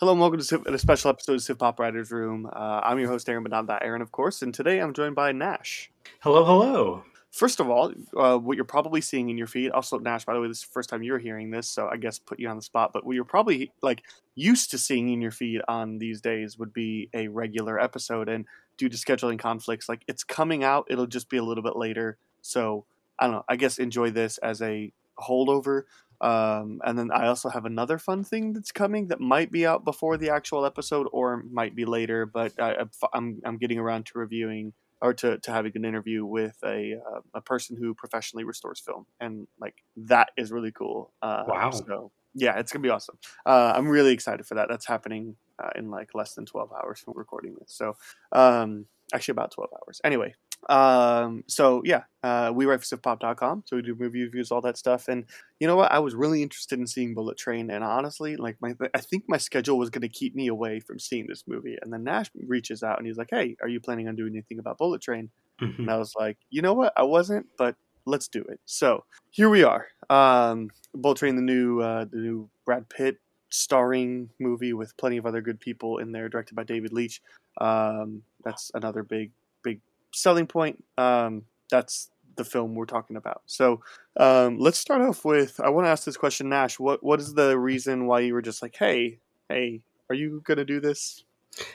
Hello 0.00 0.12
and 0.12 0.20
welcome 0.22 0.38
to 0.38 0.44
Civ- 0.44 0.64
a 0.64 0.78
special 0.78 1.10
episode 1.10 1.34
of 1.34 1.42
Civ 1.42 1.58
Pop 1.58 1.78
Writers 1.78 2.10
Room. 2.10 2.48
Uh, 2.50 2.80
I'm 2.82 2.98
your 2.98 3.10
host, 3.10 3.28
Aaron, 3.28 3.42
but 3.42 3.52
not 3.52 3.66
that 3.66 3.82
Aaron, 3.82 4.00
of 4.00 4.10
course. 4.10 4.40
And 4.40 4.54
today 4.54 4.78
I'm 4.78 4.94
joined 4.94 5.14
by 5.14 5.30
Nash. 5.32 5.90
Hello, 6.20 6.42
hello. 6.42 7.04
First 7.30 7.60
of 7.60 7.68
all, 7.68 7.92
uh, 8.16 8.38
what 8.38 8.56
you're 8.56 8.64
probably 8.64 9.02
seeing 9.02 9.28
in 9.28 9.36
your 9.36 9.46
feed, 9.46 9.72
also 9.72 9.98
Nash, 9.98 10.24
by 10.24 10.32
the 10.32 10.40
way, 10.40 10.48
this 10.48 10.60
is 10.60 10.64
the 10.64 10.72
first 10.72 10.88
time 10.88 11.02
you're 11.02 11.18
hearing 11.18 11.50
this, 11.50 11.68
so 11.68 11.86
I 11.86 11.98
guess 11.98 12.18
put 12.18 12.40
you 12.40 12.48
on 12.48 12.56
the 12.56 12.62
spot. 12.62 12.92
But 12.94 13.04
what 13.04 13.14
you're 13.14 13.26
probably 13.26 13.72
like 13.82 14.04
used 14.34 14.70
to 14.70 14.78
seeing 14.78 15.10
in 15.10 15.20
your 15.20 15.32
feed 15.32 15.60
on 15.68 15.98
these 15.98 16.22
days 16.22 16.58
would 16.58 16.72
be 16.72 17.10
a 17.12 17.28
regular 17.28 17.78
episode. 17.78 18.30
And 18.30 18.46
due 18.78 18.88
to 18.88 18.96
scheduling 18.96 19.38
conflicts, 19.38 19.86
like 19.86 20.00
it's 20.08 20.24
coming 20.24 20.64
out, 20.64 20.86
it'll 20.88 21.06
just 21.08 21.28
be 21.28 21.36
a 21.36 21.44
little 21.44 21.62
bit 21.62 21.76
later. 21.76 22.16
So 22.40 22.86
I 23.18 23.26
don't 23.26 23.34
know. 23.34 23.44
I 23.50 23.56
guess 23.56 23.76
enjoy 23.78 24.12
this 24.12 24.38
as 24.38 24.62
a 24.62 24.94
holdover. 25.18 25.82
Um, 26.20 26.80
and 26.84 26.98
then 26.98 27.10
I 27.10 27.26
also 27.28 27.48
have 27.48 27.64
another 27.64 27.98
fun 27.98 28.24
thing 28.24 28.52
that's 28.52 28.72
coming 28.72 29.08
that 29.08 29.20
might 29.20 29.50
be 29.50 29.66
out 29.66 29.84
before 29.84 30.16
the 30.16 30.30
actual 30.30 30.66
episode 30.66 31.06
or 31.12 31.42
might 31.50 31.74
be 31.74 31.84
later. 31.84 32.26
But 32.26 32.60
I, 32.60 32.76
I'm 33.12 33.40
I'm 33.44 33.58
getting 33.58 33.78
around 33.78 34.06
to 34.06 34.18
reviewing 34.18 34.72
or 35.02 35.14
to, 35.14 35.38
to 35.38 35.50
having 35.50 35.72
an 35.74 35.84
interview 35.84 36.24
with 36.24 36.56
a 36.64 36.94
uh, 36.94 37.20
a 37.34 37.40
person 37.40 37.76
who 37.76 37.94
professionally 37.94 38.44
restores 38.44 38.80
film, 38.80 39.06
and 39.18 39.46
like 39.58 39.76
that 39.96 40.30
is 40.36 40.52
really 40.52 40.72
cool. 40.72 41.12
Uh, 41.22 41.44
Wow. 41.48 41.70
So 41.70 42.12
yeah, 42.34 42.58
it's 42.58 42.70
gonna 42.72 42.82
be 42.82 42.90
awesome. 42.90 43.18
Uh, 43.46 43.72
I'm 43.74 43.88
really 43.88 44.12
excited 44.12 44.46
for 44.46 44.54
that. 44.54 44.68
That's 44.68 44.86
happening 44.86 45.36
uh, 45.62 45.70
in 45.74 45.90
like 45.90 46.10
less 46.14 46.34
than 46.34 46.46
12 46.46 46.70
hours 46.72 47.00
from 47.00 47.14
recording 47.16 47.56
this. 47.58 47.72
So 47.72 47.96
um, 48.32 48.86
actually 49.12 49.32
about 49.32 49.52
12 49.52 49.70
hours. 49.72 50.00
Anyway, 50.04 50.34
um, 50.68 51.42
so 51.46 51.82
yeah, 51.84 52.02
uh, 52.22 52.52
we 52.54 52.66
write 52.66 52.84
for 52.84 52.96
civpop.com. 52.96 53.64
So 53.66 53.76
we 53.76 53.82
do 53.82 53.94
movie 53.94 54.22
reviews, 54.22 54.50
all 54.50 54.60
that 54.60 54.76
stuff. 54.76 55.08
And 55.08 55.24
you 55.58 55.66
know 55.66 55.76
what? 55.76 55.90
I 55.90 55.98
was 55.98 56.14
really 56.14 56.42
interested 56.42 56.78
in 56.78 56.86
seeing 56.86 57.14
Bullet 57.14 57.38
Train, 57.38 57.70
and 57.70 57.82
honestly, 57.82 58.36
like 58.36 58.56
my, 58.60 58.74
I 58.94 59.00
think 59.00 59.24
my 59.26 59.38
schedule 59.38 59.78
was 59.78 59.90
going 59.90 60.02
to 60.02 60.08
keep 60.08 60.34
me 60.34 60.48
away 60.48 60.80
from 60.80 60.98
seeing 60.98 61.26
this 61.26 61.44
movie. 61.46 61.76
And 61.80 61.92
then 61.92 62.04
Nash 62.04 62.30
reaches 62.46 62.82
out 62.82 62.98
and 62.98 63.06
he's 63.06 63.16
like, 63.16 63.30
"Hey, 63.30 63.56
are 63.62 63.68
you 63.68 63.80
planning 63.80 64.08
on 64.08 64.16
doing 64.16 64.32
anything 64.34 64.58
about 64.58 64.78
Bullet 64.78 65.00
Train?" 65.00 65.30
Mhm. 65.60 65.78
And 65.78 65.90
I 65.90 65.96
was 65.96 66.14
like, 66.18 66.36
"You 66.50 66.62
know 66.62 66.74
what? 66.74 66.92
I 66.96 67.02
wasn't, 67.02 67.46
but 67.56 67.76
let's 68.04 68.28
do 68.28 68.42
it." 68.42 68.60
So 68.66 69.04
here 69.30 69.48
we 69.48 69.62
are. 69.64 69.88
Um, 70.10 70.70
Bullet 70.94 71.18
Train, 71.18 71.36
the 71.36 71.42
new, 71.42 71.80
uh, 71.80 72.04
the 72.04 72.18
new 72.18 72.50
Brad 72.64 72.88
Pitt 72.88 73.18
starring 73.48 74.30
movie 74.38 74.72
with 74.72 74.96
plenty 74.96 75.16
of 75.16 75.26
other 75.26 75.40
good 75.40 75.58
people 75.58 75.98
in 75.98 76.12
there, 76.12 76.28
directed 76.28 76.54
by 76.54 76.62
David 76.64 76.92
Leitch. 76.92 77.20
Um, 77.60 78.22
that's 78.44 78.70
another 78.74 79.02
big 79.02 79.32
selling 80.12 80.46
point. 80.46 80.84
Um, 80.98 81.42
that's 81.70 82.10
the 82.36 82.44
film 82.44 82.74
we're 82.74 82.86
talking 82.86 83.16
about. 83.16 83.42
So 83.46 83.80
um, 84.16 84.58
let's 84.58 84.78
start 84.78 85.02
off 85.02 85.24
with. 85.24 85.60
I 85.60 85.68
want 85.70 85.86
to 85.86 85.90
ask 85.90 86.04
this 86.04 86.16
question, 86.16 86.48
Nash. 86.48 86.78
What 86.78 87.02
what 87.02 87.20
is 87.20 87.34
the 87.34 87.58
reason 87.58 88.06
why 88.06 88.20
you 88.20 88.34
were 88.34 88.42
just 88.42 88.62
like, 88.62 88.76
hey, 88.76 89.18
hey, 89.48 89.82
are 90.08 90.14
you 90.14 90.42
gonna 90.44 90.64
do 90.64 90.80
this? 90.80 91.24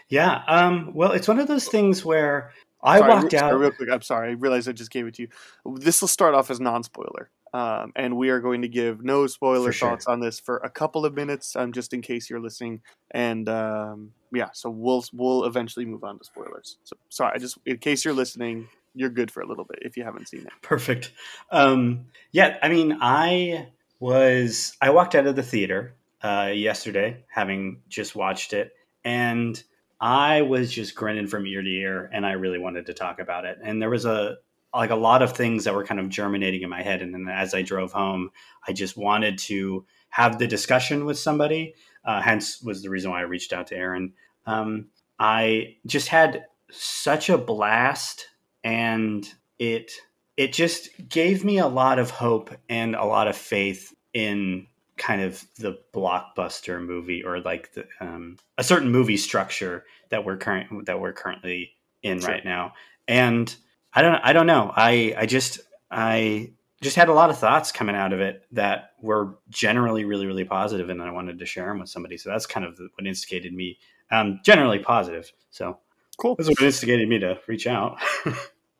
Yeah. 0.09 0.41
Um, 0.47 0.91
well, 0.93 1.11
it's 1.11 1.27
one 1.27 1.39
of 1.39 1.47
those 1.47 1.67
things 1.67 2.03
where 2.05 2.51
I 2.83 2.99
Sorry, 2.99 3.11
walked 3.11 3.33
re- 3.33 3.39
out. 3.39 3.49
sorry, 3.51 3.57
real 3.57 3.71
quick. 3.71 3.89
I'm 3.91 4.01
sorry. 4.01 4.29
I 4.29 4.33
realized 4.33 4.69
I 4.69 4.71
just 4.71 4.91
gave 4.91 5.05
it 5.07 5.15
to 5.15 5.23
you. 5.23 5.27
This 5.75 6.01
will 6.01 6.07
start 6.07 6.33
off 6.33 6.49
as 6.49 6.59
non-spoiler, 6.59 7.29
um, 7.53 7.91
and 7.95 8.15
we 8.15 8.29
are 8.29 8.39
going 8.39 8.61
to 8.61 8.67
give 8.67 9.03
no 9.03 9.27
spoiler 9.27 9.67
For 9.69 9.73
sure. 9.73 9.89
thoughts 9.89 10.07
on 10.07 10.19
this 10.19 10.39
for 10.39 10.57
a 10.57 10.69
couple 10.69 11.05
of 11.05 11.13
minutes, 11.13 11.55
um, 11.55 11.73
just 11.73 11.93
in 11.93 12.01
case 12.01 12.29
you're 12.29 12.39
listening. 12.39 12.81
And 13.11 13.49
um, 13.49 14.11
yeah, 14.35 14.49
so 14.53 14.69
we'll 14.69 15.03
we'll 15.13 15.45
eventually 15.45 15.85
move 15.85 16.03
on 16.03 16.19
to 16.19 16.25
spoilers. 16.25 16.77
So 16.83 16.95
sorry, 17.09 17.33
I 17.35 17.37
just 17.37 17.57
in 17.65 17.77
case 17.77 18.05
you're 18.05 18.13
listening, 18.13 18.67
you're 18.93 19.09
good 19.09 19.31
for 19.31 19.41
a 19.41 19.47
little 19.47 19.65
bit 19.65 19.79
if 19.81 19.97
you 19.97 20.03
haven't 20.03 20.27
seen 20.27 20.41
it. 20.41 20.51
Perfect. 20.61 21.11
Um, 21.51 22.05
yeah. 22.31 22.57
I 22.61 22.69
mean, 22.69 22.97
I 23.01 23.67
was. 23.99 24.75
I 24.81 24.89
walked 24.91 25.15
out 25.15 25.27
of 25.27 25.35
the 25.35 25.43
theater 25.43 25.95
uh, 26.21 26.51
yesterday, 26.53 27.23
having 27.27 27.81
just 27.89 28.15
watched 28.15 28.53
it, 28.53 28.71
and 29.03 29.61
I 29.99 30.41
was 30.41 30.71
just 30.71 30.95
grinning 30.95 31.27
from 31.27 31.45
ear 31.45 31.61
to 31.61 31.69
ear, 31.69 32.09
and 32.13 32.25
I 32.25 32.33
really 32.33 32.59
wanted 32.59 32.87
to 32.87 32.93
talk 32.93 33.19
about 33.19 33.45
it. 33.45 33.57
And 33.63 33.81
there 33.81 33.89
was 33.89 34.05
a 34.05 34.37
like 34.73 34.89
a 34.89 34.95
lot 34.95 35.21
of 35.21 35.31
things 35.31 35.63
that 35.63 35.73
were 35.73 35.85
kind 35.85 36.01
of 36.01 36.09
germinating 36.09 36.61
in 36.61 36.69
my 36.69 36.81
head, 36.81 37.01
and 37.01 37.13
then 37.13 37.27
as 37.29 37.53
I 37.53 37.61
drove 37.61 37.91
home, 37.91 38.31
I 38.67 38.73
just 38.73 38.97
wanted 38.97 39.37
to 39.39 39.85
have 40.09 40.37
the 40.37 40.47
discussion 40.47 41.05
with 41.05 41.19
somebody. 41.19 41.75
Uh, 42.03 42.21
hence, 42.21 42.61
was 42.61 42.83
the 42.83 42.89
reason 42.89 43.11
why 43.11 43.19
I 43.19 43.23
reached 43.23 43.51
out 43.51 43.67
to 43.67 43.75
Aaron. 43.75 44.13
Um, 44.45 44.87
I 45.19 45.77
just 45.85 46.07
had 46.09 46.45
such 46.71 47.29
a 47.29 47.37
blast, 47.37 48.27
and 48.63 49.27
it 49.59 49.91
it 50.37 50.51
just 50.53 50.89
gave 51.07 51.45
me 51.45 51.59
a 51.59 51.67
lot 51.67 51.97
of 51.99 52.09
hope 52.09 52.51
and 52.69 52.95
a 52.95 53.05
lot 53.05 53.27
of 53.27 53.37
faith 53.37 53.93
in 54.13 54.67
kind 54.97 55.21
of 55.21 55.45
the 55.59 55.77
blockbuster 55.93 56.81
movie 56.85 57.23
or 57.23 57.39
like 57.41 57.73
the, 57.73 57.85
um, 57.99 58.37
a 58.57 58.63
certain 58.63 58.91
movie 58.91 59.17
structure 59.17 59.85
that 60.09 60.23
we're 60.25 60.37
current 60.37 60.85
that 60.85 60.99
we're 60.99 61.13
currently 61.13 61.71
in 62.03 62.19
Sure. 62.19 62.29
right 62.31 62.45
now. 62.45 62.73
And 63.07 63.53
I 63.93 64.01
don't 64.01 64.15
I 64.23 64.33
don't 64.33 64.47
know. 64.47 64.71
I 64.75 65.13
I 65.17 65.25
just 65.25 65.59
I 65.91 66.51
just 66.81 66.95
had 66.95 67.09
a 67.09 67.13
lot 67.13 67.29
of 67.29 67.37
thoughts 67.37 67.71
coming 67.71 67.95
out 67.95 68.13
of 68.13 68.19
it 68.19 68.45
that 68.51 68.91
were 69.01 69.37
generally 69.49 70.05
really 70.05 70.25
really 70.27 70.43
positive 70.45 70.89
and 70.89 71.01
I 71.01 71.11
wanted 71.11 71.39
to 71.39 71.45
share 71.45 71.67
them 71.67 71.79
with 71.79 71.89
somebody. 71.89 72.17
So 72.17 72.29
that's 72.29 72.45
kind 72.45 72.65
of 72.65 72.77
what 72.95 73.07
instigated 73.07 73.53
me 73.53 73.77
um 74.11 74.39
generally 74.43 74.79
positive. 74.79 75.31
So 75.51 75.79
Cool. 76.17 76.35
that's 76.35 76.49
what 76.49 76.61
instigated 76.61 77.07
me 77.09 77.19
to 77.19 77.39
reach 77.47 77.67
out. 77.67 77.97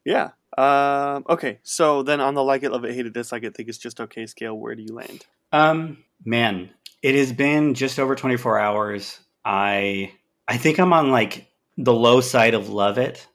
Yeah. 0.05 0.29
Um, 0.55 1.25
okay. 1.27 1.57
So 1.63 2.03
then 2.03 2.21
on 2.21 2.35
the 2.35 2.43
like 2.43 2.61
it, 2.63 2.71
love 2.71 2.85
it, 2.85 2.93
hate 2.93 3.07
it, 3.07 3.13
dislike 3.13 3.43
it, 3.43 3.55
think 3.55 3.67
it's 3.69 3.79
just 3.79 3.99
okay 3.99 4.27
scale, 4.27 4.53
where 4.55 4.75
do 4.75 4.83
you 4.83 4.93
land? 4.93 5.25
Um, 5.51 5.97
man, 6.23 6.69
it 7.01 7.15
has 7.15 7.33
been 7.33 7.73
just 7.73 7.97
over 7.99 8.15
24 8.15 8.59
hours. 8.59 9.19
I 9.43 10.13
I 10.47 10.57
think 10.57 10.79
I'm 10.79 10.93
on 10.93 11.09
like 11.09 11.47
the 11.75 11.91
low 11.93 12.21
side 12.21 12.53
of 12.53 12.69
love 12.69 12.99
it, 12.99 13.27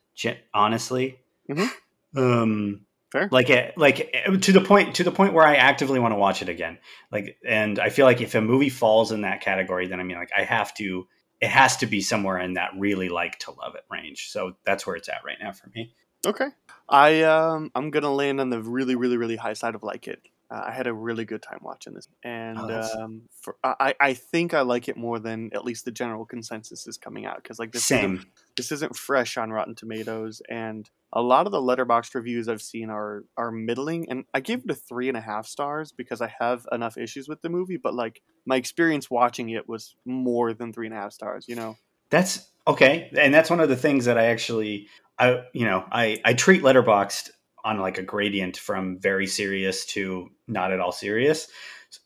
honestly. 0.55 1.19
Mhm. 1.51 1.69
Um 2.17 2.87
Fair. 3.13 3.29
like 3.33 3.51
it, 3.51 3.77
like 3.77 4.09
eh, 4.15 4.37
to 4.37 4.53
the 4.53 4.61
point 4.61 4.95
to 4.97 5.03
the 5.05 5.11
point 5.11 5.35
where 5.35 5.45
I 5.45 5.57
actively 5.57 5.99
want 5.99 6.13
to 6.13 6.19
watch 6.19 6.41
it 6.43 6.49
again. 6.49 6.79
Like 7.11 7.37
and 7.45 7.81
I 7.81 7.89
feel 7.91 8.07
like 8.07 8.21
if 8.21 8.37
a 8.37 8.41
movie 8.41 8.69
falls 8.71 9.11
in 9.11 9.23
that 9.23 9.41
category 9.41 9.89
then 9.89 9.99
I 9.99 10.05
mean 10.05 10.17
like 10.17 10.31
I 10.37 10.45
have 10.45 10.73
to 10.75 11.09
it 11.41 11.49
has 11.49 11.77
to 11.79 11.87
be 11.87 12.01
somewhere 12.01 12.39
in 12.39 12.55
that 12.55 12.71
really 12.77 13.09
like 13.09 13.39
to 13.41 13.53
love 13.53 13.75
it 13.75 13.85
range. 13.91 14.31
So 14.31 14.57
that's 14.65 14.87
where 14.87 14.97
it's 14.97 15.09
at 15.09 15.25
right 15.25 15.39
now 15.41 15.53
for 15.53 15.71
me. 15.75 15.95
Okay. 16.27 16.49
I 16.89 17.23
um 17.23 17.71
I'm 17.75 17.91
gonna 17.91 18.13
land 18.13 18.41
on 18.41 18.51
the 18.51 18.61
really 18.61 18.95
really 18.95 19.17
really 19.17 19.37
high 19.37 19.55
side 19.55 19.75
of 19.75 19.83
like 19.83 20.07
it. 20.07 20.21
Uh, 20.51 20.65
I 20.67 20.73
had 20.73 20.87
a 20.87 20.93
really 20.93 21.25
good 21.25 21.43
time 21.43 21.61
watching 21.63 21.95
this, 21.95 22.09
and 22.25 22.59
Oh, 22.59 22.89
um, 22.99 23.23
for, 23.41 23.57
I 23.63 23.95
I 24.01 24.15
think 24.15 24.53
I 24.53 24.63
like 24.63 24.89
it 24.89 24.97
more 24.97 25.19
than 25.19 25.51
at 25.55 25.65
least 25.65 25.85
the 25.85 25.93
general 25.93 26.25
consensus 26.25 26.87
is 26.87 26.97
coming 26.97 27.25
out 27.25 27.37
because 27.37 27.59
like 27.59 27.73
this 27.73 27.85
Same. 27.85 28.15
Isn't, 28.15 28.29
this 28.57 28.73
isn't 28.73 28.97
fresh 28.97 29.37
on 29.37 29.51
Rotten 29.51 29.75
Tomatoes, 29.75 30.43
and 30.49 30.91
a 31.13 31.23
lot 31.23 31.47
of 31.47 31.53
the 31.53 31.61
Letterboxd 31.61 32.15
reviews 32.15 32.49
I've 32.49 32.63
seen 32.63 32.91
are 32.91 33.25
are 33.37 33.51
middling, 33.51 34.11
and 34.11 34.25
I 34.35 34.41
gave 34.41 34.65
it 34.65 34.71
a 34.71 34.75
three 34.75 35.09
and 35.09 35.17
a 35.17 35.21
half 35.21 35.47
stars 35.47 35.93
because 35.93 36.21
I 36.21 36.33
have 36.41 36.67
enough 36.73 36.99
issues 36.99 37.29
with 37.29 37.43
the 37.43 37.49
movie, 37.49 37.77
but 37.77 37.95
like 37.95 38.21
my 38.45 38.57
experience 38.57 39.11
watching 39.11 39.51
it 39.51 39.69
was 39.69 39.95
more 40.05 40.53
than 40.53 40.73
three 40.73 40.87
and 40.87 40.95
a 40.95 40.99
half 40.99 41.13
stars. 41.13 41.47
You 41.49 41.57
know. 41.57 41.77
That's 42.11 42.51
okay, 42.67 43.09
and 43.17 43.33
that's 43.33 43.51
one 43.51 43.61
of 43.61 43.69
the 43.69 43.77
things 43.77 44.07
that 44.07 44.19
I 44.19 44.27
actually, 44.27 44.89
I 45.17 45.45
you 45.53 45.65
know, 45.65 45.85
I 45.93 46.21
I 46.25 46.35
treat 46.35 46.63
Letterboxd 46.63 47.31
on 47.65 47.79
like 47.79 47.99
a 47.99 48.03
gradient 48.03 48.57
from 48.57 48.99
very 48.99 49.27
serious 49.27 49.85
to 49.87 50.31
not 50.47 50.73
at 50.73 50.81
all 50.81 50.93
serious, 50.93 51.49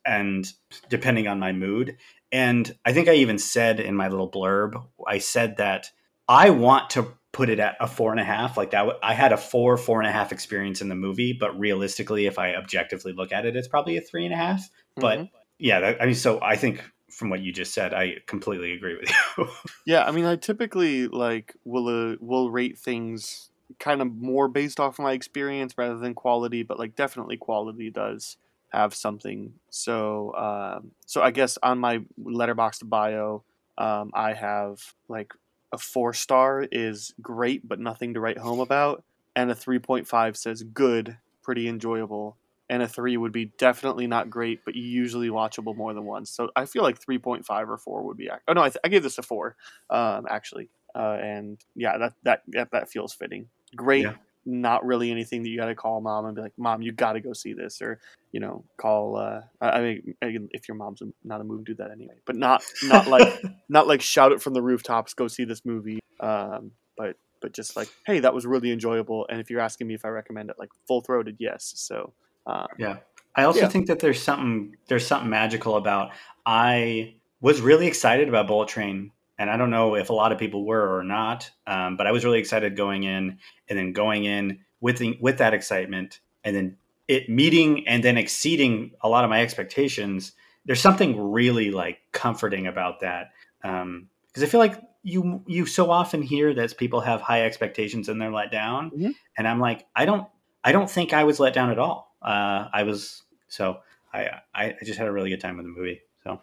and 0.04 0.46
depending 0.88 1.28
on 1.28 1.38
my 1.38 1.52
mood. 1.52 1.96
And 2.32 2.74
I 2.84 2.92
think 2.92 3.08
I 3.08 3.14
even 3.14 3.38
said 3.38 3.78
in 3.78 3.94
my 3.94 4.08
little 4.08 4.30
blurb, 4.30 4.84
I 5.06 5.18
said 5.18 5.58
that 5.58 5.90
I 6.28 6.50
want 6.50 6.90
to 6.90 7.06
put 7.32 7.48
it 7.48 7.60
at 7.60 7.76
a 7.80 7.86
four 7.86 8.12
and 8.12 8.20
a 8.20 8.24
half. 8.24 8.56
Like 8.56 8.70
that, 8.70 8.86
i 9.02 9.12
had 9.12 9.32
a 9.32 9.36
four, 9.36 9.76
four 9.76 10.00
and 10.00 10.08
a 10.08 10.12
half 10.12 10.32
experience 10.32 10.80
in 10.80 10.88
the 10.88 10.94
movie, 10.94 11.32
but 11.32 11.58
realistically, 11.58 12.26
if 12.26 12.38
I 12.38 12.54
objectively 12.54 13.12
look 13.12 13.32
at 13.32 13.44
it, 13.44 13.56
it's 13.56 13.68
probably 13.68 13.96
a 13.96 14.00
three 14.00 14.24
and 14.24 14.32
a 14.32 14.36
half. 14.36 14.68
But 14.96 15.18
Mhm. 15.18 15.30
yeah, 15.58 15.80
that, 15.80 16.02
I 16.02 16.06
mean, 16.06 16.14
so 16.14 16.40
I 16.40 16.56
think 16.56 16.82
from 17.10 17.30
what 17.30 17.40
you 17.40 17.52
just 17.52 17.74
said, 17.74 17.92
I 17.94 18.16
completely 18.26 18.72
agree 18.72 18.96
with 18.96 19.10
you. 19.38 19.48
Yeah, 19.86 20.04
I 20.04 20.10
mean, 20.12 20.24
I 20.24 20.36
typically 20.36 21.08
like 21.08 21.54
will 21.64 21.88
uh, 21.88 22.16
will 22.20 22.50
rate 22.50 22.78
things 22.78 23.50
kind 23.78 24.00
of 24.02 24.14
more 24.14 24.48
based 24.48 24.80
off 24.80 24.98
my 24.98 25.12
experience 25.12 25.74
rather 25.76 25.98
than 25.98 26.14
quality, 26.14 26.62
but 26.62 26.78
like 26.78 26.96
definitely 26.96 27.36
quality 27.36 27.90
does 27.90 28.36
have 28.70 28.94
something. 28.94 29.52
So, 29.70 30.34
um, 30.34 30.90
so 31.06 31.22
I 31.22 31.30
guess 31.30 31.58
on 31.62 31.78
my 31.78 32.00
letterboxd 32.22 32.88
bio, 32.88 33.44
um, 33.78 34.10
I 34.14 34.32
have 34.34 34.80
like 35.08 35.32
a 35.72 35.78
four 35.78 36.12
star 36.12 36.66
is 36.70 37.14
great, 37.20 37.66
but 37.66 37.80
nothing 37.80 38.14
to 38.14 38.20
write 38.20 38.38
home 38.38 38.60
about, 38.60 39.02
and 39.36 39.50
a 39.50 39.54
three 39.54 39.78
point 39.78 40.06
five 40.06 40.36
says 40.36 40.62
good, 40.62 41.16
pretty 41.42 41.68
enjoyable. 41.68 42.36
And 42.70 42.82
a 42.82 42.88
three 42.88 43.18
would 43.18 43.32
be 43.32 43.52
definitely 43.58 44.06
not 44.06 44.30
great, 44.30 44.64
but 44.64 44.74
usually 44.74 45.28
watchable 45.28 45.76
more 45.76 45.92
than 45.92 46.04
once. 46.04 46.30
So 46.30 46.48
I 46.56 46.64
feel 46.64 46.82
like 46.82 46.98
three 46.98 47.18
point 47.18 47.44
five 47.44 47.68
or 47.68 47.76
four 47.76 48.02
would 48.04 48.16
be. 48.16 48.26
ac- 48.26 48.40
Oh 48.48 48.54
no, 48.54 48.62
I, 48.62 48.68
th- 48.70 48.78
I 48.84 48.88
gave 48.88 49.02
this 49.02 49.18
a 49.18 49.22
four 49.22 49.56
um, 49.90 50.26
actually, 50.30 50.70
uh, 50.94 51.18
and 51.20 51.60
yeah, 51.74 51.98
that 51.98 52.14
that 52.22 52.42
that, 52.48 52.70
that 52.72 52.88
feels 52.90 53.12
fitting. 53.12 53.48
Great, 53.76 54.04
Yeah. 54.04 54.14
not 54.46 54.84
really 54.84 55.10
anything 55.10 55.42
that 55.42 55.48
you 55.48 55.58
got 55.58 55.66
to 55.66 55.74
call 55.74 56.00
mom 56.00 56.26
and 56.26 56.34
be 56.34 56.42
like, 56.42 56.52
"Mom, 56.58 56.82
you 56.82 56.92
got 56.92 57.14
to 57.14 57.20
go 57.20 57.32
see 57.32 57.52
this," 57.52 57.80
or 57.82 58.00
you 58.32 58.40
know, 58.40 58.64
call. 58.80 59.16
Uh, 59.16 59.40
I 59.60 59.80
mean, 59.80 60.14
if 60.20 60.68
your 60.68 60.76
mom's 60.76 61.02
not 61.22 61.40
a 61.40 61.44
movie, 61.44 61.64
do 61.64 61.74
that 61.76 61.90
anyway. 61.90 62.14
But 62.26 62.36
not 62.36 62.62
not 62.82 63.08
like 63.08 63.26
not 63.68 63.86
like 63.86 64.02
shout 64.02 64.32
it 64.32 64.42
from 64.42 64.54
the 64.54 64.62
rooftops, 64.62 65.14
"Go 65.14 65.28
see 65.28 65.44
this 65.44 65.64
movie." 65.64 66.00
Um, 66.20 66.72
but 66.96 67.16
but 67.40 67.52
just 67.52 67.76
like, 67.76 67.88
hey, 68.06 68.20
that 68.20 68.34
was 68.34 68.46
really 68.46 68.72
enjoyable. 68.72 69.26
And 69.30 69.40
if 69.40 69.50
you're 69.50 69.60
asking 69.60 69.86
me 69.86 69.94
if 69.94 70.04
I 70.04 70.08
recommend 70.08 70.50
it, 70.50 70.56
like 70.58 70.70
full 70.86 71.02
throated, 71.02 71.36
yes. 71.38 71.72
So 71.76 72.14
um, 72.46 72.66
yeah, 72.78 72.96
I 73.36 73.44
also 73.44 73.60
Yeah. 73.60 73.68
think 73.68 73.86
that 73.88 73.98
there's 74.00 74.22
something 74.22 74.76
there's 74.88 75.06
something 75.06 75.30
magical 75.30 75.76
about. 75.76 76.12
I 76.46 77.16
was 77.40 77.60
really 77.60 77.86
excited 77.86 78.28
about 78.28 78.46
Bullet 78.46 78.68
Train, 78.68 79.10
and 79.38 79.50
I 79.50 79.56
don't 79.56 79.70
know 79.70 79.94
if 79.96 80.10
a 80.10 80.12
lot 80.12 80.32
of 80.32 80.38
people 80.38 80.64
were 80.64 80.96
or 80.98 81.02
not, 81.04 81.50
um, 81.66 81.96
but 81.96 82.06
I 82.06 82.12
was 82.12 82.24
really 82.24 82.38
excited 82.38 82.76
going 82.76 83.02
in, 83.04 83.38
and 83.68 83.78
then 83.78 83.92
going 83.92 84.24
in 84.24 84.60
with 84.80 84.98
the, 84.98 85.16
with 85.20 85.38
that 85.38 85.54
excitement, 85.54 86.20
and 86.44 86.54
then 86.54 86.76
it 87.08 87.28
meeting 87.28 87.86
and 87.86 88.02
then 88.02 88.16
exceeding 88.16 88.92
a 89.02 89.08
lot 89.08 89.24
of 89.24 89.30
my 89.30 89.42
expectations. 89.42 90.32
There's 90.64 90.80
something 90.80 91.30
really 91.32 91.70
like 91.70 91.98
comforting 92.12 92.66
about 92.66 93.00
that 93.00 93.32
because 93.60 94.42
I 94.42 94.46
feel 94.46 94.60
like 94.60 94.80
you 95.02 95.42
you 95.46 95.66
so 95.66 95.90
often 95.90 96.22
hear 96.22 96.54
that 96.54 96.76
people 96.78 97.00
have 97.02 97.20
high 97.20 97.42
expectations 97.44 98.08
and 98.08 98.20
they're 98.20 98.32
let 98.32 98.50
down, 98.50 98.90
Mhm. 98.90 99.14
and 99.36 99.46
I'm 99.46 99.60
like 99.60 99.86
I 99.94 100.06
don't 100.06 100.26
I 100.62 100.72
don't 100.72 100.90
think 100.90 101.12
I 101.12 101.24
was 101.24 101.38
let 101.38 101.52
down 101.52 101.70
at 101.70 101.78
all. 101.78 102.16
Uh, 102.22 102.68
I 102.72 102.84
was 102.84 103.22
so 103.48 103.80
I, 104.14 104.40
I 104.54 104.64
I 104.70 104.76
just 104.84 104.98
had 104.98 105.06
a 105.08 105.12
really 105.12 105.28
good 105.28 105.40
time 105.40 105.58
with 105.58 105.66
the 105.66 105.72
movie. 105.72 106.00
So 106.22 106.40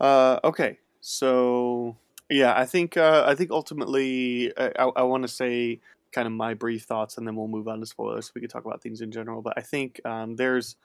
Uh, 0.00 0.40
okay, 0.42 0.78
so 1.00 1.96
yeah, 2.30 2.54
I 2.56 2.66
think 2.66 2.96
uh, 2.96 3.24
I 3.26 3.34
think 3.34 3.50
ultimately 3.50 4.52
I, 4.56 4.72
I, 4.78 4.84
I 4.96 5.02
want 5.02 5.22
to 5.22 5.28
say 5.28 5.80
kind 6.12 6.26
of 6.26 6.32
my 6.32 6.54
brief 6.54 6.84
thoughts, 6.84 7.18
and 7.18 7.26
then 7.26 7.36
we'll 7.36 7.48
move 7.48 7.68
on 7.68 7.80
to 7.80 7.86
spoilers. 7.86 8.26
So 8.26 8.32
we 8.34 8.40
can 8.40 8.50
talk 8.50 8.64
about 8.64 8.82
things 8.82 9.00
in 9.00 9.10
general, 9.10 9.42
but 9.42 9.54
I 9.56 9.62
think 9.62 10.00
um, 10.04 10.36
there's 10.36 10.76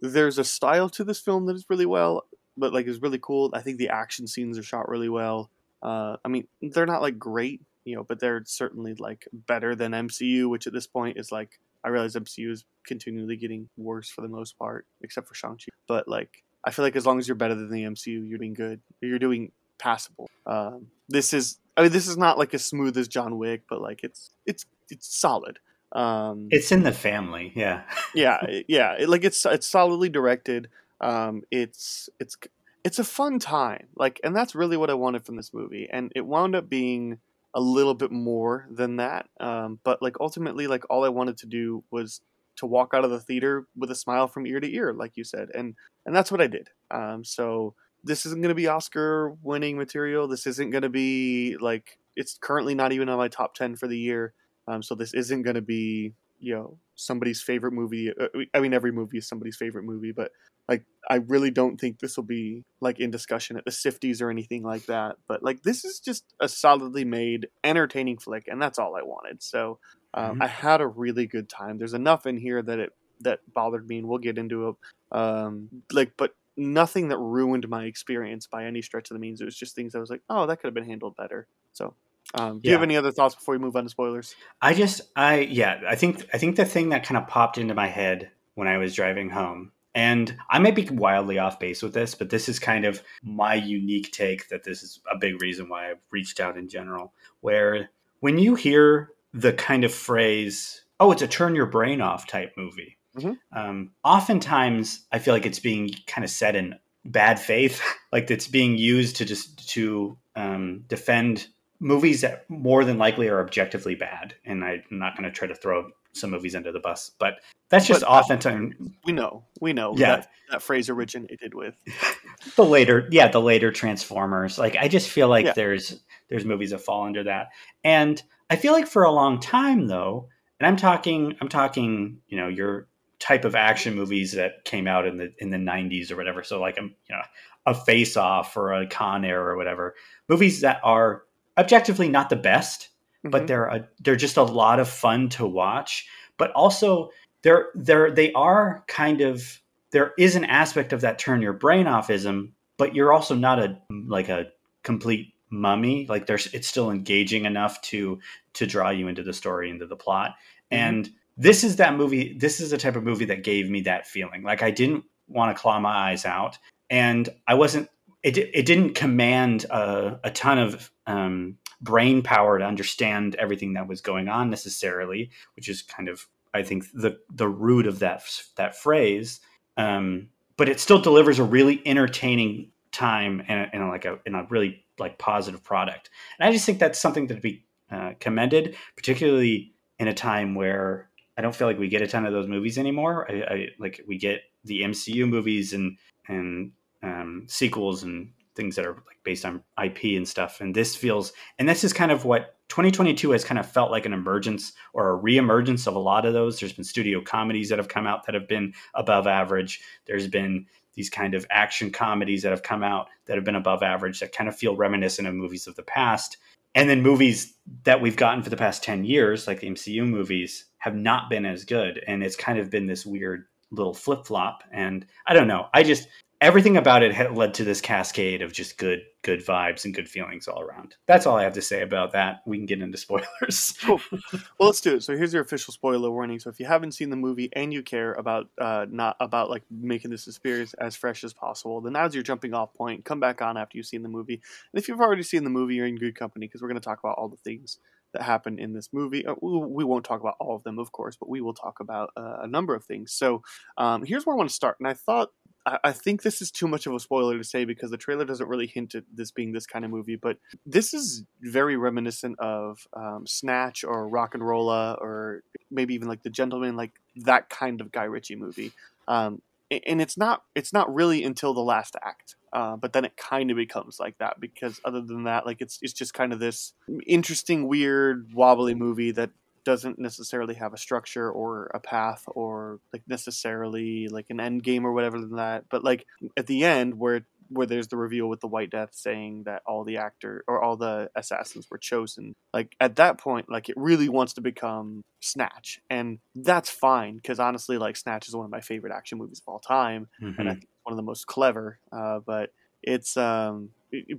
there's 0.00 0.38
a 0.38 0.44
style 0.44 0.88
to 0.90 1.04
this 1.04 1.20
film 1.20 1.46
that 1.46 1.56
is 1.56 1.66
really 1.68 1.86
well, 1.86 2.26
but 2.56 2.72
like 2.72 2.86
is 2.86 3.02
really 3.02 3.20
cool. 3.20 3.50
I 3.52 3.60
think 3.60 3.78
the 3.78 3.88
action 3.88 4.26
scenes 4.26 4.58
are 4.58 4.62
shot 4.62 4.88
really 4.88 5.08
well. 5.08 5.50
Uh, 5.82 6.16
I 6.24 6.28
mean, 6.28 6.46
they're 6.60 6.86
not 6.86 7.02
like 7.02 7.18
great, 7.18 7.60
you 7.84 7.96
know, 7.96 8.04
but 8.04 8.20
they're 8.20 8.42
certainly 8.46 8.94
like 8.94 9.26
better 9.32 9.74
than 9.74 9.92
MCU, 9.92 10.48
which 10.48 10.66
at 10.66 10.72
this 10.72 10.86
point 10.86 11.18
is 11.18 11.32
like 11.32 11.58
I 11.84 11.88
realize 11.88 12.14
MCU 12.14 12.50
is 12.50 12.64
continually 12.86 13.36
getting 13.36 13.68
worse 13.76 14.08
for 14.08 14.20
the 14.20 14.28
most 14.28 14.58
part, 14.58 14.86
except 15.02 15.28
for 15.28 15.34
Shang 15.34 15.56
Chi. 15.56 15.66
But 15.88 16.06
like, 16.06 16.44
I 16.64 16.70
feel 16.70 16.84
like 16.84 16.96
as 16.96 17.06
long 17.06 17.18
as 17.18 17.26
you're 17.26 17.34
better 17.34 17.54
than 17.54 17.70
the 17.70 17.84
MCU, 17.84 18.28
you're 18.28 18.38
doing 18.38 18.54
good. 18.54 18.80
You're 19.00 19.18
doing 19.18 19.52
passable. 19.78 20.30
Um, 20.46 20.88
this 21.08 21.32
is, 21.34 21.58
I 21.76 21.82
mean, 21.82 21.92
this 21.92 22.06
is 22.06 22.16
not 22.16 22.38
like 22.38 22.54
as 22.54 22.64
smooth 22.64 22.96
as 22.96 23.08
John 23.08 23.38
Wick, 23.38 23.62
but 23.68 23.80
like 23.80 24.04
it's 24.04 24.30
it's 24.46 24.64
it's 24.90 25.06
solid. 25.06 25.58
Um, 25.92 26.48
it's 26.50 26.72
in 26.72 26.84
the 26.84 26.92
family, 26.92 27.52
yeah. 27.54 27.82
yeah, 28.14 28.38
yeah. 28.68 28.94
It, 28.98 29.08
like 29.08 29.24
it's 29.24 29.44
it's 29.44 29.66
solidly 29.66 30.08
directed. 30.08 30.68
Um, 31.00 31.42
it's 31.50 32.08
it's 32.20 32.36
it's 32.84 32.98
a 32.98 33.04
fun 33.04 33.38
time. 33.38 33.88
Like, 33.96 34.20
and 34.24 34.34
that's 34.34 34.54
really 34.54 34.76
what 34.76 34.90
I 34.90 34.94
wanted 34.94 35.24
from 35.24 35.36
this 35.36 35.52
movie. 35.52 35.88
And 35.90 36.12
it 36.14 36.26
wound 36.26 36.54
up 36.54 36.68
being 36.68 37.18
a 37.54 37.60
little 37.60 37.94
bit 37.94 38.10
more 38.10 38.66
than 38.70 38.96
that. 38.96 39.28
Um, 39.38 39.78
but 39.84 40.02
like 40.02 40.16
ultimately, 40.20 40.66
like 40.66 40.84
all 40.90 41.04
I 41.04 41.08
wanted 41.10 41.38
to 41.38 41.46
do 41.46 41.84
was 41.90 42.20
to 42.56 42.66
walk 42.66 42.92
out 42.94 43.04
of 43.04 43.10
the 43.10 43.20
theater 43.20 43.66
with 43.76 43.90
a 43.90 43.94
smile 43.94 44.28
from 44.28 44.46
ear 44.46 44.60
to 44.60 44.72
ear, 44.72 44.92
like 44.92 45.16
you 45.16 45.24
said, 45.24 45.48
and 45.54 45.74
and 46.06 46.14
that's 46.14 46.30
what 46.30 46.40
I 46.40 46.46
did. 46.46 46.68
Um, 46.90 47.24
so 47.24 47.74
this 48.04 48.26
isn't 48.26 48.40
going 48.40 48.50
to 48.50 48.54
be 48.54 48.66
Oscar 48.66 49.36
winning 49.42 49.76
material. 49.76 50.28
This 50.28 50.46
isn't 50.46 50.70
going 50.70 50.82
to 50.82 50.88
be 50.88 51.56
like 51.60 51.98
it's 52.16 52.36
currently 52.40 52.74
not 52.74 52.92
even 52.92 53.08
on 53.08 53.18
my 53.18 53.28
top 53.28 53.54
ten 53.54 53.76
for 53.76 53.86
the 53.86 53.98
year. 53.98 54.34
Um, 54.68 54.82
so 54.82 54.94
this 54.94 55.14
isn't 55.14 55.42
going 55.42 55.56
to 55.56 55.62
be 55.62 56.12
you 56.38 56.54
know 56.54 56.78
somebody's 56.96 57.42
favorite 57.42 57.72
movie. 57.72 58.10
Uh, 58.10 58.28
I 58.52 58.60
mean, 58.60 58.74
every 58.74 58.92
movie 58.92 59.18
is 59.18 59.28
somebody's 59.28 59.56
favorite 59.56 59.84
movie, 59.84 60.12
but 60.12 60.32
like 60.68 60.84
I 61.08 61.16
really 61.16 61.50
don't 61.50 61.80
think 61.80 61.98
this 61.98 62.16
will 62.16 62.24
be 62.24 62.64
like 62.80 63.00
in 63.00 63.10
discussion 63.10 63.56
at 63.56 63.64
the 63.64 63.70
Sifties 63.70 64.20
or 64.20 64.30
anything 64.30 64.62
like 64.62 64.86
that. 64.86 65.16
But 65.26 65.42
like 65.42 65.62
this 65.62 65.84
is 65.84 66.00
just 66.00 66.24
a 66.40 66.48
solidly 66.48 67.04
made, 67.04 67.48
entertaining 67.64 68.18
flick, 68.18 68.44
and 68.48 68.60
that's 68.60 68.78
all 68.78 68.96
I 68.96 69.02
wanted. 69.02 69.42
So 69.42 69.78
um, 70.14 70.38
Mhm. 70.38 70.42
I 70.42 70.46
had 70.46 70.80
a 70.80 70.86
really 70.86 71.26
good 71.26 71.48
time. 71.48 71.78
There's 71.78 71.94
enough 71.94 72.26
in 72.26 72.36
here 72.36 72.62
that 72.62 72.78
it 72.78 72.92
that 73.20 73.40
bothered 73.52 73.86
me, 73.88 73.98
and 73.98 74.08
we'll 74.08 74.18
get 74.18 74.36
into 74.36 74.68
it. 74.70 74.76
Um, 75.16 75.68
like, 75.92 76.16
but 76.16 76.34
nothing 76.56 77.08
that 77.08 77.18
ruined 77.18 77.68
my 77.68 77.84
experience 77.84 78.48
by 78.48 78.64
any 78.64 78.82
stretch 78.82 79.10
of 79.10 79.14
the 79.14 79.20
means. 79.20 79.40
It 79.40 79.44
was 79.44 79.56
just 79.56 79.76
things 79.76 79.94
I 79.94 80.00
was 80.00 80.10
like, 80.10 80.22
oh, 80.28 80.46
that 80.46 80.56
could 80.56 80.66
have 80.66 80.74
been 80.74 80.84
handled 80.84 81.16
better. 81.16 81.46
So. 81.72 81.94
Um, 82.34 82.60
do 82.60 82.68
you 82.68 82.72
have 82.72 82.82
any 82.82 82.96
other 82.96 83.10
thoughts 83.10 83.34
before 83.34 83.52
we 83.52 83.58
move 83.58 83.76
on 83.76 83.82
to 83.82 83.90
spoilers? 83.90 84.34
I 84.60 84.74
just 84.74 85.02
I 85.16 85.40
yeah, 85.40 85.80
I 85.86 85.96
think 85.96 86.24
I 86.32 86.38
think 86.38 86.56
the 86.56 86.64
thing 86.64 86.90
that 86.90 87.04
kind 87.04 87.18
of 87.18 87.28
popped 87.28 87.58
into 87.58 87.74
my 87.74 87.88
head 87.88 88.30
when 88.54 88.68
I 88.68 88.78
was 88.78 88.94
driving 88.94 89.28
home 89.28 89.72
and 89.94 90.36
I 90.48 90.58
might 90.58 90.74
be 90.74 90.88
wildly 90.88 91.38
off 91.38 91.58
base 91.58 91.82
with 91.82 91.92
this, 91.92 92.14
but 92.14 92.30
this 92.30 92.48
is 92.48 92.58
kind 92.58 92.86
of 92.86 93.02
my 93.22 93.54
unique 93.54 94.12
take 94.12 94.48
that 94.48 94.64
this 94.64 94.82
is 94.82 95.00
a 95.10 95.18
big 95.18 95.42
reason 95.42 95.68
why 95.68 95.90
I've 95.90 96.00
reached 96.10 96.40
out 96.40 96.56
in 96.56 96.68
general. 96.68 97.12
Where 97.40 97.90
when 98.20 98.38
you 98.38 98.54
hear 98.54 99.10
the 99.34 99.52
kind 99.52 99.84
of 99.84 99.92
phrase, 99.94 100.82
oh, 101.00 101.12
it's 101.12 101.22
a 101.22 101.28
turn 101.28 101.54
your 101.54 101.66
brain 101.66 102.00
off 102.00 102.26
type 102.26 102.52
movie, 102.56 102.98
Mhm. 103.16 103.36
um, 103.54 103.90
oftentimes 104.04 105.06
I 105.12 105.18
feel 105.18 105.34
like 105.34 105.46
it's 105.46 105.58
being 105.58 105.90
kind 106.06 106.24
of 106.24 106.30
said 106.30 106.56
in 106.56 106.74
bad 107.04 107.38
faith, 107.40 107.82
like 108.12 108.30
it's 108.30 108.46
being 108.48 108.76
used 108.78 109.16
to 109.16 109.24
just 109.24 109.68
to 109.70 110.16
um, 110.36 110.84
defend 110.88 111.46
movies 111.80 112.20
that 112.22 112.48
more 112.48 112.84
than 112.84 112.96
likely 112.96 113.28
are 113.28 113.40
objectively 113.40 113.94
bad. 113.94 114.34
And 114.46 114.64
I'm 114.64 114.82
not 114.90 115.14
going 115.16 115.24
to 115.24 115.30
try 115.36 115.46
to 115.48 115.54
throw 115.54 115.90
some 116.14 116.30
movies 116.30 116.54
under 116.54 116.70
the 116.72 116.78
bus, 116.80 117.10
but 117.18 117.40
that's 117.68 117.86
just 117.86 118.00
But- 118.02 118.08
oftentimes 118.10 118.74
We 119.04 119.12
know, 119.12 119.44
we 119.60 119.72
know 119.72 119.94
Yeah. 119.96 120.16
that 120.16 120.28
that 120.50 120.62
phrase 120.62 120.88
originated 120.88 121.54
with. 121.54 121.74
the 122.56 122.64
later 122.64 123.08
yeah 123.10 123.28
the 123.28 123.40
later 123.40 123.70
transformers 123.70 124.58
like 124.58 124.74
i 124.76 124.88
just 124.88 125.08
feel 125.08 125.28
like 125.28 125.46
Yeah. 125.46 125.52
there's 125.54 126.02
there's 126.32 126.44
movies 126.44 126.70
that 126.70 126.80
fall 126.80 127.04
under 127.04 127.22
that 127.22 127.48
and 127.84 128.22
i 128.50 128.56
feel 128.56 128.72
like 128.72 128.86
for 128.86 129.04
a 129.04 129.10
long 129.12 129.38
time 129.38 129.86
though 129.86 130.28
and 130.58 130.66
i'm 130.66 130.76
talking 130.76 131.36
i'm 131.40 131.48
talking 131.48 132.18
you 132.28 132.36
know 132.36 132.48
your 132.48 132.88
type 133.20 133.44
of 133.44 133.54
action 133.54 133.94
movies 133.94 134.32
that 134.32 134.64
came 134.64 134.88
out 134.88 135.06
in 135.06 135.16
the 135.18 135.32
in 135.38 135.50
the 135.50 135.56
90s 135.56 136.10
or 136.10 136.16
whatever 136.16 136.42
so 136.42 136.60
like 136.60 136.76
a 136.78 136.82
you 136.82 136.90
know 137.10 137.22
a 137.66 137.74
face 137.74 138.16
off 138.16 138.56
or 138.56 138.72
a 138.72 138.86
con 138.86 139.24
air 139.24 139.46
or 139.46 139.56
whatever 139.56 139.94
movies 140.28 140.60
that 140.62 140.80
are 140.82 141.22
objectively 141.56 142.08
not 142.08 142.30
the 142.30 142.36
best 142.36 142.88
but 143.24 143.42
Mhm. 143.42 143.46
they're 143.46 143.66
a, 143.66 143.88
they're 144.00 144.16
just 144.16 144.36
a 144.36 144.42
lot 144.42 144.80
of 144.80 144.88
fun 144.88 145.28
to 145.28 145.46
watch. 145.46 146.08
But 146.38 146.50
also 146.52 147.10
they're 147.42 147.68
they're 147.76 148.10
they 148.10 148.32
are 148.32 148.82
kind 148.88 149.20
of 149.20 149.60
there 149.92 150.12
is 150.18 150.34
an 150.34 150.44
aspect 150.46 150.92
of 150.92 151.02
that 151.02 151.20
turn 151.20 151.40
your 151.40 151.52
brain 151.52 151.86
offism, 151.86 152.50
but 152.78 152.96
you're 152.96 153.12
also 153.12 153.36
not 153.36 153.60
a 153.60 153.78
like 154.08 154.28
a 154.28 154.46
complete 154.82 155.34
mummy. 155.52 156.06
Like 156.08 156.26
there's 156.26 156.46
it's 156.48 156.66
still 156.66 156.90
engaging 156.90 157.44
enough 157.44 157.80
to 157.82 158.18
to 158.54 158.66
draw 158.66 158.90
you 158.90 159.06
into 159.06 159.22
the 159.22 159.32
story, 159.32 159.70
into 159.70 159.86
the 159.86 159.96
plot. 159.96 160.30
Mhm. 160.30 160.78
And 160.78 161.10
this 161.36 161.62
is 161.62 161.76
that 161.76 161.96
movie. 161.96 162.36
This 162.36 162.60
is 162.60 162.70
the 162.70 162.78
type 162.78 162.96
of 162.96 163.04
movie 163.04 163.24
that 163.26 163.44
gave 163.44 163.70
me 163.70 163.82
that 163.82 164.06
feeling. 164.06 164.42
Like 164.42 164.62
I 164.62 164.70
didn't 164.70 165.04
want 165.28 165.54
to 165.54 165.60
claw 165.60 165.78
my 165.78 166.10
eyes 166.10 166.24
out, 166.24 166.58
and 166.90 167.28
I 167.46 167.54
wasn't. 167.54 167.88
It, 168.22 168.38
it 168.38 168.66
didn't 168.66 168.94
command 168.94 169.64
a, 169.64 170.20
a 170.22 170.30
ton 170.30 170.58
of 170.58 170.92
um, 171.08 171.58
brain 171.80 172.22
power 172.22 172.58
to 172.58 172.64
understand 172.64 173.34
everything 173.34 173.72
that 173.72 173.88
was 173.88 174.00
going 174.00 174.28
on 174.28 174.48
necessarily, 174.48 175.30
which 175.56 175.68
is 175.68 175.82
kind 175.82 176.08
of 176.08 176.28
I 176.54 176.62
think 176.62 176.84
the 176.92 177.18
the 177.30 177.48
root 177.48 177.86
of 177.86 177.98
that 178.00 178.22
that 178.56 178.76
phrase. 178.76 179.40
Um, 179.76 180.28
but 180.56 180.68
it 180.68 180.78
still 180.78 181.00
delivers 181.00 181.38
a 181.38 181.44
really 181.44 181.82
entertaining 181.86 182.70
time 182.92 183.42
and, 183.48 183.70
and 183.72 183.88
like 183.88 184.04
a 184.04 184.18
in 184.26 184.34
a 184.34 184.46
really 184.50 184.84
like 185.02 185.18
positive 185.18 185.62
product. 185.62 186.10
And 186.38 186.48
I 186.48 186.52
just 186.52 186.64
think 186.64 186.78
that's 186.78 186.98
something 186.98 187.28
to 187.28 187.34
be 187.34 187.64
uh, 187.90 188.12
commended, 188.20 188.76
particularly 188.96 189.74
in 189.98 190.08
a 190.08 190.14
time 190.14 190.54
where 190.54 191.10
I 191.36 191.42
don't 191.42 191.54
feel 191.54 191.66
like 191.66 191.78
we 191.78 191.88
get 191.88 192.02
a 192.02 192.06
ton 192.06 192.26
of 192.26 192.32
those 192.32 192.48
movies 192.48 192.78
anymore. 192.78 193.30
I, 193.30 193.54
I 193.54 193.68
like 193.78 194.00
we 194.06 194.18
get 194.18 194.40
the 194.64 194.82
MCU 194.82 195.28
movies 195.28 195.72
and 195.72 195.98
and 196.28 196.72
um, 197.02 197.44
sequels 197.48 198.02
and 198.02 198.30
things 198.54 198.76
that 198.76 198.86
are 198.86 198.94
like 198.94 199.18
based 199.24 199.44
on 199.44 199.62
IP 199.82 200.16
and 200.16 200.28
stuff. 200.28 200.60
And 200.60 200.74
this 200.74 200.94
feels, 200.94 201.32
and 201.58 201.68
this 201.68 201.84
is 201.84 201.92
kind 201.92 202.12
of 202.12 202.24
what 202.24 202.56
2022 202.68 203.30
has 203.30 203.44
kind 203.44 203.58
of 203.58 203.70
felt 203.70 203.90
like 203.90 204.06
an 204.06 204.12
emergence 204.12 204.72
or 204.92 205.14
a 205.14 205.18
reemergence 205.18 205.86
of 205.86 205.94
a 205.94 205.98
lot 205.98 206.26
of 206.26 206.32
those. 206.32 206.58
There's 206.58 206.72
been 206.72 206.84
studio 206.84 207.20
comedies 207.22 207.68
that 207.68 207.78
have 207.78 207.88
come 207.88 208.06
out 208.06 208.26
that 208.26 208.34
have 208.34 208.48
been 208.48 208.74
above 208.94 209.26
average. 209.26 209.80
There's 210.06 210.28
been 210.28 210.66
these 210.94 211.10
kind 211.10 211.34
of 211.34 211.46
action 211.50 211.90
comedies 211.90 212.42
that 212.42 212.50
have 212.50 212.62
come 212.62 212.82
out 212.82 213.08
that 213.26 213.36
have 213.36 213.44
been 213.44 213.54
above 213.54 213.82
average 213.82 214.20
that 214.20 214.32
kind 214.32 214.48
of 214.48 214.56
feel 214.56 214.76
reminiscent 214.76 215.28
of 215.28 215.34
movies 215.34 215.66
of 215.66 215.76
the 215.76 215.82
past. 215.82 216.36
And 216.74 216.88
then 216.88 217.02
movies 217.02 217.54
that 217.84 218.00
we've 218.00 218.16
gotten 218.16 218.42
for 218.42 218.50
the 218.50 218.56
past 218.56 218.82
10 218.82 219.04
years, 219.04 219.46
like 219.46 219.60
the 219.60 219.68
MCU 219.68 220.06
movies, 220.06 220.66
have 220.78 220.94
not 220.94 221.28
been 221.28 221.44
as 221.44 221.64
good. 221.64 222.02
And 222.06 222.22
it's 222.22 222.36
kind 222.36 222.58
of 222.58 222.70
been 222.70 222.86
this 222.86 223.04
weird 223.04 223.46
little 223.70 223.94
flip 223.94 224.26
flop. 224.26 224.64
And 224.72 225.06
I 225.26 225.34
don't 225.34 225.48
know. 225.48 225.66
I 225.74 225.82
just, 225.82 226.08
everything 226.40 226.76
about 226.76 227.02
it 227.02 227.34
led 227.34 227.54
to 227.54 227.64
this 227.64 227.80
cascade 227.80 228.42
of 228.42 228.52
just 228.52 228.78
good 228.78 229.02
good 229.22 229.44
vibes 229.44 229.84
and 229.84 229.94
good 229.94 230.08
feelings 230.08 230.48
all 230.48 230.60
around. 230.60 230.96
That's 231.06 231.26
all 231.26 231.36
I 231.36 231.44
have 231.44 231.54
to 231.54 231.62
say 231.62 231.82
about 231.82 232.12
that. 232.12 232.42
We 232.44 232.58
can 232.58 232.66
get 232.66 232.82
into 232.82 232.98
spoilers. 232.98 233.74
cool. 233.82 234.00
Well, 234.12 234.68
let's 234.68 234.80
do 234.80 234.96
it. 234.96 235.02
So 235.02 235.16
here's 235.16 235.32
your 235.32 235.42
official 235.42 235.72
spoiler 235.72 236.10
warning. 236.10 236.38
So 236.40 236.50
if 236.50 236.58
you 236.58 236.66
haven't 236.66 236.92
seen 236.92 237.10
the 237.10 237.16
movie 237.16 237.48
and 237.52 237.72
you 237.72 237.82
care 237.82 238.12
about 238.14 238.48
uh, 238.60 238.86
not 238.90 239.16
about 239.20 239.48
like 239.48 239.62
making 239.70 240.10
this 240.10 240.26
experience 240.26 240.74
as 240.74 240.96
fresh 240.96 241.24
as 241.24 241.32
possible, 241.32 241.80
then 241.80 241.92
now's 241.92 242.14
your 242.14 242.24
jumping 242.24 242.52
off 242.52 242.74
point. 242.74 243.04
Come 243.04 243.20
back 243.20 243.40
on 243.40 243.56
after 243.56 243.76
you've 243.76 243.86
seen 243.86 244.02
the 244.02 244.08
movie. 244.08 244.34
And 244.72 244.82
if 244.82 244.88
you've 244.88 245.00
already 245.00 245.22
seen 245.22 245.44
the 245.44 245.50
movie, 245.50 245.76
you're 245.76 245.86
in 245.86 245.96
good 245.96 246.16
company 246.16 246.46
because 246.46 246.60
we're 246.60 246.68
going 246.68 246.80
to 246.80 246.84
talk 246.84 246.98
about 246.98 247.16
all 247.16 247.28
the 247.28 247.36
things 247.36 247.78
that 248.12 248.22
happen 248.22 248.58
in 248.58 248.72
this 248.72 248.90
movie. 248.92 249.24
Uh, 249.26 249.34
we 249.40 249.84
won't 249.84 250.04
talk 250.04 250.20
about 250.20 250.36
all 250.38 250.56
of 250.56 250.62
them, 250.62 250.78
of 250.78 250.92
course, 250.92 251.16
but 251.16 251.28
we 251.28 251.40
will 251.40 251.54
talk 251.54 251.80
about 251.80 252.10
uh, 252.16 252.38
a 252.42 252.46
number 252.46 252.74
of 252.74 252.84
things. 252.84 253.12
So 253.12 253.42
um, 253.78 254.04
here's 254.04 254.26
where 254.26 254.34
I 254.34 254.36
want 254.36 254.50
to 254.50 254.54
start. 254.54 254.76
And 254.78 254.88
I 254.88 254.94
thought 254.94 255.30
I 255.64 255.92
think 255.92 256.22
this 256.22 256.42
is 256.42 256.50
too 256.50 256.66
much 256.66 256.86
of 256.86 256.94
a 256.94 256.98
spoiler 256.98 257.38
to 257.38 257.44
say 257.44 257.64
because 257.64 257.92
the 257.92 257.96
trailer 257.96 258.24
doesn't 258.24 258.48
really 258.48 258.66
hint 258.66 258.96
at 258.96 259.04
this 259.14 259.30
being 259.30 259.52
this 259.52 259.66
kind 259.66 259.84
of 259.84 259.92
movie, 259.92 260.16
but 260.16 260.38
this 260.66 260.92
is 260.92 261.24
very 261.40 261.76
reminiscent 261.76 262.36
of 262.40 262.86
um, 262.94 263.26
Snatch 263.28 263.84
or 263.84 264.10
RocknRolla 264.10 265.00
or 265.00 265.42
maybe 265.70 265.94
even 265.94 266.08
like 266.08 266.24
The 266.24 266.30
Gentlemen, 266.30 266.76
like 266.76 266.92
that 267.16 267.48
kind 267.48 267.80
of 267.80 267.92
Guy 267.92 268.04
Ritchie 268.04 268.36
movie. 268.36 268.72
Um, 269.06 269.40
and 269.86 270.00
it's 270.00 270.16
not 270.16 270.42
it's 270.54 270.72
not 270.72 270.92
really 270.92 271.24
until 271.24 271.54
the 271.54 271.60
last 271.60 271.96
act, 272.02 272.36
uh, 272.52 272.76
but 272.76 272.92
then 272.92 273.04
it 273.04 273.16
kind 273.16 273.50
of 273.50 273.56
becomes 273.56 273.98
like 273.98 274.18
that 274.18 274.40
because 274.40 274.80
other 274.84 275.00
than 275.00 275.24
that, 275.24 275.46
like 275.46 275.60
it's 275.60 275.78
it's 275.82 275.92
just 275.92 276.14
kind 276.14 276.32
of 276.32 276.38
this 276.38 276.72
interesting, 277.06 277.68
weird, 277.68 278.32
wobbly 278.34 278.74
movie 278.74 279.12
that 279.12 279.30
doesn't 279.64 279.98
necessarily 279.98 280.54
have 280.54 280.74
a 280.74 280.78
structure 280.78 281.30
or 281.30 281.70
a 281.74 281.80
path 281.80 282.24
or 282.26 282.80
like 282.92 283.02
necessarily 283.06 284.08
like 284.08 284.26
an 284.30 284.40
end 284.40 284.62
game 284.62 284.84
or 284.84 284.92
whatever 284.92 285.20
than 285.20 285.36
that. 285.36 285.64
But 285.70 285.84
like 285.84 286.06
at 286.36 286.46
the 286.46 286.64
end 286.64 286.98
where 286.98 287.26
where 287.52 287.66
there's 287.66 287.88
the 287.88 287.96
reveal 287.96 288.28
with 288.28 288.40
the 288.40 288.48
White 288.48 288.70
Death 288.70 288.90
saying 288.92 289.44
that 289.44 289.62
all 289.66 289.84
the 289.84 289.98
actor 289.98 290.44
or 290.46 290.62
all 290.62 290.76
the 290.76 291.10
assassins 291.14 291.68
were 291.70 291.78
chosen. 291.78 292.34
Like 292.52 292.74
at 292.80 292.96
that 292.96 293.18
point, 293.18 293.50
like 293.50 293.68
it 293.68 293.76
really 293.76 294.08
wants 294.08 294.34
to 294.34 294.40
become 294.40 295.02
Snatch, 295.20 295.80
and 295.90 296.18
that's 296.34 296.70
fine 296.70 297.16
because 297.16 297.38
honestly, 297.38 297.78
like 297.78 297.96
Snatch 297.96 298.28
is 298.28 298.34
one 298.34 298.44
of 298.44 298.50
my 298.50 298.60
favorite 298.60 298.92
action 298.92 299.18
movies 299.18 299.40
of 299.46 299.52
all 299.52 299.60
time, 299.60 300.08
mm-hmm. 300.20 300.40
and 300.40 300.48
I 300.48 300.52
mm-hmm. 300.52 300.60
think 300.60 300.68
one 300.84 300.92
of 300.92 300.96
the 300.96 301.02
most 301.02 301.26
clever. 301.26 301.78
Uh, 301.90 302.20
but 302.20 302.50
it's 302.82 303.16
um, 303.16 303.70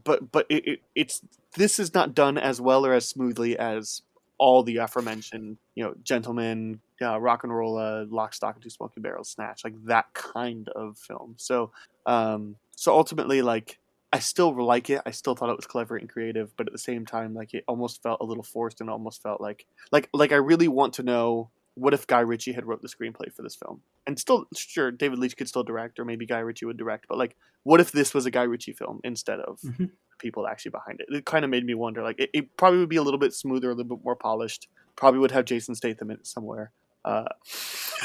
but 0.03 0.31
but 0.31 0.45
it, 0.49 0.67
it, 0.67 0.79
it's 0.95 1.21
this 1.55 1.79
is 1.79 1.93
not 1.93 2.15
done 2.15 2.37
as 2.37 2.61
well 2.61 2.85
or 2.85 2.93
as 2.93 3.07
smoothly 3.07 3.57
as 3.57 4.01
all 4.37 4.63
the 4.63 4.77
aforementioned, 4.77 5.57
you 5.75 5.83
know, 5.83 5.93
gentlemen, 6.03 6.79
uh, 7.01 7.17
RocknRolla, 7.17 8.11
lock, 8.11 8.33
stock, 8.33 8.55
and 8.55 8.63
two 8.63 8.69
smoking 8.69 9.03
barrels, 9.03 9.29
snatch, 9.29 9.63
like 9.63 9.73
that 9.85 10.13
kind 10.13 10.67
of 10.69 10.97
film. 10.97 11.35
So, 11.37 11.71
um, 12.05 12.55
so 12.75 12.93
ultimately, 12.93 13.41
like 13.41 13.79
I 14.11 14.19
still 14.19 14.53
like 14.63 14.89
it. 14.89 15.01
I 15.05 15.11
still 15.11 15.35
thought 15.35 15.49
it 15.49 15.55
was 15.55 15.67
clever 15.67 15.97
and 15.97 16.09
creative, 16.09 16.55
but 16.57 16.67
at 16.67 16.73
the 16.73 16.79
same 16.79 17.05
time, 17.05 17.33
like 17.33 17.53
it 17.53 17.63
almost 17.67 18.01
felt 18.03 18.21
a 18.21 18.25
little 18.25 18.43
forced 18.43 18.81
and 18.81 18.89
almost 18.89 19.21
felt 19.21 19.41
like, 19.41 19.65
like, 19.91 20.09
like 20.13 20.31
I 20.31 20.35
really 20.35 20.67
want 20.67 20.93
to 20.95 21.03
know 21.03 21.49
what 21.75 21.95
if 21.95 22.05
Guy 22.05 22.19
Ritchie 22.19 22.53
had 22.53 22.67
wrote 22.67 22.83
the 22.83 22.87
screenplay 22.87 23.33
for 23.33 23.41
this 23.41 23.55
film? 23.55 23.81
And 24.05 24.19
still, 24.19 24.45
sure, 24.55 24.91
David 24.91 25.17
Leitch 25.17 25.35
could 25.35 25.47
still 25.47 25.63
direct, 25.63 25.97
or 25.97 26.05
maybe 26.05 26.27
Guy 26.27 26.37
Ritchie 26.39 26.65
would 26.65 26.77
direct, 26.77 27.07
but 27.07 27.17
like, 27.17 27.35
what 27.63 27.81
if 27.81 27.91
this 27.91 28.13
was 28.13 28.27
a 28.27 28.31
Guy 28.31 28.43
Ritchie 28.43 28.73
film 28.73 28.99
instead 29.03 29.39
of 29.39 29.59
mm-hmm 29.61 29.85
people 30.23 30.47
actually 30.47 30.71
behind 30.71 31.01
it. 31.01 31.07
It 31.09 31.25
kind 31.25 31.45
of 31.45 31.51
made 31.51 31.65
me 31.65 31.75
wonder. 31.75 32.01
Like 32.01 32.19
it, 32.19 32.31
it, 32.33 32.57
probably 32.57 32.79
would 32.79 32.89
be 32.89 32.95
a 32.95 33.03
little 33.03 33.19
bit 33.19 33.33
smoother, 33.33 33.69
a 33.69 33.75
little 33.75 33.97
bit 33.97 34.03
more 34.03 34.15
polished. 34.15 34.67
Probably 34.95 35.19
would 35.19 35.31
have 35.31 35.45
Jason 35.45 35.75
Statham 35.75 36.09
in 36.09 36.17
it 36.17 36.25
somewhere. 36.25 36.71
Uh, 37.05 37.25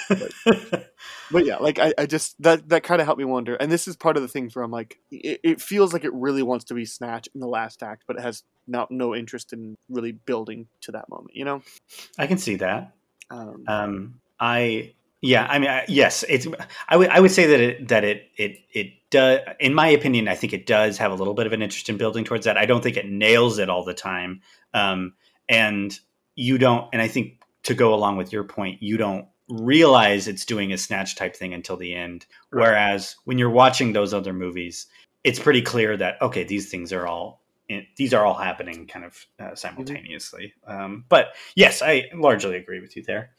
but, 0.09 0.33
but, 1.31 1.45
yeah, 1.45 1.57
like 1.57 1.79
I, 1.79 1.95
I 1.99 2.07
just 2.07 2.41
that 2.43 2.69
that 2.69 2.83
kind 2.83 3.01
of 3.01 3.07
helped 3.07 3.19
me 3.19 3.25
wonder. 3.25 3.55
And 3.55 3.71
this 3.71 3.89
is 3.89 3.97
part 3.97 4.17
of 4.17 4.23
the 4.23 4.29
things 4.29 4.55
where 4.55 4.65
I'm 4.65 4.71
like, 4.71 4.99
it, 5.11 5.41
it, 5.43 5.61
feels 5.61 5.93
like 5.93 6.05
it 6.05 6.13
really 6.13 6.43
wants 6.43 6.67
to 6.67 6.75
be 6.75 6.85
Snatch 6.85 7.29
in 7.35 7.41
the 7.41 7.49
last 7.49 7.83
act, 7.83 8.05
but 8.07 8.17
it 8.17 8.23
has 8.23 8.43
not 8.67 8.91
no 8.91 9.15
interest 9.15 9.53
in 9.53 9.77
really 9.89 10.13
building 10.13 10.69
to 10.83 10.93
that 10.93 11.09
moment. 11.09 11.31
You 11.35 11.45
know, 11.45 11.63
I 12.19 12.27
can 12.27 12.39
see 12.39 12.57
that. 12.57 12.93
Um, 13.31 13.65
um 13.67 14.21
I 14.41 14.95
yeah, 15.21 15.47
I 15.51 15.59
mean, 15.59 15.69
I, 15.69 15.85
yes, 15.89 16.25
it's. 16.29 16.47
I 16.89 16.97
would 16.97 17.09
I 17.09 17.19
would 17.19 17.33
say 17.33 17.47
that 17.47 17.61
it 17.61 17.89
that 17.89 18.05
it 18.05 18.29
it 18.37 18.59
it 18.73 18.93
does. 19.11 19.41
In 19.59 19.75
my 19.75 19.89
opinion, 19.89 20.29
I 20.29 20.37
think 20.37 20.53
it 20.53 20.65
does 20.65 20.97
have 20.99 21.11
a 21.11 21.15
little 21.15 21.35
bit 21.35 21.47
of 21.47 21.53
an 21.53 21.61
interest 21.61 21.89
in 21.89 21.97
building 21.97 22.25
towards 22.25 22.45
that. 22.45 22.57
I 22.57 22.67
don't 22.67 22.83
think 22.83 22.97
it 22.97 23.09
nails 23.09 23.59
it 23.59 23.69
all 23.69 23.85
the 23.85 23.95
time, 23.95 24.43
um, 24.75 25.15
and 25.49 25.99
you 26.37 26.57
don't. 26.57 26.89
And 26.93 27.03
I 27.03 27.09
think 27.09 27.43
to 27.65 27.75
go 27.75 27.95
along 27.95 28.17
with 28.17 28.33
your 28.33 28.45
point, 28.45 28.81
you 28.81 28.97
don't 28.97 29.27
realize 29.49 30.29
it's 30.29 30.45
doing 30.45 30.73
a 30.73 30.79
snatch 30.79 31.17
type 31.17 31.35
thing 31.35 31.55
until 31.55 31.77
the 31.77 31.95
end. 31.95 32.27
Right. 32.51 32.63
Whereas 32.63 33.17
when 33.25 33.39
you're 33.39 33.51
watching 33.51 33.93
those 33.93 34.13
other 34.13 34.33
movies, 34.33 34.87
it's 35.25 35.39
pretty 35.39 35.63
clear 35.63 35.97
that 35.97 36.21
okay, 36.23 36.45
these 36.45 36.71
things 36.71 36.93
are 36.93 37.07
all 37.07 37.43
these 37.97 38.15
are 38.15 38.25
all 38.25 38.35
happening 38.35 38.87
kind 38.87 39.05
of 39.05 39.27
uh, 39.39 39.45
mm-hmm. 39.45 39.55
simultaneously. 39.55 40.55
Mm-hmm. 40.69 40.81
Um, 40.81 41.05
but 41.09 41.35
yes, 41.55 41.83
I 41.83 42.05
largely 42.15 42.57
agree 42.57 42.81
with 42.81 42.97
you 42.97 43.03
there. 43.03 43.31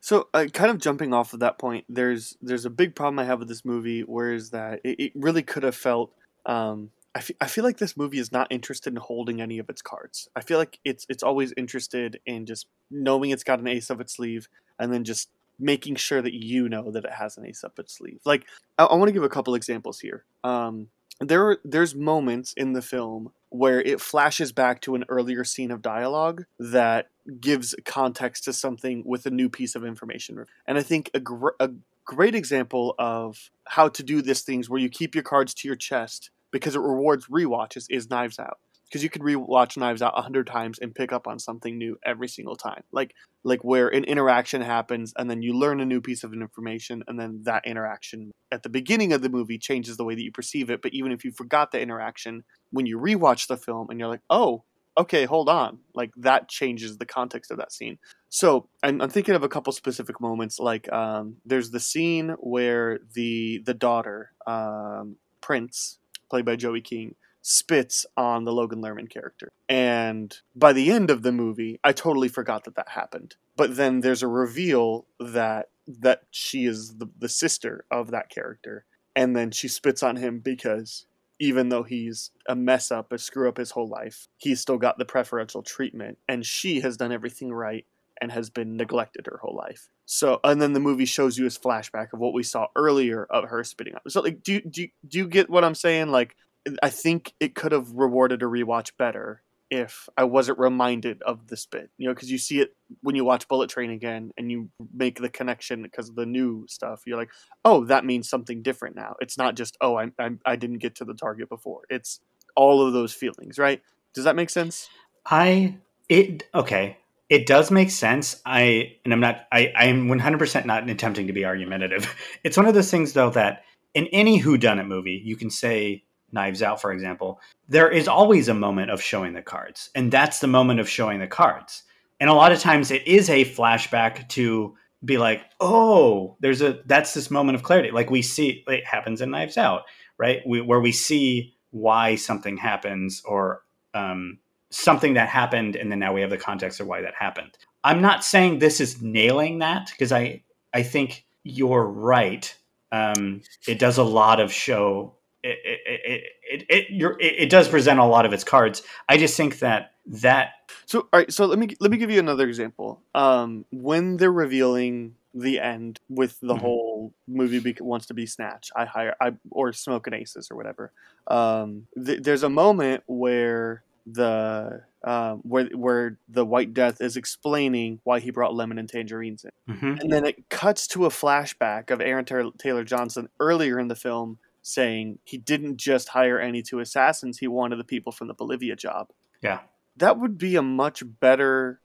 So, 0.00 0.28
uh, 0.34 0.46
kind 0.52 0.70
of 0.70 0.78
jumping 0.78 1.14
off 1.14 1.32
of 1.32 1.40
that 1.40 1.58
point, 1.58 1.86
there's 1.88 2.36
there's 2.42 2.66
a 2.66 2.70
big 2.70 2.94
problem 2.94 3.18
I 3.18 3.24
have 3.24 3.38
with 3.38 3.48
this 3.48 3.64
movie, 3.64 4.02
Where 4.02 4.32
is 4.32 4.50
that 4.50 4.80
it, 4.84 5.00
it 5.00 5.12
really 5.14 5.42
could 5.42 5.62
have 5.62 5.76
felt. 5.76 6.12
Um, 6.44 6.90
I, 7.14 7.20
f- 7.20 7.30
I 7.40 7.46
feel 7.46 7.64
like 7.64 7.78
this 7.78 7.96
movie 7.96 8.18
is 8.18 8.32
not 8.32 8.48
interested 8.50 8.92
in 8.92 8.96
holding 8.96 9.40
any 9.40 9.58
of 9.58 9.70
its 9.70 9.80
cards. 9.80 10.28
I 10.36 10.42
feel 10.42 10.58
like 10.58 10.78
it's 10.84 11.06
it's 11.08 11.22
always 11.22 11.54
interested 11.56 12.20
in 12.26 12.44
just 12.44 12.66
knowing 12.90 13.30
it's 13.30 13.44
got 13.44 13.60
an 13.60 13.66
ace 13.66 13.90
up 13.90 13.98
its 13.98 14.14
sleeve, 14.14 14.48
and 14.78 14.92
then 14.92 15.04
just 15.04 15.28
making 15.58 15.96
sure 15.96 16.20
that 16.20 16.34
you 16.34 16.68
know 16.68 16.90
that 16.90 17.04
it 17.04 17.12
has 17.12 17.36
an 17.36 17.46
ace 17.46 17.64
up 17.64 17.78
its 17.78 17.96
sleeve. 17.96 18.20
Like, 18.24 18.46
I, 18.78 18.84
I 18.84 18.94
want 18.94 19.08
to 19.08 19.12
give 19.12 19.22
a 19.22 19.28
couple 19.28 19.54
examples 19.54 20.00
here. 20.00 20.24
Um, 20.42 20.88
there 21.20 21.58
there's 21.64 21.94
moments 21.94 22.52
in 22.56 22.72
the 22.72 22.82
film 22.82 23.30
where 23.50 23.80
it 23.80 24.00
flashes 24.00 24.50
back 24.50 24.80
to 24.80 24.96
an 24.96 25.04
earlier 25.08 25.44
scene 25.44 25.70
of 25.70 25.80
dialogue 25.80 26.44
that 26.58 27.08
gives 27.40 27.74
context 27.84 28.44
to 28.44 28.52
something 28.52 29.02
with 29.06 29.26
a 29.26 29.30
new 29.30 29.48
piece 29.48 29.76
of 29.76 29.84
information. 29.84 30.44
And 30.66 30.76
I 30.76 30.82
think 30.82 31.08
a, 31.14 31.20
gr- 31.20 31.50
a 31.60 31.70
great 32.04 32.34
example 32.34 32.96
of 32.98 33.50
how 33.64 33.88
to 33.88 34.02
do 34.02 34.22
this 34.22 34.42
things 34.42 34.68
where 34.68 34.80
you 34.80 34.88
keep 34.88 35.14
your 35.14 35.22
cards 35.22 35.54
to 35.54 35.68
your 35.68 35.76
chest 35.76 36.30
because 36.50 36.74
it 36.74 36.80
rewards 36.80 37.26
rewatches 37.26 37.86
is 37.88 38.10
Knives 38.10 38.40
Out 38.40 38.58
because 38.94 39.02
you 39.02 39.10
could 39.10 39.22
rewatch 39.22 39.76
Knives 39.76 40.02
Out 40.02 40.16
a 40.16 40.22
hundred 40.22 40.46
times 40.46 40.78
and 40.78 40.94
pick 40.94 41.12
up 41.12 41.26
on 41.26 41.40
something 41.40 41.76
new 41.76 41.98
every 42.06 42.28
single 42.28 42.54
time. 42.54 42.84
Like 42.92 43.12
like 43.42 43.64
where 43.64 43.88
an 43.88 44.04
interaction 44.04 44.60
happens 44.60 45.12
and 45.18 45.28
then 45.28 45.42
you 45.42 45.52
learn 45.52 45.80
a 45.80 45.84
new 45.84 46.00
piece 46.00 46.22
of 46.22 46.32
information 46.32 47.02
and 47.08 47.18
then 47.18 47.40
that 47.42 47.66
interaction 47.66 48.30
at 48.52 48.62
the 48.62 48.68
beginning 48.68 49.12
of 49.12 49.20
the 49.20 49.28
movie 49.28 49.58
changes 49.58 49.96
the 49.96 50.04
way 50.04 50.14
that 50.14 50.22
you 50.22 50.30
perceive 50.30 50.70
it. 50.70 50.80
But 50.80 50.94
even 50.94 51.10
if 51.10 51.24
you 51.24 51.32
forgot 51.32 51.72
the 51.72 51.80
interaction, 51.80 52.44
when 52.70 52.86
you 52.86 52.96
rewatch 52.96 53.48
the 53.48 53.56
film 53.56 53.90
and 53.90 53.98
you're 53.98 54.08
like, 54.08 54.22
oh, 54.30 54.62
okay, 54.96 55.24
hold 55.24 55.48
on, 55.48 55.80
like 55.92 56.12
that 56.18 56.48
changes 56.48 56.96
the 56.96 57.04
context 57.04 57.50
of 57.50 57.56
that 57.56 57.72
scene. 57.72 57.98
So 58.28 58.68
I'm, 58.84 59.02
I'm 59.02 59.10
thinking 59.10 59.34
of 59.34 59.42
a 59.42 59.48
couple 59.48 59.72
specific 59.72 60.20
moments. 60.20 60.60
Like 60.60 60.90
um, 60.92 61.38
there's 61.44 61.70
the 61.72 61.80
scene 61.80 62.36
where 62.38 63.00
the 63.14 63.60
the 63.66 63.74
daughter 63.74 64.30
um, 64.46 65.16
Prince, 65.40 65.98
played 66.30 66.44
by 66.44 66.54
Joey 66.54 66.80
King, 66.80 67.16
spits 67.46 68.06
on 68.16 68.44
the 68.44 68.52
Logan 68.52 68.80
Lerman 68.80 69.08
character. 69.10 69.52
And 69.68 70.34
by 70.56 70.72
the 70.72 70.90
end 70.90 71.10
of 71.10 71.22
the 71.22 71.30
movie, 71.30 71.78
I 71.84 71.92
totally 71.92 72.28
forgot 72.28 72.64
that 72.64 72.74
that 72.76 72.88
happened. 72.88 73.36
But 73.54 73.76
then 73.76 74.00
there's 74.00 74.22
a 74.22 74.28
reveal 74.28 75.06
that 75.20 75.68
that 75.86 76.22
she 76.30 76.64
is 76.64 76.96
the, 76.96 77.06
the 77.18 77.28
sister 77.28 77.84
of 77.90 78.10
that 78.10 78.30
character. 78.30 78.86
And 79.14 79.36
then 79.36 79.50
she 79.50 79.68
spits 79.68 80.02
on 80.02 80.16
him 80.16 80.38
because 80.38 81.04
even 81.38 81.68
though 81.68 81.82
he's 81.82 82.30
a 82.48 82.56
mess 82.56 82.90
up, 82.90 83.12
a 83.12 83.18
screw 83.18 83.48
up 83.48 83.58
his 83.58 83.72
whole 83.72 83.88
life, 83.88 84.26
he's 84.38 84.60
still 84.60 84.78
got 84.78 84.96
the 84.96 85.04
preferential 85.04 85.62
treatment. 85.62 86.16
And 86.26 86.46
she 86.46 86.80
has 86.80 86.96
done 86.96 87.12
everything 87.12 87.52
right 87.52 87.84
and 88.22 88.32
has 88.32 88.48
been 88.48 88.78
neglected 88.78 89.26
her 89.26 89.38
whole 89.42 89.54
life. 89.54 89.90
So, 90.06 90.40
and 90.44 90.62
then 90.62 90.72
the 90.72 90.80
movie 90.80 91.04
shows 91.04 91.36
you 91.36 91.44
his 91.44 91.58
flashback 91.58 92.14
of 92.14 92.20
what 92.20 92.32
we 92.32 92.42
saw 92.42 92.68
earlier 92.74 93.24
of 93.24 93.50
her 93.50 93.62
spitting 93.64 93.94
up. 93.94 94.02
So, 94.08 94.22
like, 94.22 94.42
do 94.42 94.62
do 94.62 94.88
do 95.06 95.18
you 95.18 95.28
get 95.28 95.50
what 95.50 95.64
I'm 95.64 95.74
saying? 95.74 96.08
Like, 96.08 96.36
I 96.82 96.90
think 96.90 97.34
it 97.40 97.54
could 97.54 97.72
have 97.72 97.90
rewarded 97.92 98.42
a 98.42 98.46
rewatch 98.46 98.92
better 98.98 99.42
if 99.70 100.08
I 100.16 100.24
wasn't 100.24 100.58
reminded 100.58 101.22
of 101.22 101.48
this 101.48 101.66
bit. 101.66 101.90
You 101.98 102.08
know, 102.08 102.14
because 102.14 102.30
you 102.30 102.38
see 102.38 102.60
it 102.60 102.74
when 103.00 103.16
you 103.16 103.24
watch 103.24 103.48
Bullet 103.48 103.70
Train 103.70 103.90
again 103.90 104.30
and 104.36 104.50
you 104.50 104.70
make 104.92 105.20
the 105.20 105.28
connection 105.28 105.82
because 105.82 106.08
of 106.08 106.14
the 106.14 106.26
new 106.26 106.66
stuff. 106.68 107.02
You're 107.06 107.18
like, 107.18 107.30
oh, 107.64 107.84
that 107.86 108.04
means 108.04 108.28
something 108.28 108.62
different 108.62 108.96
now. 108.96 109.16
It's 109.20 109.38
not 109.38 109.56
just 109.56 109.76
oh, 109.80 109.96
I 109.96 110.10
I, 110.18 110.30
I 110.46 110.56
didn't 110.56 110.78
get 110.78 110.96
to 110.96 111.04
the 111.04 111.14
target 111.14 111.48
before. 111.48 111.82
It's 111.90 112.20
all 112.56 112.86
of 112.86 112.92
those 112.92 113.12
feelings, 113.12 113.58
right? 113.58 113.82
Does 114.14 114.24
that 114.24 114.36
make 114.36 114.50
sense? 114.50 114.88
I 115.26 115.78
it 116.08 116.44
okay. 116.54 116.98
It 117.30 117.46
does 117.46 117.70
make 117.70 117.90
sense. 117.90 118.40
I 118.44 118.96
and 119.04 119.12
I'm 119.12 119.20
not. 119.20 119.46
I 119.50 119.72
I 119.76 119.86
am 119.86 120.08
100 120.08 120.38
percent 120.38 120.66
not 120.66 120.88
attempting 120.88 121.26
to 121.26 121.32
be 121.32 121.44
argumentative. 121.44 122.14
It's 122.44 122.56
one 122.56 122.66
of 122.66 122.74
those 122.74 122.90
things 122.90 123.12
though 123.12 123.30
that 123.30 123.64
in 123.94 124.06
any 124.08 124.36
Who 124.36 124.58
Done 124.58 124.78
It 124.78 124.84
movie, 124.84 125.20
you 125.24 125.36
can 125.36 125.50
say 125.50 126.04
Knives 126.34 126.62
Out, 126.62 126.80
for 126.80 126.92
example, 126.92 127.40
there 127.68 127.88
is 127.88 128.08
always 128.08 128.48
a 128.48 128.54
moment 128.54 128.90
of 128.90 129.00
showing 129.00 129.32
the 129.32 129.42
cards. 129.42 129.88
And 129.94 130.12
that's 130.12 130.40
the 130.40 130.46
moment 130.46 130.80
of 130.80 130.88
showing 130.88 131.20
the 131.20 131.26
cards. 131.26 131.84
And 132.20 132.28
a 132.28 132.34
lot 132.34 132.52
of 132.52 132.60
times 132.60 132.90
it 132.90 133.06
is 133.06 133.30
a 133.30 133.44
flashback 133.44 134.28
to 134.30 134.74
be 135.04 135.18
like, 135.18 135.42
oh, 135.60 136.36
there's 136.40 136.62
a 136.62 136.80
that's 136.86 137.14
this 137.14 137.30
moment 137.30 137.56
of 137.56 137.62
clarity. 137.62 137.90
Like 137.90 138.10
we 138.10 138.22
see 138.22 138.64
it 138.66 138.86
happens 138.86 139.20
in 139.20 139.30
Knives 139.30 139.56
Out, 139.56 139.82
right? 140.18 140.40
We, 140.46 140.60
where 140.60 140.80
we 140.80 140.92
see 140.92 141.54
why 141.70 142.14
something 142.14 142.56
happens 142.56 143.22
or 143.24 143.62
um, 143.94 144.38
something 144.70 145.14
that 145.14 145.28
happened, 145.28 145.76
and 145.76 145.90
then 145.90 145.98
now 145.98 146.12
we 146.12 146.20
have 146.20 146.30
the 146.30 146.38
context 146.38 146.80
of 146.80 146.86
why 146.86 147.02
that 147.02 147.14
happened. 147.18 147.56
I'm 147.82 148.00
not 148.00 148.24
saying 148.24 148.58
this 148.58 148.80
is 148.80 149.02
nailing 149.02 149.58
that 149.58 149.90
because 149.90 150.12
I 150.12 150.42
I 150.72 150.82
think 150.82 151.24
you're 151.42 151.84
right. 151.84 152.54
Um, 152.90 153.42
it 153.66 153.78
does 153.78 153.98
a 153.98 154.04
lot 154.04 154.40
of 154.40 154.52
show. 154.52 155.16
It 155.44 155.58
it 155.62 155.80
it 155.84 156.22
it, 156.42 156.66
it, 156.68 156.86
it, 157.20 157.34
it 157.42 157.50
does 157.50 157.68
present 157.68 158.00
a 158.00 158.04
lot 158.04 158.24
of 158.24 158.32
its 158.32 158.44
cards. 158.44 158.82
I 159.08 159.18
just 159.18 159.36
think 159.36 159.58
that 159.58 159.92
that. 160.06 160.52
So 160.86 161.00
all 161.00 161.20
right. 161.20 161.32
So 161.32 161.44
let 161.44 161.58
me 161.58 161.68
let 161.80 161.90
me 161.90 161.98
give 161.98 162.10
you 162.10 162.18
another 162.18 162.48
example. 162.48 163.02
Um, 163.14 163.66
when 163.70 164.16
they're 164.16 164.32
revealing 164.32 165.16
the 165.34 165.60
end 165.60 166.00
with 166.08 166.40
the 166.40 166.54
mm-hmm. 166.54 166.60
whole 166.60 167.14
movie 167.26 167.58
be- 167.58 167.76
wants 167.80 168.06
to 168.06 168.14
be 168.14 168.24
snatched, 168.24 168.72
I 168.74 168.86
hire 168.86 169.14
I 169.20 169.34
or 169.50 169.72
smoke 169.72 170.06
smoking 170.06 170.20
aces 170.20 170.50
or 170.50 170.56
whatever. 170.56 170.92
Um, 171.26 171.88
th- 172.02 172.22
there's 172.22 172.42
a 172.42 172.50
moment 172.50 173.02
where 173.06 173.82
the 174.06 174.82
um, 175.02 175.40
where 175.42 175.66
where 175.66 176.18
the 176.28 176.44
White 176.44 176.72
Death 176.72 177.00
is 177.00 177.16
explaining 177.16 178.00
why 178.04 178.20
he 178.20 178.30
brought 178.30 178.54
lemon 178.54 178.78
and 178.78 178.88
tangerines 178.88 179.44
in, 179.44 179.74
mm-hmm. 179.74 180.00
and 180.00 180.12
then 180.12 180.24
it 180.24 180.48
cuts 180.48 180.86
to 180.88 181.06
a 181.06 181.10
flashback 181.10 181.90
of 181.90 182.00
Aaron 182.00 182.24
Taylor 182.24 182.84
Johnson 182.84 183.28
earlier 183.40 183.78
in 183.78 183.88
the 183.88 183.96
film 183.96 184.38
saying 184.64 185.18
he 185.22 185.38
didn't 185.38 185.76
just 185.76 186.08
hire 186.08 186.40
any 186.40 186.62
two 186.62 186.80
assassins; 186.80 187.38
he 187.38 187.46
wanted 187.46 187.76
the 187.76 187.84
people 187.84 188.10
from 188.10 188.26
the 188.28 188.34
Bolivia 188.34 188.74
job. 188.74 189.10
Yeah, 189.40 189.60
that 189.96 190.18
would 190.18 190.38
be 190.38 190.56
a 190.56 190.62
much 190.62 191.02
better 191.20 191.80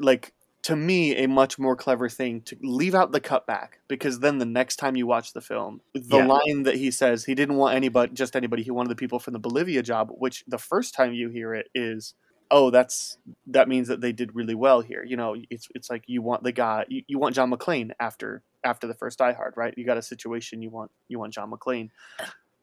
like 0.00 0.32
to 0.62 0.76
me 0.76 1.16
a 1.16 1.28
much 1.28 1.58
more 1.58 1.76
clever 1.76 2.08
thing 2.08 2.40
to 2.42 2.56
leave 2.62 2.94
out 2.94 3.12
the 3.12 3.20
cutback 3.20 3.68
because 3.88 4.20
then 4.20 4.38
the 4.38 4.44
next 4.44 4.76
time 4.76 4.96
you 4.96 5.06
watch 5.06 5.32
the 5.32 5.40
film 5.40 5.80
the 5.94 6.18
yeah. 6.18 6.26
line 6.26 6.62
that 6.62 6.76
he 6.76 6.90
says 6.90 7.24
he 7.24 7.34
didn't 7.34 7.56
want 7.56 7.76
anybody 7.76 8.12
just 8.12 8.36
anybody 8.36 8.62
he 8.62 8.70
wanted 8.70 8.88
the 8.88 8.96
people 8.96 9.18
from 9.18 9.32
the 9.32 9.38
bolivia 9.38 9.82
job 9.82 10.10
which 10.18 10.44
the 10.46 10.58
first 10.58 10.94
time 10.94 11.12
you 11.12 11.28
hear 11.28 11.54
it 11.54 11.68
is 11.74 12.14
oh 12.52 12.70
that's 12.70 13.18
that 13.46 13.66
means 13.66 13.88
that 13.88 14.00
they 14.00 14.12
did 14.12 14.34
really 14.36 14.54
well 14.54 14.82
here 14.82 15.02
you 15.02 15.16
know 15.16 15.34
it's 15.50 15.68
it's 15.74 15.90
like 15.90 16.04
you 16.06 16.22
want 16.22 16.44
the 16.44 16.52
guy 16.52 16.84
you, 16.86 17.02
you 17.08 17.18
want 17.18 17.34
john 17.34 17.50
mcclane 17.50 17.90
after 17.98 18.42
after 18.62 18.86
the 18.86 18.94
first 18.94 19.18
die 19.18 19.32
hard 19.32 19.54
right 19.56 19.74
you 19.76 19.84
got 19.84 19.96
a 19.96 20.02
situation 20.02 20.62
you 20.62 20.70
want 20.70 20.90
you 21.08 21.18
want 21.18 21.32
john 21.32 21.50
mcclane 21.50 21.90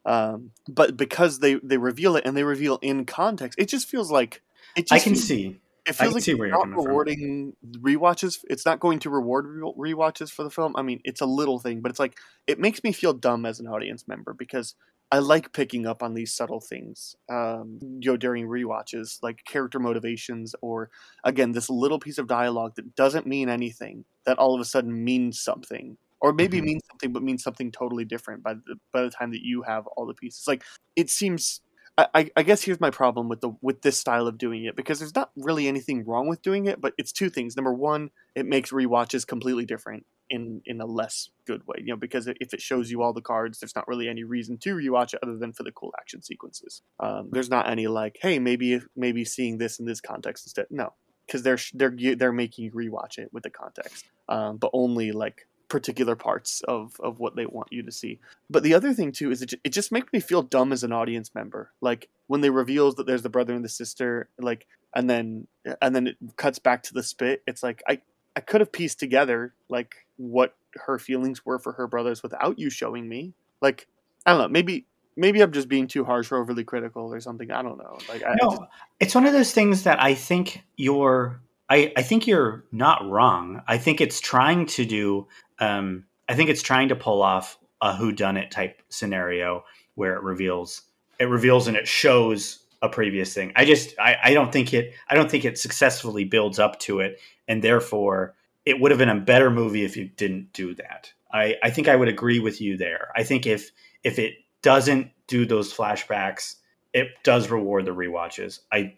um, 0.05 0.51
but 0.67 0.95
because 0.95 1.39
they 1.39 1.55
they 1.55 1.77
reveal 1.77 2.15
it 2.15 2.25
and 2.25 2.37
they 2.37 2.43
reveal 2.43 2.79
in 2.81 3.03
context 3.05 3.59
it 3.59 3.67
just 3.67 3.89
feels 3.89 4.09
like 4.11 4.41
it 4.77 4.87
just 4.87 4.93
i 4.93 4.99
can 4.99 5.15
see 5.15 5.59
it 5.85 5.95
feels 5.95 6.13
like 6.13 6.27
it's 6.27 6.39
not 6.39 6.69
rewarding 6.69 7.53
from. 7.59 7.81
rewatches. 7.81 8.45
It's 8.47 8.65
not 8.65 8.79
going 8.79 8.99
to 8.99 9.09
reward 9.09 9.47
re- 9.47 9.93
rewatches 9.93 10.29
for 10.29 10.43
the 10.43 10.51
film. 10.51 10.75
I 10.75 10.83
mean, 10.83 11.01
it's 11.03 11.21
a 11.21 11.25
little 11.25 11.57
thing, 11.57 11.81
but 11.81 11.89
it's 11.89 11.99
like 11.99 12.15
it 12.45 12.59
makes 12.59 12.83
me 12.83 12.91
feel 12.91 13.13
dumb 13.13 13.43
as 13.43 13.59
an 13.59 13.67
audience 13.67 14.07
member 14.07 14.33
because 14.33 14.75
I 15.11 15.19
like 15.19 15.53
picking 15.53 15.87
up 15.87 16.03
on 16.03 16.13
these 16.13 16.33
subtle 16.33 16.61
things, 16.61 17.15
um, 17.29 17.79
you 17.81 18.11
know, 18.11 18.17
during 18.17 18.47
rewatches, 18.47 19.17
like 19.23 19.43
character 19.43 19.79
motivations, 19.79 20.53
or 20.61 20.91
again, 21.23 21.51
this 21.51 21.69
little 21.69 21.99
piece 21.99 22.19
of 22.19 22.27
dialogue 22.27 22.75
that 22.75 22.95
doesn't 22.95 23.25
mean 23.25 23.49
anything 23.49 24.05
that 24.25 24.37
all 24.37 24.53
of 24.53 24.61
a 24.61 24.65
sudden 24.65 25.03
means 25.03 25.39
something, 25.39 25.97
or 26.21 26.31
maybe 26.31 26.57
mm-hmm. 26.57 26.67
means 26.67 26.83
something 26.87 27.11
but 27.11 27.23
means 27.23 27.41
something 27.41 27.71
totally 27.71 28.05
different 28.05 28.43
by 28.43 28.53
the 28.53 28.75
by 28.93 29.01
the 29.01 29.09
time 29.09 29.31
that 29.31 29.41
you 29.41 29.63
have 29.63 29.87
all 29.87 30.05
the 30.05 30.13
pieces. 30.13 30.47
Like 30.47 30.63
it 30.95 31.09
seems 31.09 31.61
I, 31.97 32.29
I, 32.37 32.43
guess 32.43 32.63
here's 32.63 32.79
my 32.79 32.91
problem 32.91 33.27
with 33.27 33.41
the 33.41 33.51
with 33.61 33.81
this 33.81 33.97
style 33.97 34.27
of 34.27 34.37
doing 34.37 34.63
it 34.63 34.75
because 34.75 34.99
there's 34.99 35.15
not 35.15 35.31
really 35.35 35.67
anything 35.67 36.05
wrong 36.05 36.29
with 36.29 36.41
doing 36.41 36.65
it, 36.65 36.79
but 36.79 36.93
it's 36.97 37.11
two 37.11 37.29
things. 37.29 37.57
Number 37.57 37.73
one, 37.73 38.11
it 38.35 38.45
makes 38.45 38.71
re-watches 38.71 39.25
completely 39.25 39.65
different 39.65 40.05
in 40.29 40.61
in 40.65 40.81
a 40.81 40.85
less 40.85 41.29
good 41.45 41.65
way. 41.67 41.77
You 41.79 41.93
know, 41.93 41.97
because 41.97 42.27
if 42.27 42.53
it 42.53 42.61
shows 42.61 42.91
you 42.91 43.01
all 43.01 43.13
the 43.13 43.21
cards, 43.21 43.59
there's 43.59 43.75
not 43.75 43.87
really 43.87 44.07
any 44.07 44.23
reason 44.23 44.57
to 44.59 44.75
rewatch 44.75 45.13
it 45.13 45.19
other 45.23 45.37
than 45.37 45.53
for 45.53 45.63
the 45.63 45.71
cool 45.71 45.93
action 45.99 46.21
sequences. 46.21 46.81
Um, 46.99 47.29
there's 47.31 47.49
not 47.49 47.69
any 47.69 47.87
like, 47.87 48.17
hey, 48.21 48.39
maybe 48.39 48.81
maybe 48.95 49.25
seeing 49.25 49.57
this 49.57 49.79
in 49.79 49.85
this 49.85 50.01
context 50.01 50.45
instead. 50.45 50.67
No, 50.69 50.93
because 51.25 51.43
they're 51.43 51.59
they're 51.73 52.15
they're 52.15 52.31
making 52.31 52.65
you 52.65 52.71
rewatch 52.71 53.17
it 53.17 53.29
with 53.33 53.43
the 53.43 53.49
context, 53.49 54.05
um, 54.27 54.57
but 54.57 54.71
only 54.73 55.11
like 55.11 55.47
particular 55.69 56.15
parts 56.15 56.61
of 56.67 56.99
of 56.99 57.19
what 57.19 57.35
they 57.35 57.45
want 57.45 57.67
you 57.71 57.83
to 57.83 57.91
see. 57.91 58.19
But 58.49 58.63
the 58.63 58.73
other 58.73 58.93
thing 58.93 59.11
too 59.11 59.31
is 59.31 59.41
it, 59.41 59.53
it 59.63 59.69
just 59.69 59.91
makes 59.91 60.11
me 60.11 60.19
feel 60.19 60.41
dumb 60.41 60.73
as 60.73 60.83
an 60.83 60.91
audience 60.91 61.33
member. 61.33 61.71
Like 61.79 62.09
when 62.27 62.41
they 62.41 62.49
reveals 62.49 62.95
that 62.95 63.05
there's 63.05 63.21
the 63.21 63.29
brother 63.29 63.53
and 63.53 63.63
the 63.63 63.69
sister, 63.69 64.29
like 64.39 64.67
and 64.95 65.09
then 65.09 65.47
and 65.81 65.95
then 65.95 66.07
it 66.07 66.17
cuts 66.35 66.59
back 66.59 66.83
to 66.83 66.93
the 66.93 67.03
spit. 67.03 67.43
It's 67.47 67.63
like 67.63 67.81
I 67.87 68.01
I 68.39 68.41
could 68.41 68.61
have 68.61 68.71
pieced 68.71 69.01
together 69.01 69.53
like 69.67 70.07
what 70.15 70.55
her 70.75 70.97
feelings 70.97 71.45
were 71.45 71.59
for 71.59 71.73
her 71.73 71.87
brothers 71.87 72.23
without 72.23 72.57
you 72.57 72.69
showing 72.69 73.09
me. 73.09 73.33
Like 73.61 73.85
I 74.25 74.31
don't 74.31 74.39
know, 74.39 74.47
maybe 74.47 74.85
maybe 75.17 75.41
I'm 75.41 75.51
just 75.51 75.67
being 75.67 75.87
too 75.87 76.05
harsh 76.05 76.31
or 76.31 76.37
overly 76.37 76.63
critical 76.63 77.13
or 77.13 77.19
something. 77.19 77.51
I 77.51 77.61
don't 77.61 77.77
know. 77.77 77.97
Like 78.07 78.23
I, 78.23 78.35
no, 78.41 78.51
just... 78.51 78.61
it's 79.01 79.13
one 79.13 79.25
of 79.25 79.33
those 79.33 79.51
things 79.51 79.83
that 79.83 80.01
I 80.01 80.13
think 80.13 80.63
you're 80.77 81.41
I, 81.69 81.91
I 81.97 82.01
think 82.01 82.27
you're 82.27 82.63
not 82.71 83.05
wrong. 83.09 83.61
I 83.67 83.77
think 83.77 83.99
it's 83.99 84.21
trying 84.21 84.67
to 84.67 84.85
do 84.85 85.27
um, 85.59 86.05
I 86.29 86.35
think 86.35 86.49
it's 86.49 86.61
trying 86.61 86.87
to 86.87 86.95
pull 86.95 87.21
off 87.21 87.59
a 87.81 87.93
who 87.93 88.13
done 88.13 88.37
it 88.37 88.51
type 88.51 88.81
scenario 88.87 89.65
where 89.95 90.15
it 90.15 90.23
reveals 90.23 90.83
it 91.19 91.25
reveals 91.25 91.67
and 91.67 91.75
it 91.75 91.89
shows 91.89 92.59
a 92.81 92.87
previous 92.87 93.33
thing. 93.33 93.51
I 93.57 93.65
just 93.65 93.99
I, 93.99 94.15
I 94.23 94.33
don't 94.33 94.53
think 94.53 94.73
it 94.73 94.93
I 95.09 95.15
don't 95.15 95.29
think 95.29 95.43
it 95.43 95.57
successfully 95.57 96.23
builds 96.23 96.57
up 96.57 96.79
to 96.81 97.01
it 97.01 97.19
and 97.49 97.61
therefore 97.61 98.35
it 98.65 98.79
would 98.79 98.91
have 98.91 98.99
been 98.99 99.09
a 99.09 99.19
better 99.19 99.49
movie 99.49 99.83
if 99.83 99.97
you 99.97 100.05
didn't 100.05 100.53
do 100.53 100.75
that. 100.75 101.11
I, 101.33 101.57
I 101.61 101.71
think 101.71 101.89
I 101.89 101.95
would 101.95 102.07
agree 102.07 102.39
with 102.39 102.61
you 102.61 102.77
there. 102.77 103.09
I 103.15 103.23
think 103.23 103.45
if 103.45 103.71
if 104.03 104.17
it 104.19 104.35
doesn't 104.61 105.11
do 105.27 105.45
those 105.45 105.73
flashbacks, 105.73 106.55
it 106.93 107.09
does 107.23 107.49
reward 107.49 107.85
the 107.85 107.93
re-watches. 107.93 108.61
I 108.71 108.93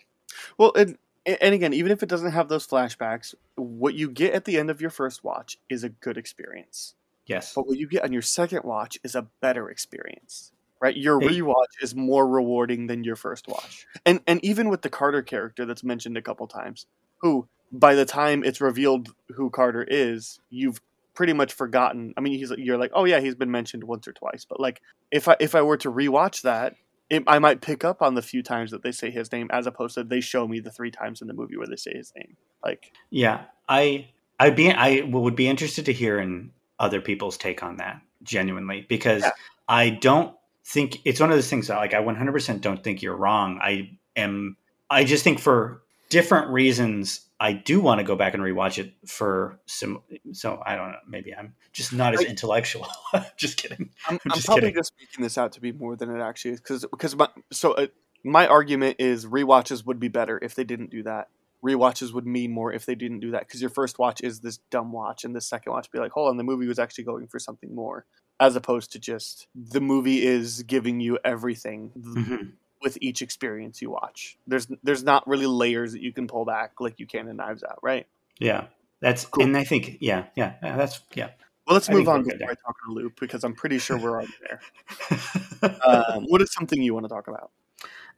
well, 0.57 0.73
and 0.75 0.97
and 1.25 1.53
again, 1.53 1.73
even 1.73 1.91
if 1.91 2.03
it 2.03 2.09
doesn't 2.09 2.31
have 2.31 2.49
those 2.49 2.67
flashbacks, 2.67 3.33
what 3.55 3.93
you 3.93 4.09
get 4.09 4.33
at 4.33 4.45
the 4.45 4.57
end 4.57 4.69
of 4.69 4.81
your 4.81 4.89
first 4.89 5.23
watch 5.23 5.57
is 5.69 5.83
a 5.83 5.89
good 5.89 6.17
experience. 6.17 6.95
Yes. 7.25 7.53
But 7.53 7.67
what 7.67 7.77
you 7.77 7.87
get 7.87 8.03
on 8.03 8.11
your 8.11 8.21
second 8.21 8.63
watch 8.63 8.97
is 9.03 9.15
a 9.15 9.27
better 9.39 9.69
experience. 9.69 10.51
Right? 10.81 10.97
Your 10.97 11.19
rewatch 11.19 11.79
is 11.79 11.93
more 11.93 12.27
rewarding 12.27 12.87
than 12.87 13.03
your 13.03 13.15
first 13.15 13.47
watch. 13.47 13.85
And 14.03 14.21
and 14.25 14.43
even 14.43 14.67
with 14.69 14.81
the 14.81 14.89
Carter 14.89 15.21
character 15.21 15.63
that's 15.63 15.83
mentioned 15.83 16.17
a 16.17 16.23
couple 16.23 16.47
times, 16.47 16.87
who 17.19 17.47
by 17.71 17.95
the 17.95 18.05
time 18.05 18.43
it's 18.43 18.61
revealed 18.61 19.13
who 19.35 19.49
Carter 19.49 19.83
is, 19.87 20.39
you've 20.49 20.81
pretty 21.13 21.33
much 21.33 21.53
forgotten. 21.53 22.13
I 22.17 22.21
mean, 22.21 22.37
he's 22.37 22.51
you're 22.57 22.77
like, 22.77 22.91
"Oh 22.93 23.05
yeah, 23.05 23.19
he's 23.19 23.35
been 23.35 23.51
mentioned 23.51 23.83
once 23.83 24.07
or 24.07 24.13
twice." 24.13 24.45
But 24.45 24.59
like 24.59 24.81
if 25.11 25.27
I 25.27 25.35
if 25.39 25.55
I 25.55 25.61
were 25.61 25.77
to 25.77 25.91
rewatch 25.91 26.41
that 26.41 26.75
it, 27.11 27.23
I 27.27 27.39
might 27.39 27.61
pick 27.61 27.83
up 27.83 28.01
on 28.01 28.15
the 28.15 28.21
few 28.21 28.41
times 28.41 28.71
that 28.71 28.83
they 28.83 28.93
say 28.93 29.11
his 29.11 29.31
name, 29.33 29.49
as 29.51 29.67
opposed 29.67 29.95
to 29.95 30.03
they 30.03 30.21
show 30.21 30.47
me 30.47 30.61
the 30.61 30.71
three 30.71 30.91
times 30.91 31.21
in 31.21 31.27
the 31.27 31.33
movie 31.33 31.57
where 31.57 31.67
they 31.67 31.75
say 31.75 31.93
his 31.93 32.13
name. 32.15 32.37
Like, 32.63 32.93
yeah, 33.09 33.43
I 33.67 34.07
I'd 34.39 34.55
be 34.55 34.71
I 34.71 35.01
would 35.01 35.35
be 35.35 35.47
interested 35.47 35.85
to 35.85 35.93
hear 35.93 36.19
in 36.19 36.51
other 36.79 37.01
people's 37.01 37.37
take 37.37 37.63
on 37.63 37.77
that 37.77 38.01
genuinely 38.23 38.85
because 38.87 39.23
yeah. 39.23 39.31
I 39.67 39.89
don't 39.89 40.33
think 40.63 40.99
it's 41.03 41.19
one 41.19 41.29
of 41.29 41.35
those 41.35 41.49
things 41.49 41.67
that 41.67 41.77
like 41.77 41.93
I 41.93 42.01
100% 42.01 42.61
don't 42.61 42.81
think 42.81 43.01
you're 43.01 43.15
wrong. 43.15 43.59
I 43.61 43.97
am 44.15 44.55
I 44.89 45.03
just 45.03 45.25
think 45.25 45.39
for 45.39 45.83
different 46.11 46.49
reasons 46.49 47.21
I 47.39 47.53
do 47.53 47.79
want 47.79 47.97
to 47.97 48.03
go 48.03 48.15
back 48.15 48.35
and 48.35 48.43
rewatch 48.43 48.77
it 48.77 48.93
for 49.07 49.59
some. 49.65 50.03
So 50.31 50.61
I 50.63 50.75
don't 50.75 50.91
know. 50.91 50.97
Maybe 51.07 51.33
I'm 51.33 51.55
just 51.73 51.91
not 51.91 52.13
as 52.13 52.21
intellectual. 52.21 52.87
just 53.37 53.57
kidding. 53.57 53.89
I'm, 54.07 54.19
I'm, 54.25 54.35
just 54.35 54.45
probably 54.45 54.69
kidding. 54.69 54.75
just 54.75 54.93
making 54.99 55.23
this 55.23 55.39
out 55.39 55.53
to 55.53 55.61
be 55.61 55.71
more 55.71 55.95
than 55.95 56.15
it 56.15 56.21
actually 56.21 56.51
is 56.51 56.59
because 56.59 56.85
because 56.91 57.15
my 57.15 57.29
so 57.51 57.71
uh, 57.71 57.87
my 58.23 58.45
argument 58.45 58.97
is 58.99 59.25
rewatches 59.25 59.83
would 59.87 59.99
be 59.99 60.07
better 60.07 60.37
if 60.43 60.53
they 60.53 60.63
didn't 60.63 60.91
do 60.91 61.01
that. 61.01 61.29
Rewatches 61.65 62.13
would 62.13 62.27
mean 62.27 62.51
more 62.51 62.71
if 62.71 62.85
they 62.85 62.95
didn't 62.95 63.21
do 63.21 63.31
that 63.31 63.47
because 63.47 63.61
your 63.61 63.69
first 63.71 63.97
watch 63.97 64.21
is 64.21 64.41
this 64.41 64.57
dumb 64.69 64.91
watch 64.91 65.23
and 65.23 65.35
the 65.35 65.41
second 65.41 65.73
watch 65.73 65.91
be 65.91 65.97
like, 65.97 66.11
hold 66.11 66.29
on, 66.29 66.37
the 66.37 66.43
movie 66.43 66.67
was 66.67 66.77
actually 66.77 67.05
going 67.05 67.27
for 67.27 67.39
something 67.39 67.73
more 67.73 68.05
as 68.39 68.55
opposed 68.55 68.91
to 68.91 68.99
just 68.99 69.47
the 69.55 69.81
movie 69.81 70.25
is 70.25 70.61
giving 70.63 70.99
you 70.99 71.17
everything. 71.23 71.91
Mm-hmm 71.97 72.49
with 72.81 72.97
each 73.01 73.21
experience 73.21 73.81
you 73.81 73.91
watch. 73.91 74.37
There's 74.47 74.67
there's 74.83 75.03
not 75.03 75.27
really 75.27 75.45
layers 75.45 75.93
that 75.93 76.01
you 76.01 76.11
can 76.11 76.27
pull 76.27 76.45
back 76.45 76.73
like 76.79 76.99
you 76.99 77.07
can 77.07 77.27
in 77.27 77.37
Knives 77.37 77.63
Out, 77.63 77.79
right? 77.81 78.07
Yeah, 78.39 78.65
that's 78.99 79.25
cool. 79.25 79.43
And 79.43 79.55
I 79.55 79.63
think 79.63 79.97
yeah, 79.99 80.25
yeah, 80.35 80.55
that's 80.61 81.01
yeah. 81.13 81.31
Well, 81.67 81.75
let's 81.75 81.89
I 81.89 81.93
move 81.93 82.09
on 82.09 82.23
before 82.23 82.49
I 82.49 82.55
talk 82.55 82.75
to 82.87 83.11
because 83.19 83.43
I'm 83.43 83.53
pretty 83.53 83.77
sure 83.77 83.97
we're 83.97 84.11
already 84.11 84.33
there. 84.41 85.79
um, 85.85 86.25
what 86.25 86.41
is 86.41 86.51
something 86.53 86.81
you 86.81 86.93
want 86.93 87.05
to 87.05 87.09
talk 87.09 87.27
about? 87.27 87.51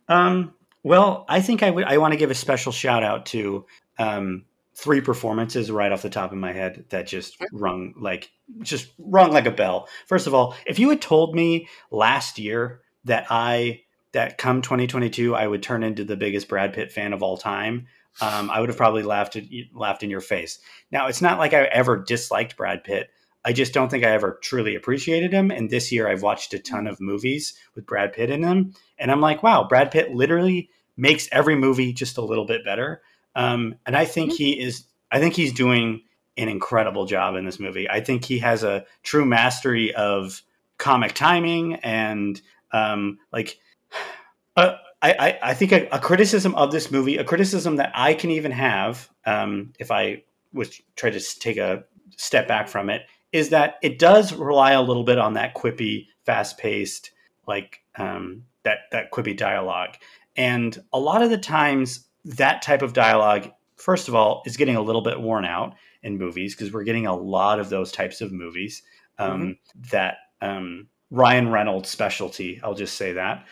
Um, 0.07 0.53
well, 0.81 1.25
I 1.27 1.41
think 1.41 1.61
I 1.61 1.69
would. 1.69 1.83
I 1.83 1.97
want 1.97 2.13
to 2.13 2.17
give 2.17 2.31
a 2.31 2.35
special 2.35 2.71
shout 2.71 3.03
out 3.03 3.25
to 3.27 3.65
um, 3.99 4.45
three 4.75 5.01
performances 5.01 5.69
right 5.69 5.91
off 5.91 6.01
the 6.01 6.09
top 6.09 6.31
of 6.31 6.37
my 6.37 6.51
head 6.51 6.85
that 6.89 7.07
just 7.07 7.37
rung 7.51 7.93
like 7.97 8.31
just 8.61 8.91
rung 8.97 9.31
like 9.31 9.45
a 9.45 9.51
bell. 9.51 9.87
First 10.07 10.25
of 10.25 10.33
all, 10.33 10.55
if 10.65 10.79
you 10.79 10.89
had 10.89 11.01
told 11.01 11.35
me 11.35 11.67
last 11.91 12.39
year 12.39 12.81
that 13.05 13.27
I 13.29 13.82
that 14.13 14.37
come 14.37 14.61
2022 14.61 15.35
I 15.35 15.45
would 15.45 15.61
turn 15.61 15.83
into 15.83 16.03
the 16.03 16.15
biggest 16.15 16.47
Brad 16.47 16.73
Pitt 16.73 16.91
fan 16.91 17.13
of 17.13 17.21
all 17.21 17.37
time, 17.37 17.87
um, 18.21 18.49
I 18.49 18.59
would 18.59 18.69
have 18.69 18.77
probably 18.77 19.03
laughed 19.03 19.35
at, 19.35 19.43
laughed 19.73 20.03
in 20.03 20.09
your 20.09 20.21
face. 20.21 20.59
Now 20.91 21.07
it's 21.07 21.21
not 21.21 21.39
like 21.39 21.53
I 21.53 21.63
ever 21.63 21.97
disliked 21.97 22.57
Brad 22.57 22.83
Pitt. 22.83 23.09
I 23.45 23.53
just 23.53 23.73
don't 23.73 23.89
think 23.89 24.05
I 24.05 24.11
ever 24.11 24.39
truly 24.41 24.75
appreciated 24.75 25.33
him. 25.33 25.51
And 25.51 25.69
this 25.69 25.91
year 25.91 26.07
I've 26.07 26.21
watched 26.21 26.53
a 26.53 26.59
ton 26.59 26.87
of 26.87 27.01
movies 27.01 27.55
with 27.75 27.85
Brad 27.85 28.13
Pitt 28.13 28.29
in 28.29 28.41
them. 28.41 28.73
And 28.97 29.11
I'm 29.11 29.19
like, 29.19 29.43
wow, 29.43 29.67
Brad 29.67 29.91
Pitt 29.91 30.13
literally 30.13 30.69
makes 30.95 31.27
every 31.31 31.55
movie 31.55 31.91
just 31.91 32.17
a 32.17 32.23
little 32.23 32.45
bit 32.45 32.63
better. 32.63 33.01
Um, 33.35 33.75
and 33.85 33.97
I 33.97 34.05
think 34.05 34.31
he 34.31 34.59
is, 34.59 34.85
I 35.11 35.19
think 35.19 35.33
he's 35.33 35.51
doing 35.51 36.03
an 36.37 36.47
incredible 36.47 37.05
job 37.05 37.35
in 37.35 37.45
this 37.45 37.59
movie. 37.59 37.89
I 37.89 37.99
think 37.99 38.23
he 38.23 38.39
has 38.39 38.63
a 38.63 38.85
true 39.01 39.25
mastery 39.25 39.93
of 39.93 40.41
comic 40.77 41.13
timing 41.13 41.75
and 41.75 42.39
um, 42.71 43.19
like, 43.31 43.57
uh, 44.55 44.75
I, 45.01 45.37
I, 45.41 45.53
think 45.53 45.73
a, 45.73 45.87
a, 45.91 45.99
criticism 45.99 46.55
of 46.55 46.71
this 46.71 46.89
movie, 46.89 47.17
a 47.17 47.25
criticism 47.25 47.75
that 47.75 47.91
I 47.93 48.13
can 48.13 48.31
even 48.31 48.51
have, 48.51 49.09
um, 49.25 49.73
if 49.77 49.91
I 49.91 50.23
was 50.53 50.81
try 50.95 51.09
to 51.09 51.39
take 51.39 51.57
a 51.57 51.83
step 52.15 52.47
back 52.47 52.69
from 52.69 52.89
it, 52.89 53.01
is 53.33 53.49
that 53.49 53.75
it 53.81 53.99
does 53.99 54.33
rely 54.33 54.71
a 54.71 54.81
little 54.81 55.03
bit 55.03 55.17
on 55.17 55.33
that 55.33 55.55
quippy, 55.55 56.07
fast 56.25 56.57
paced, 56.57 57.11
like 57.47 57.81
um, 57.97 58.45
that 58.63 58.79
that 58.91 59.11
quippy 59.11 59.35
dialogue, 59.35 59.95
and 60.37 60.81
a 60.93 60.99
lot 60.99 61.21
of 61.21 61.29
the 61.29 61.37
times 61.37 62.07
that 62.23 62.61
type 62.61 62.81
of 62.81 62.93
dialogue, 62.93 63.51
first 63.75 64.07
of 64.07 64.15
all, 64.15 64.41
is 64.45 64.55
getting 64.55 64.77
a 64.77 64.81
little 64.81 65.01
bit 65.01 65.19
worn 65.19 65.43
out 65.43 65.75
in 66.03 66.17
movies 66.17 66.55
because 66.55 66.71
we're 66.71 66.83
getting 66.83 67.07
a 67.07 67.15
lot 67.15 67.59
of 67.59 67.69
those 67.69 67.91
types 67.91 68.21
of 68.21 68.31
movies 68.31 68.83
um, 69.19 69.41
mm-hmm. 69.41 69.81
that 69.91 70.17
um, 70.41 70.87
Ryan 71.13 71.49
Reynolds 71.49 71.89
specialty. 71.89 72.59
I'll 72.63 72.73
just 72.73 72.97
say 72.97 73.13
that 73.13 73.45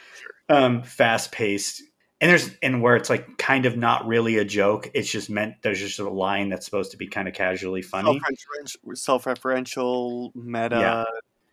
um, 0.50 0.82
fast 0.82 1.32
paced. 1.32 1.84
And 2.20 2.30
there's 2.30 2.52
and 2.62 2.82
where 2.82 2.96
it's 2.96 3.10
like 3.10 3.38
kind 3.38 3.66
of 3.66 3.78
not 3.78 4.06
really 4.06 4.38
a 4.38 4.46
joke. 4.46 4.92
It's 4.94 5.10
just 5.10 5.30
meant 5.30 5.56
there's 5.62 5.80
just 5.80 6.00
a 6.00 6.10
line 6.10 6.50
that's 6.50 6.66
supposed 6.66 6.92
to 6.92 6.98
be 6.98 7.08
kind 7.08 7.28
of 7.28 7.34
casually 7.34 7.82
funny, 7.82 8.20
self-referential, 8.94 10.36
meta. 10.36 10.80
Yeah. 10.80 11.06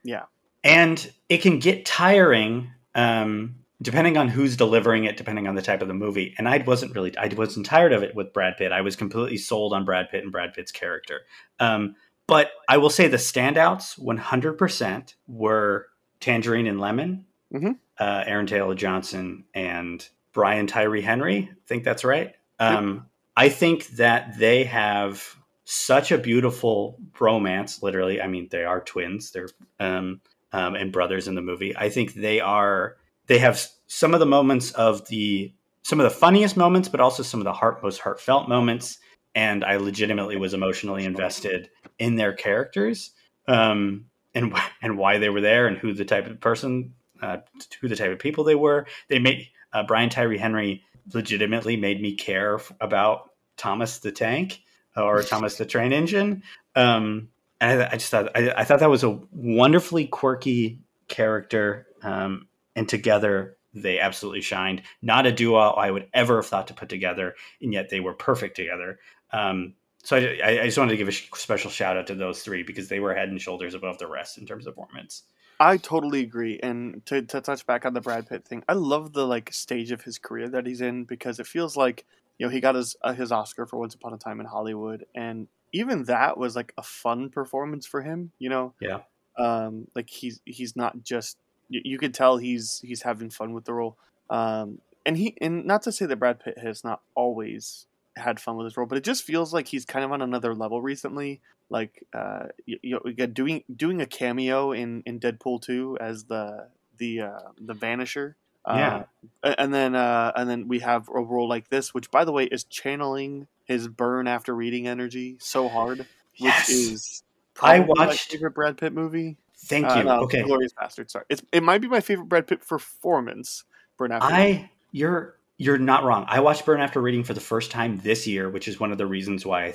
yeah. 0.03 0.23
And 0.65 1.13
it 1.29 1.39
can 1.39 1.59
get 1.59 1.87
tiring 1.87 2.71
um, 2.95 3.57
depending 3.81 4.17
on 4.17 4.29
who's 4.29 4.57
delivering 4.57 5.05
it, 5.05 5.17
depending 5.17 5.47
on 5.47 5.55
the 5.55 5.63
type 5.63 5.81
of 5.81 5.89
the 5.89 5.95
movie. 5.95 6.35
And 6.37 6.49
I 6.49 6.59
wasn't 6.59 6.95
really, 6.95 7.17
I 7.17 7.29
wasn't 7.29 7.65
tired 7.65 7.93
of 7.93 8.03
it 8.03 8.15
with 8.15 8.33
Brad 8.33 8.57
Pitt. 8.59 8.73
I 8.73 8.81
was 8.81 8.97
completely 8.97 9.39
sold 9.39 9.73
on 9.73 9.85
Brad 9.85 10.11
Pitt 10.11 10.23
and 10.23 10.33
Brad 10.33 10.53
Pitt's 10.53 10.73
character. 10.73 11.21
Um, 11.61 11.95
but 12.27 12.51
I 12.69 12.77
will 12.77 12.91
say 12.91 13.09
the 13.09 13.17
standouts 13.17 13.99
100% 13.99 15.15
were 15.27 15.87
Tangerine 16.21 16.67
and 16.67 16.81
Lemon. 16.81 17.25
Mm-hmm 17.53 17.73
uh, 17.99 18.25
Aaron 18.27 18.47
Taylor 18.47 18.75
Johnson 18.75 19.45
and 19.55 20.07
Brian 20.33 20.67
Tyree 20.67 21.03
Henry. 21.03 21.51
I 21.51 21.57
think 21.67 21.85
that's 21.85 22.05
right. 22.05 22.35
Um, 22.59 22.95
yep. 22.95 23.03
I 23.37 23.49
think 23.49 23.87
that 23.89 24.39
they 24.39 24.65
have 24.65 25.37
such 25.65 26.13
a 26.13 26.19
beautiful 26.19 26.99
romance. 27.19 27.83
Literally, 27.83 28.21
I 28.21 28.27
mean, 28.29 28.49
they 28.51 28.65
are 28.65 28.81
twins. 28.81 29.33
They're 29.33 29.49
um, 29.81 30.21
um, 30.53 30.75
and 30.75 30.93
brothers 30.93 31.29
in 31.29 31.35
the 31.35 31.43
movie. 31.43 31.77
I 31.77 31.89
think 31.91 32.15
they 32.15 32.41
are. 32.41 32.97
They 33.27 33.39
have 33.39 33.61
some 33.87 34.15
of 34.15 34.21
the 34.21 34.27
moments 34.27 34.71
of 34.73 35.07
the 35.09 35.53
some 35.83 36.01
of 36.01 36.05
the 36.05 36.11
funniest 36.11 36.57
moments, 36.57 36.89
but 36.89 37.01
also 37.01 37.23
some 37.23 37.41
of 37.41 37.45
the 37.45 37.53
heart 37.53 37.83
most 37.83 38.01
heartfelt 38.01 38.49
moments. 38.49 38.99
And 39.35 39.65
I 39.65 39.77
legitimately 39.77 40.37
was 40.37 40.55
emotionally 40.55 41.05
invested 41.05 41.69
in 41.99 42.17
their 42.17 42.33
characters 42.33 43.13
um, 43.49 44.07
and 44.35 44.55
and 44.83 44.99
why 44.99 45.19
they 45.19 45.29
were 45.29 45.41
there 45.41 45.67
and 45.67 45.77
who 45.77 45.93
the 45.93 46.05
type 46.05 46.27
of 46.27 46.41
person 46.41 46.95
uh, 47.23 47.39
who 47.81 47.89
the 47.89 47.97
type 47.97 48.13
of 48.13 48.19
people 48.19 48.45
they 48.45 48.55
were. 48.55 48.87
They 49.09 49.19
made 49.19 49.49
uh, 49.73 49.85
Brian 49.85 50.11
Tyree 50.11 50.39
Henry 50.39 50.83
legitimately 51.13 51.77
made 51.77 52.01
me 52.01 52.15
care 52.15 52.61
about 52.81 53.31
Thomas 53.57 53.99
the 53.99 54.13
Tank 54.13 54.61
or 54.97 55.23
Thomas 55.23 55.57
the 55.57 55.67
Train 55.67 55.93
Engine. 55.93 56.43
Um, 56.75 57.29
and 57.61 57.83
I, 57.83 57.89
I, 57.93 57.93
just 57.93 58.11
thought 58.11 58.37
I, 58.37 58.53
I, 58.57 58.65
thought 58.65 58.81
that 58.81 58.91
was 58.91 59.05
a 59.05 59.19
wonderfully 59.33 60.07
quirky 60.07 60.81
character, 61.09 61.87
um, 62.03 62.49
and 62.77 62.89
together 62.89 63.57
they 63.75 63.99
absolutely 63.99 64.43
shined. 64.43 64.83
Not 65.03 65.27
a 65.27 65.33
duo 65.33 65.59
I 65.59 65.91
would 65.91 66.09
ever 66.15 66.37
have 66.37 66.47
thought 66.47 66.69
to 66.69 66.75
put 66.75 66.89
together, 66.89 67.35
and 67.61 67.73
yet 67.73 67.91
they 67.91 68.01
were 68.01 68.15
perfect 68.15 68.57
together. 68.57 69.01
Um, 69.33 69.75
so 70.03 70.17
I, 70.17 70.61
I, 70.61 70.65
just 70.65 70.79
wanted 70.79 70.93
to 70.93 70.97
give 70.97 71.09
a 71.09 71.13
special 71.13 71.71
shout 71.71 71.97
out 71.97 72.07
to 72.07 72.15
those 72.15 72.43
three 72.43 72.63
because 72.63 72.89
they 72.89 73.01
were 73.01 73.15
head 73.15 73.29
and 73.29 73.41
shoulders 73.41 73.75
above 73.75 73.99
the 73.99 74.07
rest 74.07 74.39
in 74.39 74.47
terms 74.47 74.67
of 74.67 74.75
performance. 74.75 75.25
I 75.61 75.77
totally 75.77 76.21
agree. 76.21 76.61
And 76.63 77.05
to, 77.07 77.23
to 77.23 77.41
touch 77.41 77.67
back 77.67 77.85
on 77.85 77.93
the 77.93 78.01
Brad 78.01 78.29
Pitt 78.29 78.47
thing, 78.47 78.63
I 78.69 78.75
love 78.75 79.13
the 79.13 79.27
like 79.27 79.53
stage 79.53 79.91
of 79.91 80.03
his 80.03 80.19
career 80.19 80.49
that 80.51 80.67
he's 80.67 80.81
in 80.81 81.05
because 81.05 81.41
it 81.41 81.47
feels 81.47 81.77
like 81.77 82.07
you 82.39 82.47
know 82.47 82.51
he 82.51 82.61
got 82.61 82.77
his 82.77 82.97
uh, 83.03 83.13
his 83.13 83.33
Oscar 83.33 83.67
for 83.67 83.79
Once 83.79 83.95
Upon 83.95 84.15
a 84.15 84.19
Time 84.19 84.39
in 84.39 84.47
Hollywood, 84.47 85.05
and 85.15 85.49
even 85.73 86.05
that 86.05 86.39
was 86.39 86.55
like 86.55 86.73
a 86.79 86.83
fun 86.83 87.29
performance 87.29 87.87
for 87.87 88.03
him. 88.03 88.31
You 88.39 88.51
know, 88.51 88.75
yeah. 88.81 89.01
Um, 89.37 89.89
like 89.97 90.09
he's 90.09 90.41
he's 90.45 90.77
not 90.77 91.03
just 91.03 91.39
you, 91.69 91.81
you 91.85 91.99
could 91.99 92.15
tell 92.15 92.37
he's 92.37 92.81
he's 92.85 93.03
having 93.03 93.31
fun 93.31 93.53
with 93.53 93.65
the 93.65 93.75
role. 93.75 93.97
Um, 94.31 94.79
and 95.05 95.17
he 95.17 95.37
and 95.41 95.65
not 95.65 95.83
to 95.83 95.93
say 95.93 96.07
that 96.07 96.17
Brad 96.17 96.39
Pitt 96.39 96.59
has 96.59 96.85
not 96.85 97.01
always 97.17 97.87
had 98.19 98.41
fun 98.41 98.57
with 98.57 98.67
his 98.67 98.77
role, 98.77 98.87
but 98.87 98.99
it 98.99 99.05
just 99.05 99.23
feels 99.23 99.53
like 99.53 99.69
he's 99.69 99.85
kind 99.85 100.05
of 100.05 100.13
on 100.13 100.23
another 100.23 100.55
level 100.55 100.83
recently. 100.83 101.41
Like 101.71 102.05
uh, 102.13 102.47
you, 102.67 102.79
you 102.83 103.01
know, 103.05 103.27
doing 103.27 103.65
doing 103.75 104.01
a 104.01 104.07
cameo 104.07 104.73
in 104.73 105.03
in 105.07 105.21
Deadpool 105.21 105.63
two 105.63 105.97
as 106.01 106.25
the 106.25 106.69
the 106.99 107.23
uh, 107.23 107.41
the 107.59 107.75
Vanisher. 107.75 108.35
Uh, 108.65 109.05
yeah, 109.43 109.53
and 109.59 109.73
then 109.73 109.95
uh, 109.95 110.33
and 110.37 110.49
then 110.49 110.69
we 110.69 110.81
have 110.81 111.09
a 111.09 111.21
role 111.21 111.49
like 111.49 111.69
this, 111.69 111.95
which 111.95 112.11
by 112.11 112.25
the 112.25 112.33
way 112.33 112.45
is 112.45 112.65
channeling 112.65 113.47
his 113.65 113.89
burn 113.89 114.27
after 114.27 114.55
reading 114.55 114.87
energy 114.87 115.37
so 115.41 115.69
hard, 115.69 116.07
yes. 116.35 116.69
which 116.69 116.77
is 116.77 117.23
I 117.61 117.81
watched 117.81 117.99
my 117.99 118.15
favorite 118.15 118.55
Brad 118.55 118.77
Pitt 118.77 118.93
movie. 118.93 119.37
Thank 119.57 119.87
uh, 119.87 119.95
you. 119.97 120.05
No, 120.05 120.21
okay, 120.23 120.43
Glorious 120.43 120.73
Bastard. 120.73 121.11
Sorry, 121.11 121.25
it's, 121.29 121.43
it 121.53 121.63
might 121.63 121.81
be 121.81 121.89
my 121.89 122.01
favorite 122.01 122.29
Brad 122.29 122.47
Pitt 122.47 122.67
performance. 122.67 123.65
Burn 123.97 124.13
after. 124.13 124.33
I 124.33 124.71
you're 124.93 125.38
you're 125.59 125.77
not 125.77 126.05
wrong. 126.05 126.25
I 126.29 126.39
watched 126.39 126.65
Burn 126.65 126.81
After 126.81 127.03
Reading 127.03 127.25
for 127.25 127.35
the 127.35 127.41
first 127.41 127.73
time 127.73 127.99
this 127.99 128.27
year, 128.27 128.49
which 128.49 128.69
is 128.69 128.79
one 128.79 128.93
of 128.93 128.99
the 128.99 129.07
reasons 129.07 129.45
why 129.45 129.75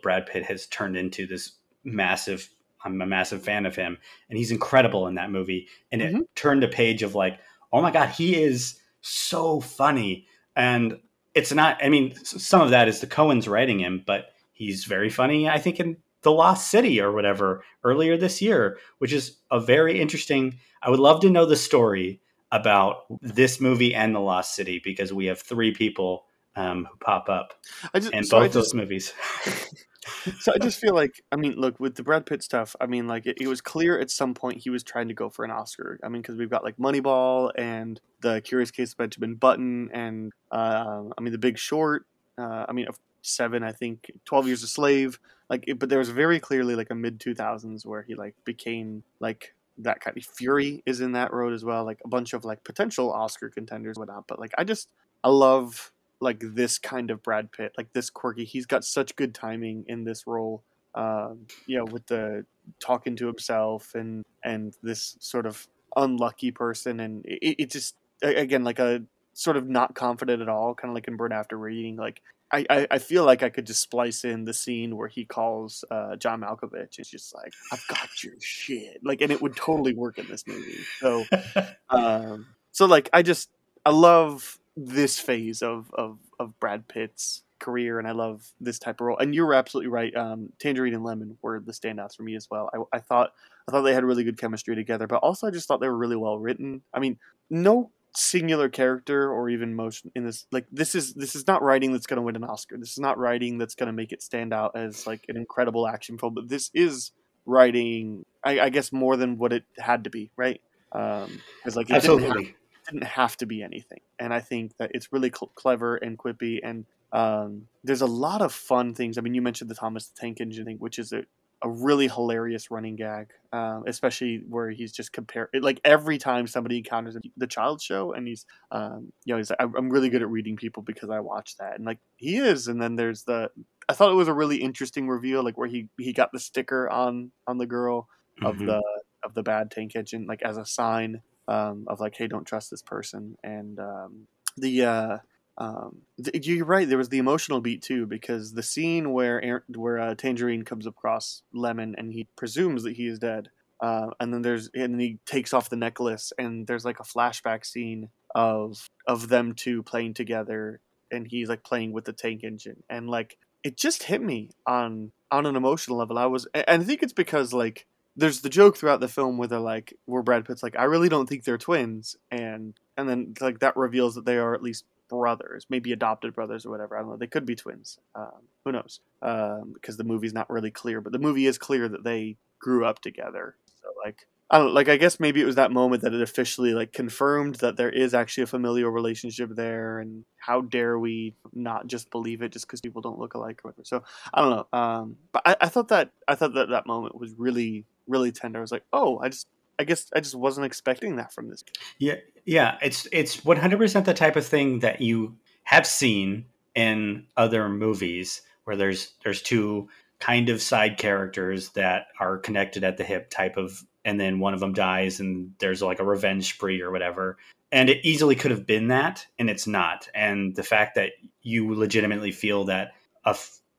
Brad 0.00 0.26
Pitt 0.26 0.44
has 0.44 0.66
turned 0.68 0.96
into 0.96 1.26
this 1.26 1.52
massive. 1.82 2.48
I'm 2.84 3.02
a 3.02 3.06
massive 3.06 3.42
fan 3.42 3.66
of 3.66 3.74
him, 3.74 3.98
and 4.28 4.38
he's 4.38 4.52
incredible 4.52 5.08
in 5.08 5.16
that 5.16 5.32
movie. 5.32 5.68
And 5.90 6.00
it 6.00 6.12
mm-hmm. 6.12 6.22
turned 6.36 6.62
a 6.62 6.68
page 6.68 7.02
of 7.02 7.16
like, 7.16 7.40
oh 7.72 7.82
my 7.82 7.90
god, 7.90 8.10
he 8.10 8.40
is 8.40 8.78
so 9.00 9.60
funny. 9.60 10.28
And 10.54 11.00
it's 11.34 11.52
not. 11.52 11.82
I 11.82 11.88
mean, 11.88 12.14
some 12.24 12.60
of 12.60 12.70
that 12.70 12.86
is 12.86 13.00
the 13.00 13.08
Coens 13.08 13.48
writing 13.48 13.80
him, 13.80 14.04
but 14.06 14.26
he's 14.52 14.84
very 14.84 15.10
funny. 15.10 15.48
I 15.48 15.58
think 15.58 15.80
in 15.80 15.96
The 16.22 16.30
Lost 16.30 16.70
City 16.70 17.00
or 17.00 17.10
whatever 17.10 17.64
earlier 17.82 18.16
this 18.16 18.40
year, 18.40 18.78
which 18.98 19.12
is 19.12 19.38
a 19.50 19.58
very 19.58 20.00
interesting. 20.00 20.58
I 20.80 20.90
would 20.90 21.00
love 21.00 21.20
to 21.22 21.30
know 21.30 21.44
the 21.44 21.56
story 21.56 22.20
about 22.54 23.04
this 23.20 23.60
movie 23.60 23.94
and 23.94 24.14
The 24.14 24.20
Lost 24.20 24.54
City 24.54 24.80
because 24.82 25.12
we 25.12 25.26
have 25.26 25.40
three 25.40 25.72
people 25.72 26.24
um, 26.54 26.86
who 26.88 26.96
pop 26.98 27.28
up 27.28 27.54
just, 27.96 28.12
in 28.12 28.22
so 28.22 28.38
both 28.38 28.52
just, 28.52 28.54
those 28.54 28.74
movies. 28.74 29.12
so 30.40 30.52
I 30.54 30.58
just 30.58 30.80
feel 30.80 30.94
like, 30.94 31.24
I 31.32 31.36
mean, 31.36 31.54
look 31.54 31.80
with 31.80 31.96
the 31.96 32.04
Brad 32.04 32.26
Pitt 32.26 32.44
stuff. 32.44 32.76
I 32.80 32.86
mean, 32.86 33.08
like 33.08 33.26
it, 33.26 33.38
it 33.40 33.48
was 33.48 33.60
clear 33.60 33.98
at 33.98 34.08
some 34.08 34.34
point 34.34 34.58
he 34.58 34.70
was 34.70 34.84
trying 34.84 35.08
to 35.08 35.14
go 35.14 35.28
for 35.28 35.44
an 35.44 35.50
Oscar. 35.50 35.98
I 36.04 36.08
mean, 36.08 36.22
because 36.22 36.36
we've 36.36 36.50
got 36.50 36.62
like 36.62 36.76
Moneyball 36.76 37.50
and 37.56 38.00
The 38.20 38.40
Curious 38.42 38.70
Case 38.70 38.92
of 38.92 38.98
Benjamin 38.98 39.34
Button, 39.34 39.90
and 39.92 40.32
uh, 40.52 41.02
I 41.18 41.20
mean, 41.20 41.32
The 41.32 41.38
Big 41.38 41.58
Short. 41.58 42.06
Uh, 42.38 42.66
I 42.68 42.72
mean, 42.72 42.86
seven, 43.22 43.64
I 43.64 43.72
think, 43.72 44.12
Twelve 44.24 44.46
Years 44.46 44.62
a 44.62 44.68
Slave. 44.68 45.18
Like, 45.50 45.64
it, 45.66 45.78
but 45.78 45.88
there 45.88 45.98
was 45.98 46.10
very 46.10 46.38
clearly 46.38 46.76
like 46.76 46.90
a 46.90 46.94
mid 46.94 47.18
two 47.18 47.34
thousands 47.34 47.84
where 47.84 48.02
he 48.02 48.14
like 48.14 48.34
became 48.44 49.02
like 49.20 49.54
that 49.78 50.00
kind 50.00 50.16
of 50.16 50.24
Fury 50.24 50.82
is 50.86 51.00
in 51.00 51.12
that 51.12 51.32
road 51.32 51.52
as 51.52 51.64
well. 51.64 51.84
Like 51.84 52.00
a 52.04 52.08
bunch 52.08 52.32
of 52.32 52.44
like 52.44 52.64
potential 52.64 53.12
Oscar 53.12 53.48
contenders, 53.48 53.96
whatnot. 53.96 54.26
But 54.26 54.38
like 54.38 54.52
I 54.56 54.64
just 54.64 54.88
I 55.22 55.28
love 55.28 55.92
like 56.20 56.40
this 56.40 56.78
kind 56.78 57.10
of 57.10 57.22
Brad 57.22 57.52
Pitt, 57.52 57.72
like 57.76 57.92
this 57.92 58.10
quirky. 58.10 58.44
He's 58.44 58.66
got 58.66 58.84
such 58.84 59.16
good 59.16 59.34
timing 59.34 59.84
in 59.88 60.04
this 60.04 60.26
role. 60.26 60.62
Um, 60.94 61.46
you 61.66 61.76
know, 61.76 61.84
with 61.84 62.06
the 62.06 62.46
talking 62.80 63.16
to 63.16 63.26
himself 63.26 63.94
and 63.94 64.24
and 64.44 64.76
this 64.82 65.16
sort 65.20 65.46
of 65.46 65.66
unlucky 65.96 66.50
person, 66.50 67.00
and 67.00 67.24
it, 67.26 67.56
it 67.58 67.70
just 67.70 67.96
again 68.22 68.64
like 68.64 68.78
a 68.78 69.02
sort 69.34 69.56
of 69.56 69.68
not 69.68 69.94
confident 69.94 70.40
at 70.40 70.48
all, 70.48 70.74
kind 70.74 70.90
of 70.90 70.94
like 70.94 71.08
in 71.08 71.16
Burn 71.16 71.32
After 71.32 71.58
Reading. 71.58 71.96
Like 71.96 72.22
I, 72.52 72.86
I, 72.88 72.98
feel 72.98 73.24
like 73.24 73.42
I 73.42 73.48
could 73.48 73.66
just 73.66 73.82
splice 73.82 74.24
in 74.24 74.44
the 74.44 74.54
scene 74.54 74.96
where 74.96 75.08
he 75.08 75.24
calls 75.24 75.84
uh, 75.90 76.14
John 76.16 76.40
Malkovich. 76.40 76.98
It's 76.98 77.10
just 77.10 77.34
like 77.34 77.52
I've 77.72 77.84
got 77.88 78.22
your 78.22 78.34
shit, 78.40 79.00
like, 79.02 79.20
and 79.20 79.32
it 79.32 79.42
would 79.42 79.56
totally 79.56 79.92
work 79.92 80.18
in 80.18 80.28
this 80.28 80.46
movie. 80.46 80.78
So, 81.00 81.24
um, 81.90 82.46
so 82.70 82.86
like 82.86 83.10
I 83.12 83.22
just 83.22 83.50
I 83.84 83.90
love 83.90 84.60
this 84.76 85.18
phase 85.18 85.62
of 85.62 85.90
of 85.94 86.18
of 86.38 86.58
Brad 86.60 86.86
Pitt's 86.86 87.42
career, 87.58 87.98
and 87.98 88.06
I 88.06 88.12
love 88.12 88.46
this 88.60 88.78
type 88.78 89.00
of 89.00 89.06
role. 89.06 89.18
And 89.18 89.34
you 89.34 89.44
were 89.44 89.54
absolutely 89.54 89.90
right. 89.90 90.14
Um, 90.14 90.50
Tangerine 90.58 90.94
and 90.94 91.04
Lemon 91.04 91.38
were 91.42 91.60
the 91.60 91.72
standouts 91.72 92.14
for 92.16 92.22
me 92.22 92.36
as 92.36 92.48
well. 92.50 92.70
I, 92.72 92.96
I 92.96 93.00
thought 93.00 93.32
I 93.66 93.72
thought 93.72 93.82
they 93.82 93.94
had 93.94 94.04
really 94.04 94.24
good 94.24 94.38
chemistry 94.38 94.74
together, 94.74 95.06
but 95.06 95.16
also 95.16 95.46
I 95.46 95.50
just 95.50 95.66
thought 95.66 95.80
they 95.80 95.88
were 95.88 95.96
really 95.96 96.16
well 96.16 96.38
written. 96.38 96.82
I 96.92 97.00
mean, 97.00 97.18
no 97.50 97.90
singular 98.16 98.68
character 98.68 99.30
or 99.30 99.48
even 99.48 99.74
motion 99.74 100.10
in 100.14 100.24
this 100.24 100.46
like 100.52 100.66
this 100.70 100.94
is 100.94 101.14
this 101.14 101.34
is 101.34 101.48
not 101.48 101.62
writing 101.62 101.92
that's 101.92 102.06
going 102.06 102.16
to 102.16 102.22
win 102.22 102.36
an 102.36 102.44
oscar 102.44 102.76
this 102.78 102.92
is 102.92 103.00
not 103.00 103.18
writing 103.18 103.58
that's 103.58 103.74
going 103.74 103.88
to 103.88 103.92
make 103.92 104.12
it 104.12 104.22
stand 104.22 104.52
out 104.52 104.70
as 104.76 105.04
like 105.04 105.24
an 105.28 105.36
incredible 105.36 105.88
action 105.88 106.16
film 106.16 106.32
but 106.32 106.48
this 106.48 106.70
is 106.74 107.10
writing, 107.46 108.24
I, 108.42 108.60
I 108.60 108.68
guess, 108.70 108.92
more 108.92 109.16
than 109.16 109.38
what 109.38 109.52
it 109.52 109.64
had 109.78 110.04
to 110.04 110.10
be, 110.10 110.30
right? 110.36 110.60
Because 110.92 111.28
um, 111.28 111.72
like 111.74 111.90
it 111.90 111.96
Absolutely. 111.96 112.28
Didn't 112.28 112.46
have, 112.46 112.54
didn't 112.86 113.04
have 113.04 113.36
to 113.38 113.46
be 113.46 113.62
anything, 113.62 114.00
and 114.18 114.32
I 114.32 114.40
think 114.40 114.76
that 114.78 114.90
it's 114.94 115.12
really 115.12 115.30
cl- 115.30 115.50
clever 115.54 115.96
and 115.96 116.18
quippy, 116.18 116.60
and 116.62 116.84
um, 117.12 117.68
there's 117.82 118.02
a 118.02 118.06
lot 118.06 118.42
of 118.42 118.52
fun 118.52 118.94
things. 118.94 119.18
I 119.18 119.20
mean, 119.20 119.34
you 119.34 119.42
mentioned 119.42 119.70
the 119.70 119.74
Thomas 119.74 120.08
the 120.08 120.20
Tank 120.20 120.40
Engine 120.40 120.64
thing, 120.64 120.76
which 120.78 120.98
is 120.98 121.12
a 121.12 121.24
a 121.64 121.68
really 121.68 122.08
hilarious 122.08 122.70
running 122.70 122.94
gag, 122.94 123.28
um, 123.50 123.84
especially 123.86 124.42
where 124.46 124.70
he's 124.70 124.92
just 124.92 125.12
compare 125.12 125.48
like 125.54 125.80
every 125.82 126.18
time 126.18 126.46
somebody 126.46 126.76
encounters 126.76 127.16
the 127.38 127.46
child 127.46 127.80
show, 127.80 128.12
and 128.12 128.28
he's, 128.28 128.44
um, 128.70 129.12
you 129.24 129.32
know, 129.32 129.38
he's 129.38 129.48
like, 129.48 129.58
I'm 129.60 129.88
really 129.88 130.10
good 130.10 130.20
at 130.20 130.28
reading 130.28 130.56
people 130.56 130.82
because 130.82 131.08
I 131.08 131.20
watch 131.20 131.56
that, 131.56 131.76
and 131.76 131.86
like 131.86 131.98
he 132.16 132.36
is. 132.36 132.68
And 132.68 132.80
then 132.80 132.96
there's 132.96 133.24
the, 133.24 133.50
I 133.88 133.94
thought 133.94 134.12
it 134.12 134.16
was 134.16 134.28
a 134.28 134.34
really 134.34 134.58
interesting 134.58 135.08
reveal, 135.08 135.42
like 135.42 135.56
where 135.56 135.66
he 135.68 135.88
he 135.98 136.12
got 136.12 136.32
the 136.32 136.38
sticker 136.38 136.88
on 136.90 137.32
on 137.46 137.56
the 137.56 137.66
girl 137.66 138.08
of 138.42 138.56
mm-hmm. 138.56 138.66
the 138.66 138.82
of 139.24 139.32
the 139.32 139.42
bad 139.42 139.70
tank 139.70 139.96
engine, 139.96 140.26
like 140.26 140.42
as 140.42 140.58
a 140.58 140.66
sign 140.66 141.22
um, 141.48 141.86
of 141.88 141.98
like, 141.98 142.14
hey, 142.14 142.28
don't 142.28 142.46
trust 142.46 142.70
this 142.70 142.82
person, 142.82 143.36
and 143.42 143.80
um, 143.80 144.26
the 144.58 144.84
uh, 144.84 145.18
um, 145.56 146.02
th- 146.22 146.46
you're 146.46 146.64
right. 146.64 146.88
There 146.88 146.98
was 146.98 147.10
the 147.10 147.18
emotional 147.18 147.60
beat 147.60 147.82
too, 147.82 148.06
because 148.06 148.52
the 148.52 148.62
scene 148.62 149.12
where 149.12 149.62
where 149.68 149.98
uh, 149.98 150.14
Tangerine 150.14 150.64
comes 150.64 150.86
across 150.86 151.42
Lemon 151.52 151.94
and 151.96 152.12
he 152.12 152.26
presumes 152.36 152.82
that 152.82 152.96
he 152.96 153.06
is 153.06 153.18
dead, 153.18 153.50
uh, 153.80 154.10
and 154.18 154.32
then 154.34 154.42
there's 154.42 154.70
and 154.74 155.00
he 155.00 155.18
takes 155.26 155.52
off 155.52 155.70
the 155.70 155.76
necklace, 155.76 156.32
and 156.38 156.66
there's 156.66 156.84
like 156.84 157.00
a 157.00 157.04
flashback 157.04 157.64
scene 157.64 158.08
of 158.34 158.88
of 159.06 159.28
them 159.28 159.54
two 159.54 159.82
playing 159.82 160.14
together, 160.14 160.80
and 161.10 161.28
he's 161.28 161.48
like 161.48 161.62
playing 161.62 161.92
with 161.92 162.04
the 162.04 162.12
tank 162.12 162.42
engine, 162.42 162.82
and 162.90 163.08
like 163.08 163.38
it 163.62 163.76
just 163.76 164.04
hit 164.04 164.22
me 164.22 164.50
on 164.66 165.12
on 165.30 165.46
an 165.46 165.56
emotional 165.56 165.98
level. 165.98 166.18
I 166.18 166.26
was, 166.26 166.46
and 166.52 166.82
I 166.82 166.84
think 166.84 167.02
it's 167.02 167.12
because 167.12 167.52
like 167.52 167.86
there's 168.16 168.40
the 168.42 168.48
joke 168.48 168.76
throughout 168.76 169.00
the 169.00 169.08
film 169.08 169.38
where 169.38 169.48
they're 169.48 169.58
like, 169.58 169.94
where 170.04 170.22
Brad 170.22 170.44
Pitt's 170.44 170.62
like, 170.62 170.78
I 170.78 170.84
really 170.84 171.08
don't 171.08 171.28
think 171.28 171.44
they're 171.44 171.58
twins, 171.58 172.16
and 172.30 172.74
and 172.96 173.08
then 173.08 173.34
like 173.40 173.60
that 173.60 173.76
reveals 173.76 174.14
that 174.16 174.24
they 174.24 174.36
are 174.36 174.54
at 174.54 174.62
least 174.62 174.84
brothers, 175.08 175.66
maybe 175.68 175.92
adopted 175.92 176.34
brothers 176.34 176.66
or 176.66 176.70
whatever. 176.70 176.96
I 176.96 177.00
don't 177.00 177.10
know. 177.10 177.16
They 177.16 177.26
could 177.26 177.46
be 177.46 177.54
twins. 177.54 177.98
Um, 178.14 178.48
who 178.64 178.72
knows? 178.72 179.00
Um, 179.22 179.72
because 179.74 179.96
the 179.96 180.04
movie's 180.04 180.34
not 180.34 180.50
really 180.50 180.70
clear, 180.70 181.00
but 181.00 181.12
the 181.12 181.18
movie 181.18 181.46
is 181.46 181.58
clear 181.58 181.88
that 181.88 182.04
they 182.04 182.36
grew 182.60 182.84
up 182.84 183.00
together. 183.00 183.56
So 183.82 183.88
like, 184.04 184.26
I 184.50 184.58
don't 184.58 184.74
like. 184.74 184.88
I 184.88 184.96
guess 184.96 185.18
maybe 185.18 185.40
it 185.40 185.46
was 185.46 185.56
that 185.56 185.72
moment 185.72 186.02
that 186.02 186.12
it 186.12 186.20
officially 186.20 186.74
like 186.74 186.92
confirmed 186.92 187.56
that 187.56 187.76
there 187.76 187.90
is 187.90 188.12
actually 188.12 188.44
a 188.44 188.46
familial 188.46 188.90
relationship 188.90 189.50
there, 189.54 189.98
and 189.98 190.24
how 190.36 190.60
dare 190.60 190.98
we 190.98 191.34
not 191.54 191.86
just 191.86 192.10
believe 192.10 192.42
it 192.42 192.52
just 192.52 192.66
because 192.66 192.80
people 192.80 193.00
don't 193.00 193.18
look 193.18 193.34
alike 193.34 193.62
or 193.64 193.70
whatever. 193.70 193.84
So 193.84 194.04
I 194.32 194.42
don't 194.42 194.50
know. 194.50 194.78
Um, 194.78 195.16
but 195.32 195.42
I, 195.46 195.56
I 195.62 195.68
thought 195.68 195.88
that 195.88 196.10
I 196.28 196.34
thought 196.34 196.54
that 196.54 196.68
that 196.68 196.86
moment 196.86 197.18
was 197.18 197.32
really 197.38 197.86
really 198.06 198.32
tender. 198.32 198.58
I 198.58 198.62
was 198.62 198.72
like, 198.72 198.84
oh, 198.92 199.18
I 199.18 199.30
just 199.30 199.48
I 199.78 199.84
guess 199.84 200.10
I 200.14 200.20
just 200.20 200.34
wasn't 200.34 200.66
expecting 200.66 201.16
that 201.16 201.32
from 201.32 201.48
this. 201.48 201.64
Yeah, 201.98 202.16
yeah, 202.44 202.78
it's 202.82 203.06
it's 203.12 203.38
100% 203.38 204.04
the 204.04 204.14
type 204.14 204.36
of 204.36 204.46
thing 204.46 204.80
that 204.80 205.00
you 205.00 205.36
have 205.64 205.86
seen 205.86 206.46
in 206.74 207.26
other 207.36 207.68
movies 207.68 208.42
where 208.64 208.76
there's 208.76 209.14
there's 209.22 209.42
two 209.42 209.88
kind 210.20 210.48
of 210.48 210.62
side 210.62 210.96
characters 210.98 211.70
that 211.70 212.06
are 212.18 212.38
connected 212.38 212.84
at 212.84 212.96
the 212.96 213.04
hip 213.04 213.30
type 213.30 213.56
of 213.56 213.82
and 214.04 214.20
then 214.20 214.38
one 214.38 214.54
of 214.54 214.60
them 214.60 214.72
dies 214.72 215.20
and 215.20 215.52
there's 215.58 215.82
like 215.82 215.98
a 215.98 216.04
revenge 216.04 216.48
spree 216.48 216.82
or 216.82 216.90
whatever. 216.90 217.38
And 217.72 217.88
it 217.88 218.04
easily 218.04 218.36
could 218.36 218.50
have 218.50 218.66
been 218.66 218.88
that 218.88 219.26
and 219.38 219.48
it's 219.50 219.66
not. 219.66 220.08
And 220.14 220.54
the 220.54 220.62
fact 220.62 220.94
that 220.96 221.12
you 221.42 221.74
legitimately 221.74 222.30
feel 222.30 222.64
that 222.64 222.92
a, 223.24 223.36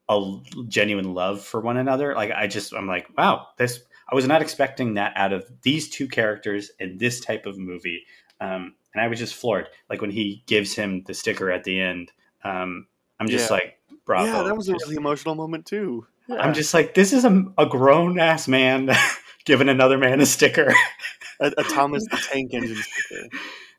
a 0.10 0.38
genuine 0.68 1.14
love 1.14 1.42
for 1.42 1.62
one 1.62 1.78
another, 1.78 2.16
like 2.16 2.32
I 2.32 2.48
just 2.48 2.74
I'm 2.74 2.88
like, 2.88 3.08
wow, 3.18 3.48
this 3.58 3.82
I 4.10 4.16
was 4.16 4.28
not 4.28 4.42
expecting 4.42 4.96
that 4.96 5.14
out 5.16 5.34
of 5.34 5.50
these 5.64 5.90
two 5.90 6.08
characters 6.08 6.72
in 6.80 6.98
this 6.98 7.20
type 7.20 7.46
of 7.46 7.58
movie. 7.58 8.04
Um, 8.40 8.76
and 8.94 9.04
I 9.04 9.08
was 9.08 9.20
just 9.20 9.36
floored. 9.36 9.68
Like 9.90 10.02
when 10.02 10.12
he 10.12 10.44
gives 10.46 10.76
him 10.76 11.04
the 11.06 11.14
sticker 11.14 11.52
at 11.52 11.64
the 11.64 11.80
end, 11.80 12.12
um, 12.44 12.88
I'm 13.20 13.28
just 13.28 13.50
yeah. 13.50 13.56
like, 13.56 13.80
bravo. 14.06 14.32
Yeah, 14.32 14.44
that 14.44 14.58
was 14.58 14.70
a 14.70 14.74
really 14.74 14.96
emotional 14.96 15.36
moment 15.36 15.66
too. 15.66 16.06
Yeah. 16.28 16.38
I'm 16.38 16.54
just 16.54 16.74
like, 16.74 16.94
this 16.94 17.14
is 17.14 17.26
a, 17.26 17.46
a 17.58 17.66
grown 17.66 18.20
ass 18.20 18.48
man 18.48 18.90
giving 19.46 19.70
another 19.70 19.98
man 19.98 20.22
a 20.22 20.26
sticker, 20.26 20.74
a, 21.40 21.52
a, 21.58 21.64
Thomas 21.70 22.04
the 22.10 22.18
Tank 22.32 22.54
Engine 22.54 22.78
sticker. 22.78 23.28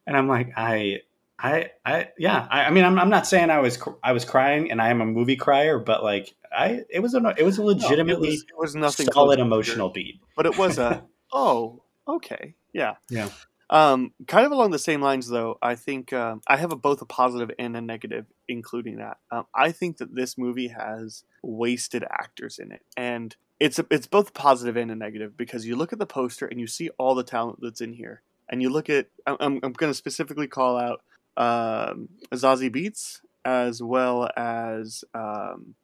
And 0.06 0.16
I'm 0.16 0.28
like, 0.28 0.52
I, 0.56 1.00
I, 1.38 1.70
I, 1.84 2.08
yeah. 2.18 2.46
I, 2.50 2.64
I, 2.64 2.70
mean, 2.70 2.84
I'm, 2.84 2.98
I'm 2.98 3.10
not 3.10 3.26
saying 3.26 3.50
I 3.50 3.58
was, 3.58 3.78
I 4.02 4.12
was 4.12 4.24
crying, 4.24 4.70
and 4.70 4.80
I 4.80 4.88
am 4.88 5.00
a 5.00 5.06
movie 5.06 5.36
crier, 5.36 5.78
but 5.78 6.02
like, 6.02 6.34
I, 6.56 6.82
it 6.88 7.00
was 7.00 7.14
a, 7.14 7.34
it 7.36 7.44
was 7.44 7.58
a 7.58 7.62
legitimately 7.62 8.28
no, 8.28 8.32
it 8.32 8.36
was, 8.36 8.42
it 8.42 8.58
was 8.58 8.74
nothing 8.74 9.06
solid 9.12 9.38
emotional 9.38 9.90
beat. 9.90 10.20
But 10.34 10.46
it 10.46 10.56
was 10.56 10.78
a, 10.78 11.04
oh, 11.32 11.82
okay, 12.08 12.54
yeah, 12.72 12.94
yeah. 13.10 13.28
Um, 13.68 14.12
kind 14.28 14.46
of 14.46 14.52
along 14.52 14.70
the 14.70 14.78
same 14.78 15.02
lines, 15.02 15.28
though, 15.28 15.58
I 15.60 15.74
think 15.74 16.12
um, 16.12 16.40
I 16.46 16.56
have 16.56 16.72
a, 16.72 16.76
both 16.76 17.02
a 17.02 17.04
positive 17.04 17.50
and 17.58 17.76
a 17.76 17.80
negative, 17.80 18.26
including 18.48 18.98
that. 18.98 19.18
Um, 19.30 19.46
I 19.54 19.72
think 19.72 19.98
that 19.98 20.14
this 20.14 20.38
movie 20.38 20.68
has 20.68 21.24
wasted 21.42 22.04
actors 22.04 22.58
in 22.58 22.72
it, 22.72 22.82
and 22.96 23.36
it's 23.58 23.78
a, 23.78 23.86
it's 23.90 24.06
both 24.06 24.34
positive 24.34 24.76
and 24.76 24.90
a 24.90 24.94
negative 24.94 25.36
because 25.36 25.66
you 25.66 25.76
look 25.76 25.92
at 25.92 25.98
the 25.98 26.06
poster 26.06 26.46
and 26.46 26.60
you 26.60 26.66
see 26.66 26.90
all 26.98 27.14
the 27.14 27.24
talent 27.24 27.58
that's 27.60 27.80
in 27.80 27.92
here, 27.92 28.22
and 28.48 28.62
you 28.62 28.70
look 28.70 28.88
at 28.88 29.08
I'm, 29.26 29.58
I'm 29.62 29.72
going 29.72 29.90
to 29.90 29.94
specifically 29.94 30.46
call 30.46 30.78
out 30.78 31.02
um, 31.36 32.08
Zazie 32.32 32.74
Beetz 32.74 33.20
as 33.44 33.82
well 33.82 34.28
as 34.36 35.04
um, 35.14 35.74